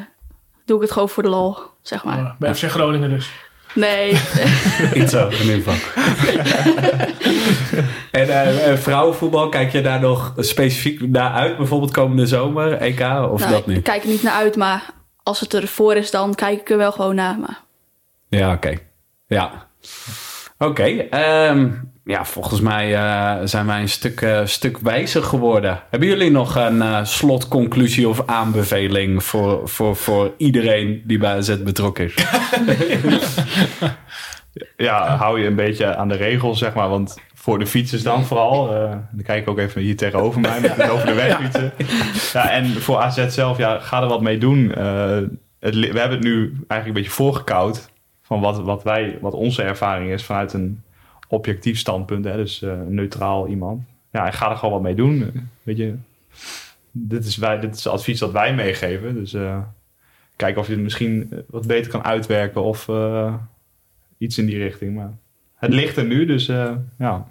[0.66, 2.18] doe ik het gewoon voor de lol, zeg maar.
[2.18, 3.30] Oh, Bij FC Groningen dus.
[3.74, 4.10] Nee,
[4.94, 5.74] Iets zo, in ieder geval.
[8.10, 11.56] en eh, eh, vrouwenvoetbal, kijk je daar nog specifiek naar uit?
[11.56, 13.82] Bijvoorbeeld komende zomer, EK, of nou, dat ik niet?
[13.82, 14.84] kijk er niet naar uit, maar
[15.22, 17.38] als het ervoor is, dan kijk ik er wel gewoon naar.
[17.38, 17.60] Maar
[18.28, 18.74] Ja, oké.
[19.26, 19.66] Ja.
[20.58, 20.82] Oké.
[21.10, 21.70] ehm,
[22.06, 25.82] ja, volgens mij eh, zijn wij een stuk, eh, stuk wijzer geworden.
[25.90, 31.56] Hebben jullie nog een eh, slotconclusie of aanbeveling voor, voor, voor iedereen die bij AZ
[31.56, 32.14] betrokken is?
[34.76, 36.88] Ja, hou je een beetje aan de regels, zeg maar.
[36.88, 38.66] Want voor de fietsers dan vooral.
[39.12, 41.72] dan kijk ik ook even hier tegenover mij, met het over de weg fietsen.
[42.32, 44.68] Ja, en voor AZ zelf, ja, ga er wat mee doen.
[45.60, 47.88] Het, we hebben het nu eigenlijk een beetje voorgekoud.
[48.22, 50.82] Van wat, wat, wij, wat onze ervaring is vanuit een
[51.36, 52.24] objectief standpunt.
[52.24, 53.82] Hè, dus eh, een neutraal iemand.
[54.12, 55.32] Ja, en ga er gewoon wat mee doen.
[55.62, 55.94] Weet je,
[56.90, 59.14] dit is, wij, dit is het advies dat wij meegeven.
[59.14, 59.58] Dus eh,
[60.36, 62.88] kijk of je het misschien eh, wat beter kan uitwerken of
[64.18, 64.94] iets in die richting.
[64.94, 65.12] Maar
[65.56, 67.26] het ligt er nu, dus eh, ja.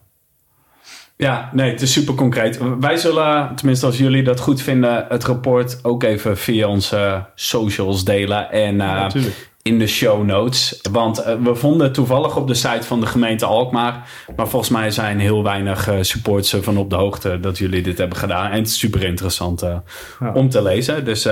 [1.18, 2.60] Ja, nee, het is super concreet.
[2.80, 8.04] Wij zullen, tenminste als jullie dat goed vinden, het rapport ook even via onze socials
[8.04, 8.52] delen.
[8.52, 9.50] En eh, natuurlijk.
[9.68, 10.80] In de show notes.
[10.92, 14.10] Want eh, we vonden toevallig op de site van de gemeente Alkmaar.
[14.36, 17.98] Maar volgens mij zijn heel weinig eh, supporters ervan op de hoogte dat jullie dit
[17.98, 18.52] hebben gedaan.
[18.52, 19.76] En het is super interessant eh,
[20.20, 20.32] Ja.
[20.34, 21.06] om te lezen.
[21.06, 21.28] Dus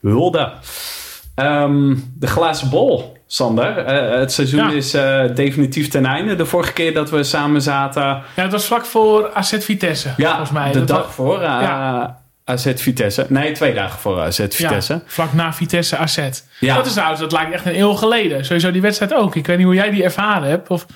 [0.00, 0.52] hulde.
[1.34, 3.86] Ehm, de glazen bol, Sander.
[4.18, 4.70] Het seizoen Ja.
[4.70, 4.90] is
[5.34, 6.34] definitief ten einde.
[6.36, 8.02] De vorige keer dat we samen zaten.
[8.02, 10.72] Ja, het was vlak voor AZ Vitesse, Ja, volgens mij.
[10.72, 12.21] de Dat dag was- voor Ja.
[12.52, 13.26] AZ Vitesse.
[13.28, 14.92] Nee, twee dagen voor AZ Vitesse.
[14.92, 16.28] Ja, vlak na Vitesse AZ.
[16.60, 16.76] Ja.
[16.76, 18.44] Dat is trouwens, dat lijkt echt een eeuw geleden.
[18.44, 19.34] Sowieso die wedstrijd ook.
[19.34, 20.68] Ik weet niet hoe jij die ervaren hebt.
[20.68, 20.86] Of,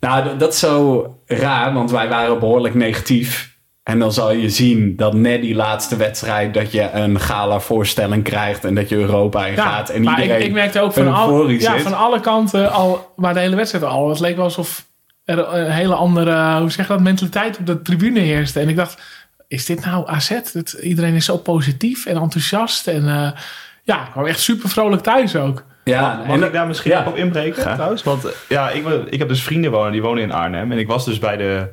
[0.00, 3.56] Nou, dat is zo raar, want wij waren behoorlijk negatief.
[3.82, 6.54] En dan zal je zien dat net die laatste wedstrijd...
[6.54, 9.90] dat je een gala voorstelling krijgt en dat je Europa in gaat.
[9.90, 13.34] En maar iedereen ik, ik merkte ook van, al, ja, van alle kanten al, maar
[13.34, 14.08] de hele wedstrijd al.
[14.08, 14.86] Het leek wel alsof
[15.24, 18.60] er een hele andere, hoe zeg je dat, mentaliteit op de tribune heerste.
[18.60, 19.02] En ik dacht,
[19.48, 20.28] is dit nou AZ?
[20.28, 22.86] Het, iedereen is zo positief en enthousiast.
[22.86, 23.30] En eh,
[23.82, 25.64] ja, ik kwam echt super vrolijk thuis ook.
[25.84, 27.00] Ja, Mag ik daar misschien ja.
[27.00, 28.02] ook op inbreken trouwens?
[28.02, 30.72] Want eh, ja, ik, ik heb dus vrienden wonen, die wonen in Arnhem.
[30.72, 31.68] En ik was dus bij de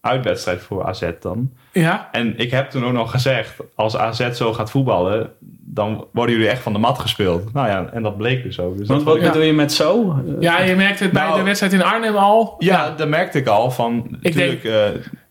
[0.00, 1.52] uitwedstrijd voor AZ dan.
[1.72, 5.30] Ja, En ik heb toen ook nog gezegd, als AZ zo gaat voetballen,
[5.64, 7.52] dan worden jullie echt van de mat gespeeld.
[7.52, 8.76] Nou ja, en dat bleek dus ook.
[8.78, 10.16] Dus Want dat wat bedoel je met zo?
[10.40, 12.54] ja je merkte het bij Nou, de wedstrijd in Arnhem al.
[12.58, 14.86] ja, dat merkte ik al van, Ik natuurlijk, eh,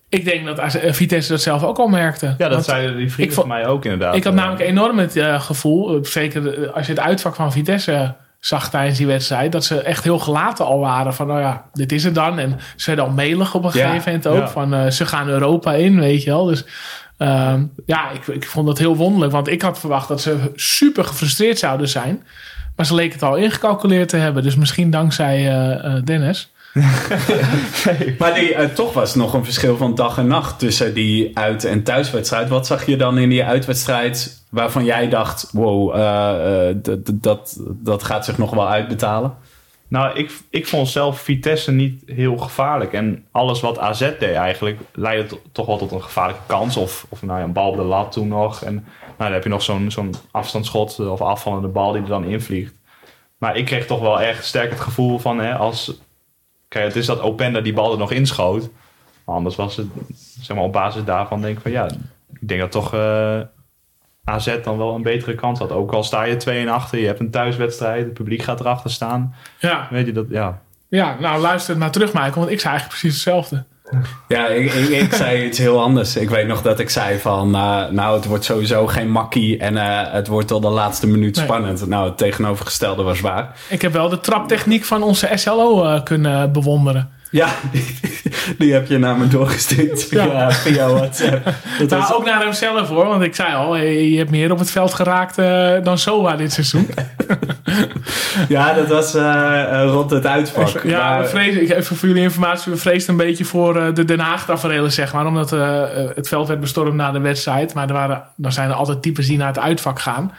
[0.09, 2.25] Ik denk dat AZ eh, Vitesse dat zelf ook al merkte.
[2.25, 4.15] ja, dat Want zeiden die vrienden vond- van mij ook inderdaad.
[4.15, 8.13] Ik had Eh, namelijk enorm het eh, gevoel, zeker als je het uitvak van Vitesse
[8.39, 11.91] zag tijdens die wedstrijd, dat ze echt heel gelaten al waren van, nou ja, dit
[11.91, 12.39] is het dan.
[12.39, 14.47] En ze werden al melig op een Ja, gegeven moment ook, ja.
[14.49, 16.45] van ze gaan Europa in, weet je wel.
[16.45, 16.65] Dus
[17.17, 21.05] ehm, ja, ik, ik vond dat heel wonderlijk, want ik had verwacht dat ze super
[21.05, 22.23] gefrustreerd zouden zijn.
[22.75, 25.95] Maar ze leken het al ingecalculeerd te hebben, dus misschien dankzij eh,
[28.19, 31.63] Maar die, eh, toch was nog een verschil van dag en nacht tussen die uit-
[31.63, 32.49] en thuiswedstrijd.
[32.49, 36.75] Wat zag je dan in die uitwedstrijd waarvan jij dacht: wow, eh, eh,
[37.13, 39.35] dat, dat gaat zich nog wel uitbetalen?
[39.87, 42.93] Nou, ik, ik vond zelf Vitesse niet heel gevaarlijk.
[42.93, 46.77] En alles wat AZ deed eigenlijk, leidde to- toch wel tot een gevaarlijke kans.
[46.77, 48.63] Of, of nou ja, een bal op de lat toen nog.
[48.63, 48.83] En nou,
[49.17, 52.73] dan heb je nog zo'n zo'n afstandsschot of afvallende bal die er dan invliegt.
[53.37, 55.99] Maar ik kreeg toch wel echt sterk het gevoel van, hè, als...
[56.67, 58.69] Kijk, het is dat Openda die bal er nog inschoot.
[59.25, 59.87] Maar anders was het,
[60.39, 61.87] zeg maar, op basis daarvan denk ik van, ja...
[62.41, 63.39] Ik denk dat toch eh,
[64.23, 65.71] AZ dan wel een betere kans had.
[65.71, 68.91] Ook al sta je 2 en achter, je hebt een thuiswedstrijd, het publiek gaat erachter
[68.91, 69.35] staan.
[69.59, 70.61] Ja, Weet je dat, ja.
[70.87, 73.65] ja nou luister het maar terug, Michael, want ik zei eigenlijk precies hetzelfde.
[74.27, 76.15] Ja, ik, ik, ik zei iets heel anders.
[76.15, 79.77] Ik weet nog dat ik zei van, eh, nou, het wordt sowieso geen makkie en
[79.77, 81.45] eh, het wordt tot de laatste minuut Nee.
[81.45, 81.87] spannend.
[81.87, 83.55] Nou, het tegenovergestelde was waar.
[83.69, 87.09] Ik heb wel de traptechniek van onze SLO eh, kunnen bewonderen.
[87.35, 87.47] Ja,
[88.57, 90.51] die heb je naar me doorgestuurd via, Ja.
[90.51, 91.45] via WhatsApp.
[91.79, 94.51] Dat was, Nou, ook naar hemzelf hoor, want ik zei al, eh, je hebt meer
[94.51, 96.87] op het veld geraakt eh, dan Soa dit seizoen.
[98.47, 100.83] ja, dat was eh, rond het uitvak.
[100.83, 104.05] ja, Maar- we vrezen, ik even voor jullie informatie, we vreesden een beetje voor de
[104.05, 105.25] Den Haag tafereelen, zeg maar.
[105.25, 105.49] Omdat
[106.15, 107.73] het veld werd bestormd na de wedstrijd.
[107.73, 110.31] Maar er waren, dan zijn er altijd types die naar het uitvak gaan.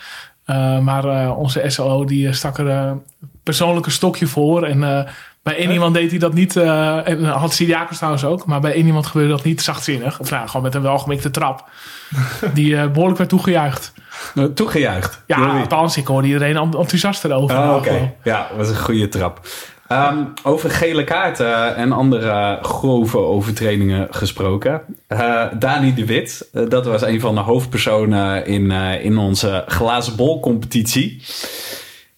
[0.82, 2.96] Maar onze SLO die stak er
[3.42, 4.64] persoonlijk een stokje voor.
[4.64, 5.06] En
[5.46, 6.56] bij één iemand deed hij dat niet.
[6.56, 8.46] eh en had Siriakos trouwens ook.
[8.46, 10.20] Maar bij één iemand gebeurde dat niet zachtzinnig.
[10.20, 11.64] Of nou, gewoon met een welgemikte trap.
[12.54, 13.92] Die eh, behoorlijk werd toegejuicht.
[14.34, 15.22] Eh, Toegejuicht.
[15.26, 15.60] Ja, wie?
[15.60, 17.56] althans, ik hoorde iedereen ent- enthousiast erover.
[17.58, 19.40] Oh, Oké, ja, dat was een goede trap.
[19.88, 24.82] Ehm, over gele kaarten en andere grove overtredingen gesproken.
[25.06, 29.64] Eh, Dani de Wit, eh, dat was een van de hoofdpersonen in, eh, in onze
[29.66, 31.22] glazen bol competitie.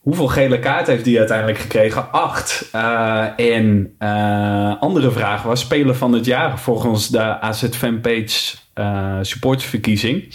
[0.09, 2.13] Hoeveel gele kaarten heeft hij uiteindelijk gekregen?
[2.13, 2.69] Acht.
[2.73, 9.19] Eh, en eh, andere vraag was speler van het jaar volgens de AZ Fanpage eh
[9.21, 10.35] supportersverkiezing.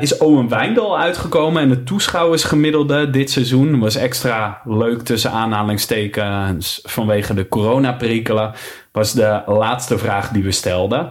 [0.00, 7.34] Is Owen Wijndal uitgekomen en het toeschouwersgemiddelde dit seizoen was extra leuk tussen aanhalingstekens vanwege
[7.34, 8.52] de coronaperikelen.
[8.92, 11.08] Was de laatste vraag die we stelden.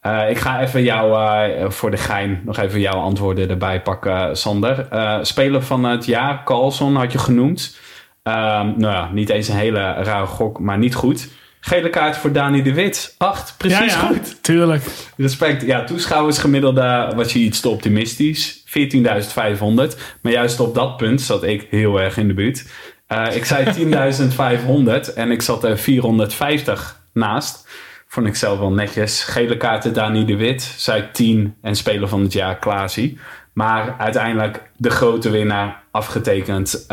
[0.00, 4.36] Eh, ik ga even jou eh, voor de gein nog even jouw antwoorden erbij pakken,
[4.36, 4.88] Sander.
[4.90, 7.76] Eh, speler van het jaar, Carlson had je genoemd.
[8.22, 11.28] Ehm, nou ja, niet eens een hele rare gok, maar niet goed.
[11.60, 13.14] Gele kaart voor Dani de Wit.
[13.18, 14.42] Acht, precies ja, ja, goed.
[14.42, 14.84] Tuurlijk.
[15.16, 15.62] Respect.
[15.62, 18.62] Ja, toeschouwersgemiddelde was je iets te optimistisch.
[18.64, 19.98] 14.500.
[20.22, 22.64] Maar juist op dat punt zat ik heel erg in de buurt.
[23.32, 23.64] Ik zei
[25.10, 27.67] 10.500 en ik zat er 450 naast.
[28.08, 29.24] Vond ik zelf wel netjes.
[29.24, 33.18] Gele kaarten Dani de Wit, zei 10 en speler van het jaar Klaasie.
[33.52, 36.86] Maar uiteindelijk de grote winnaar afgetekend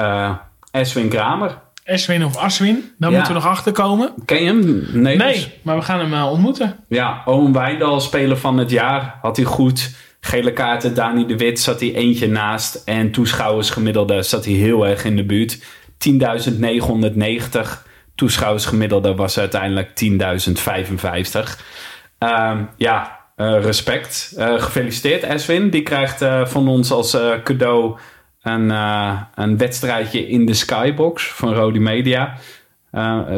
[0.71, 1.57] Eswin Kramer.
[1.83, 3.15] Eswin of Aswin, daar Ja.
[3.17, 4.13] moeten we nog achter komen.
[4.25, 4.87] Ken je hem?
[5.01, 5.17] Nee.
[5.17, 6.75] dus- Nee, maar we gaan hem eh, ontmoeten.
[6.87, 9.95] Ja, Owen Wijndal, speler van het jaar, had hij goed.
[10.19, 12.75] Gele kaarten, Dani de Wit zat hij eentje naast.
[12.85, 15.59] En toeschouwersgemiddelde zat hij heel erg in de buurt.
[15.97, 17.85] 10.990.
[18.15, 21.59] Toeschouwersgemiddelde was uiteindelijk 10.055.
[22.19, 24.33] Ehm, ja, eh, respect.
[24.37, 25.69] Eh, gefeliciteerd Eswin.
[25.69, 27.97] Die krijgt eh, van ons als cadeau
[28.41, 28.69] een,
[29.35, 32.33] een wedstrijdje in de Skybox van Rodi Media.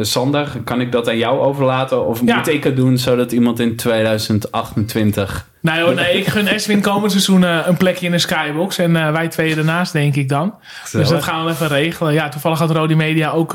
[0.02, 2.06] Sander, kan ik dat aan jou overlaten?
[2.06, 2.36] Of Ja.
[2.36, 5.48] moet ik het doen zodat iemand in 2028...
[5.62, 8.78] Nee, hoor, nee, ik gun Eswin komend seizoen een plekje in de Skybox.
[8.78, 10.56] En wij tweeën ernaast, denk ik dan.
[10.92, 12.14] Dus dat gaan we even regelen.
[12.14, 13.54] Ja, toevallig had Rodi Media ook,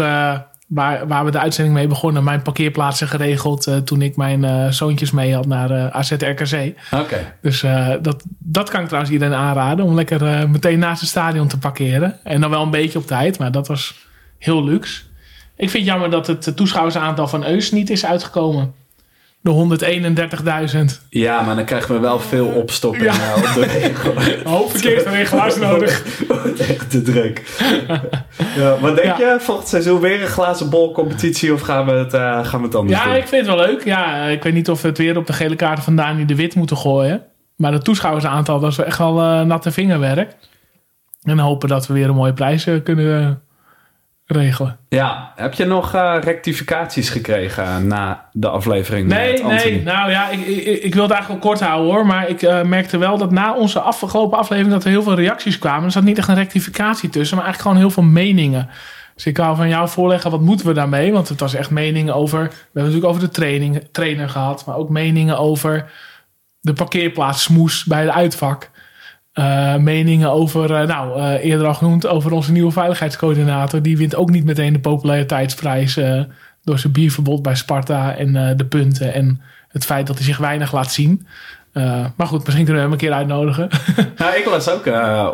[0.75, 3.67] waar, waar we de uitzending mee begonnen, mijn parkeerplaatsen geregeld.
[3.67, 6.75] eh, toen ik mijn eh, zoontjes mee had naar eh AZ RKC.
[6.91, 7.35] Oké.
[7.41, 9.85] Dus eh, dat, dat kan ik trouwens iedereen aanraden.
[9.85, 12.19] Om lekker eh, meteen naast het stadion te parkeren.
[12.25, 14.07] En dan wel een beetje op tijd, maar dat was
[14.39, 15.03] heel luxe.
[15.57, 18.75] Ik vind het jammer dat het toeschouwersaantal van Eus niet is uitgekomen.
[19.43, 21.07] De 131.000.
[21.09, 23.13] Ja, maar dan krijgen we wel veel opstopping Ja.
[23.35, 24.15] eh, op de regel.
[24.53, 26.05] Hoop verkeersregelaars nodig.
[26.29, 27.43] Wordt echt te druk.
[28.57, 29.33] ja, wat denk Ja.
[29.33, 29.37] je?
[29.41, 32.75] Volgend seizoen weer een glazen bol competitie of gaan we het, eh, gaan we het
[32.75, 33.15] anders Ja, doen?
[33.15, 33.85] ik vind het wel leuk.
[33.85, 36.35] Ja, ik weet niet of we het weer op de gele kaarten van Dani de
[36.35, 37.23] Wit moeten gooien.
[37.57, 40.35] Maar het toeschouwersaantal, dat is wel echt wel eh, natte vingerwerk.
[41.23, 43.29] En hopen dat we weer een mooie prijs eh, kunnen eh,
[44.33, 44.77] regelen.
[44.89, 49.83] Ja, heb je nog eh, rectificaties gekregen na de aflevering Nee, nee.
[49.83, 52.07] Nou ja, ik, ik, ik wil het eigenlijk wel kort houden hoor.
[52.07, 55.59] Maar ik eh, merkte wel dat na onze afgelopen aflevering dat er heel veel reacties
[55.59, 55.85] kwamen.
[55.85, 58.69] Er zat niet echt een rectificatie tussen, maar eigenlijk gewoon heel veel meningen.
[59.15, 61.13] Dus ik wou van jou voorleggen, wat moeten we daarmee?
[61.13, 62.41] Want het was echt meningen over...
[62.41, 64.65] We hebben natuurlijk over de training, trainer gehad.
[64.67, 65.91] Maar ook meningen over
[66.61, 68.71] de parkeerplaats smoes bij het uitvak.
[69.33, 73.83] Eh, meningen over, eh, nou, eh, eerder al genoemd, over onze nieuwe veiligheidscoördinator.
[73.83, 76.01] Die wint ook niet meteen de populariteitsprijs
[76.65, 80.73] door zijn bierverbod bij Sparta en de punten en het feit dat hij zich weinig
[80.73, 81.27] laat zien.
[82.17, 83.69] Maar goed, misschien kunnen we hem een keer uitnodigen.
[84.17, 84.87] Nou, ik las ook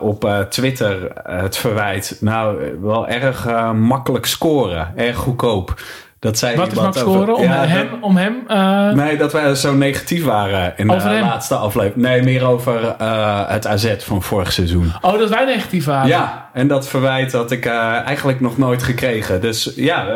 [0.03, 2.17] op Twitter het verwijt.
[2.21, 4.93] Nou, wel erg makkelijk scoren.
[4.97, 5.81] Erg goedkoop.
[6.21, 7.37] Dat zei Wat is Max over- scoren?
[7.37, 11.09] Om Ja, hem, dat- om hem eh, Nee, dat wij zo negatief waren in Over
[11.09, 11.25] de hem?
[11.25, 12.07] laatste aflevering.
[12.07, 14.93] Nee, meer over eh, het AZ van vorig seizoen.
[15.01, 16.09] Oh, dat wij negatief waren.
[16.09, 17.73] Ja, en dat verwijt had ik eh,
[18.07, 19.41] eigenlijk nog nooit gekregen.
[19.41, 20.07] Dus ja,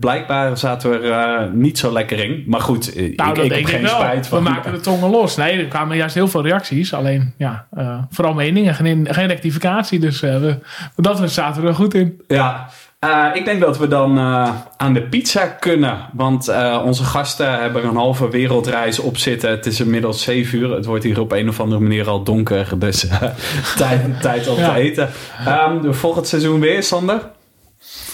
[0.00, 2.44] blijkbaar zaten we er niet zo lekker in.
[2.46, 3.90] Maar goed, Nou, ik, dat ik heb ik geen wel.
[4.00, 4.44] spijt van.
[4.44, 5.36] We maken de tongen los.
[5.36, 6.94] Nee, er kwamen juist heel veel reacties.
[6.94, 7.66] Alleen, ja,
[8.10, 8.74] vooral meningen.
[8.74, 9.98] Geen, geen rectificatie.
[9.98, 10.58] Dus we,
[10.96, 12.20] dat we zaten er goed in.
[12.28, 12.68] Ja,
[12.98, 15.98] eh, ik denk dat we dan eh, aan de pizza kunnen.
[16.12, 19.50] Want eh, onze gasten hebben een halve wereldreis op zitten.
[19.50, 20.70] Het is inmiddels 7 uur.
[20.74, 22.78] Het wordt hier op een of andere manier al donker.
[22.78, 23.06] Dus
[23.76, 24.72] tijd, tijd om Ja.
[24.72, 25.10] te eten.
[25.46, 27.20] Ehm volgend seizoen weer, Sander?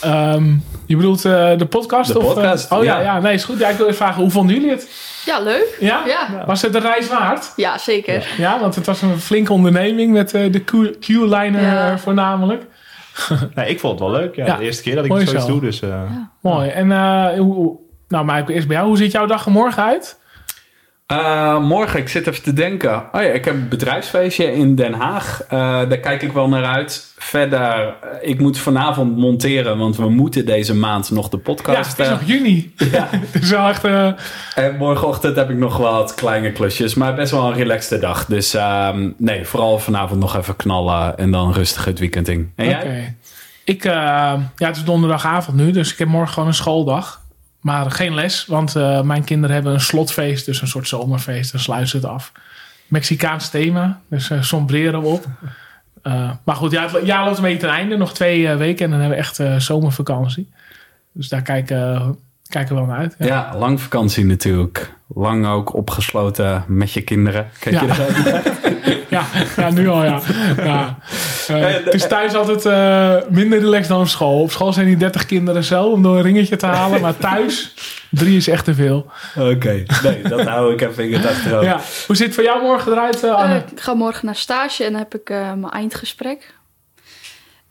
[0.01, 0.55] Ehm,
[0.87, 2.13] je bedoelt de podcast?
[2.13, 3.03] De of, podcast, oh ja, ja.
[3.03, 3.59] ja, nee, is goed.
[3.59, 4.89] Ja, ik wil even vragen, hoe vonden jullie het?
[5.25, 5.77] Ja, leuk.
[5.81, 6.03] Ja?
[6.07, 6.45] Ja.
[6.47, 7.53] Was het de reis waard?
[7.57, 8.27] Ja, zeker.
[8.39, 10.63] Ja, want het was een flinke onderneming met de
[11.01, 11.99] Q-liner Ja.
[11.99, 12.63] voornamelijk.
[13.55, 14.35] Nee, ik vond het wel leuk.
[14.37, 14.57] Ja, Ja.
[14.57, 15.51] De eerste keer dat ik Mooi zoiets zo.
[15.51, 15.61] doe.
[15.61, 16.03] Dus, eh,
[16.41, 16.69] Mooi.
[16.69, 17.77] En eh, hoe, hoe-
[18.09, 18.89] nou, maar ik eerst bij jou.
[18.89, 20.21] Hoe ziet jouw dag er morgen uit?
[21.07, 22.97] Eh, morgen, ik zit even te denken.
[22.97, 25.43] Oh ja, ik heb een bedrijfsfeestje in Den Haag.
[25.49, 27.13] Eh, daar kijk ik wel naar uit.
[27.19, 31.91] Verder, eh, ik moet vanavond monteren, want we moeten deze maand nog de Ja, podcast.
[31.91, 32.75] het is nog juni.
[32.93, 33.09] ja.
[33.51, 33.85] Wel echt...
[34.55, 38.25] En morgenochtend heb ik nog wat kleine klusjes, maar best wel een relaxte dag.
[38.25, 42.53] Dus ehm, nee, vooral vanavond nog even knallen en dan rustig het weekend in.
[42.57, 43.17] En jij?
[43.65, 47.23] Ik, ja, het is donderdagavond nu, dus ik heb morgen gewoon een schooldag.
[47.65, 51.53] Maar geen les, want eh, mijn kinderen hebben een slotfeest, dus een soort zomerfeest.
[51.53, 52.33] Dan sluiten ze het af.
[52.87, 55.27] Mexicaans thema, dus eh sombreren we op.
[56.05, 57.97] Eh, maar goed, ja, het jaar loopt een beetje ten einde.
[57.97, 60.51] Nog twee eh, weken en dan hebben we echt eh, zomervakantie.
[61.13, 62.17] Dus daar kijken,
[62.49, 63.15] kijken we wel naar uit.
[63.19, 64.95] Ja, lang vakantie natuurlijk.
[65.09, 67.51] Lang ook opgesloten met je kinderen.
[67.59, 67.95] Kijk je Ja.
[67.97, 68.43] daar?
[69.09, 69.25] Ja,
[69.57, 70.21] ja, nu al ja.
[70.57, 70.99] ja.
[71.49, 74.41] Eh, het is thuis altijd eh, minder relaxed dan op school.
[74.41, 77.01] Op school zijn die 30 kinderen zo om door een ringetje te halen.
[77.01, 77.75] Maar thuis,
[78.11, 79.11] drie is echt te veel.
[79.39, 81.65] Oké, nee, dat hou ik even in het achterhoofd.
[81.67, 81.81] Ja.
[82.07, 83.63] Hoe zit het voor jou morgen eruit, eh, Anne?
[83.73, 86.55] Ik ga morgen naar stage en dan heb ik eh, mijn eindgesprek.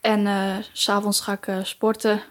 [0.01, 0.33] En eh,
[0.71, 2.21] s s'avonds ga ik sporten.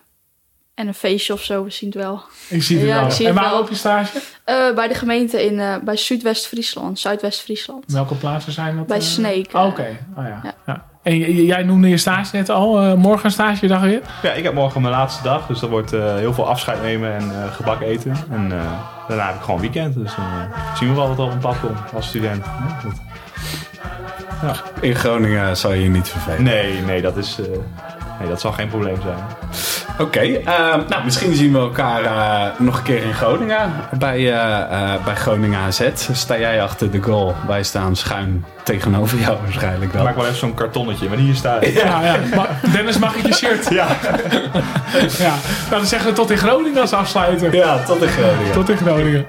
[0.75, 2.23] En een feestje of zo, we zien het wel.
[2.49, 3.05] ik zie het ja, wel.
[3.07, 3.59] ik zie en waar wel.
[3.59, 4.19] loop je stage?
[4.45, 7.85] Eh, bij de gemeente in, eh, bij Zuidwest-Friesland, Zuidwest-Friesland.
[7.87, 8.87] Welke plaatsen zijn dat?
[8.87, 9.03] Bij eh?
[9.03, 9.55] Sneek.
[9.55, 10.41] Oh, Oké, oh, ja.
[10.43, 10.55] Ja.
[10.67, 10.85] Ja.
[11.03, 12.81] En jij noemde je stage net al.
[12.81, 14.01] eh, morgen een stagedag weer?
[14.23, 15.47] ja, ik heb morgen mijn laatste dag.
[15.47, 18.17] Dus dat wordt eh, heel veel afscheid nemen en eh, gebak eten.
[18.31, 18.73] En eh,
[19.09, 19.95] daarna heb ik gewoon weekend.
[19.95, 20.25] Dus dan
[20.77, 22.45] zien we wel wat er op een pad komt als student.
[24.43, 26.43] Ja, In Groningen zal je je niet vervelen.
[26.43, 27.39] Nee, nee, dat is...
[28.21, 29.19] nee, dat zal geen probleem zijn.
[29.99, 33.73] Oké, ehm, nou misschien zien we elkaar eh, nog een keer in Groningen.
[33.99, 35.89] Bij, eh, eh, bij Groningen AZ.
[36.13, 37.35] Sta jij achter de goal.
[37.47, 40.05] Wij staan schuin tegenover jou waarschijnlijk Ik dan.
[40.05, 41.73] maak wel even zo'n kartonnetje, maar hier staat het.
[41.75, 42.17] Ja, ja.
[42.37, 43.69] Ma- Dennis, mag ik je shirt?
[43.71, 43.87] Ja.
[45.19, 45.29] Ja.
[45.29, 47.55] Nou, dan zeggen we tot in Groningen als afsluiter.
[47.55, 48.53] Ja, tot in Groningen.
[48.53, 49.27] Tot in Groningen.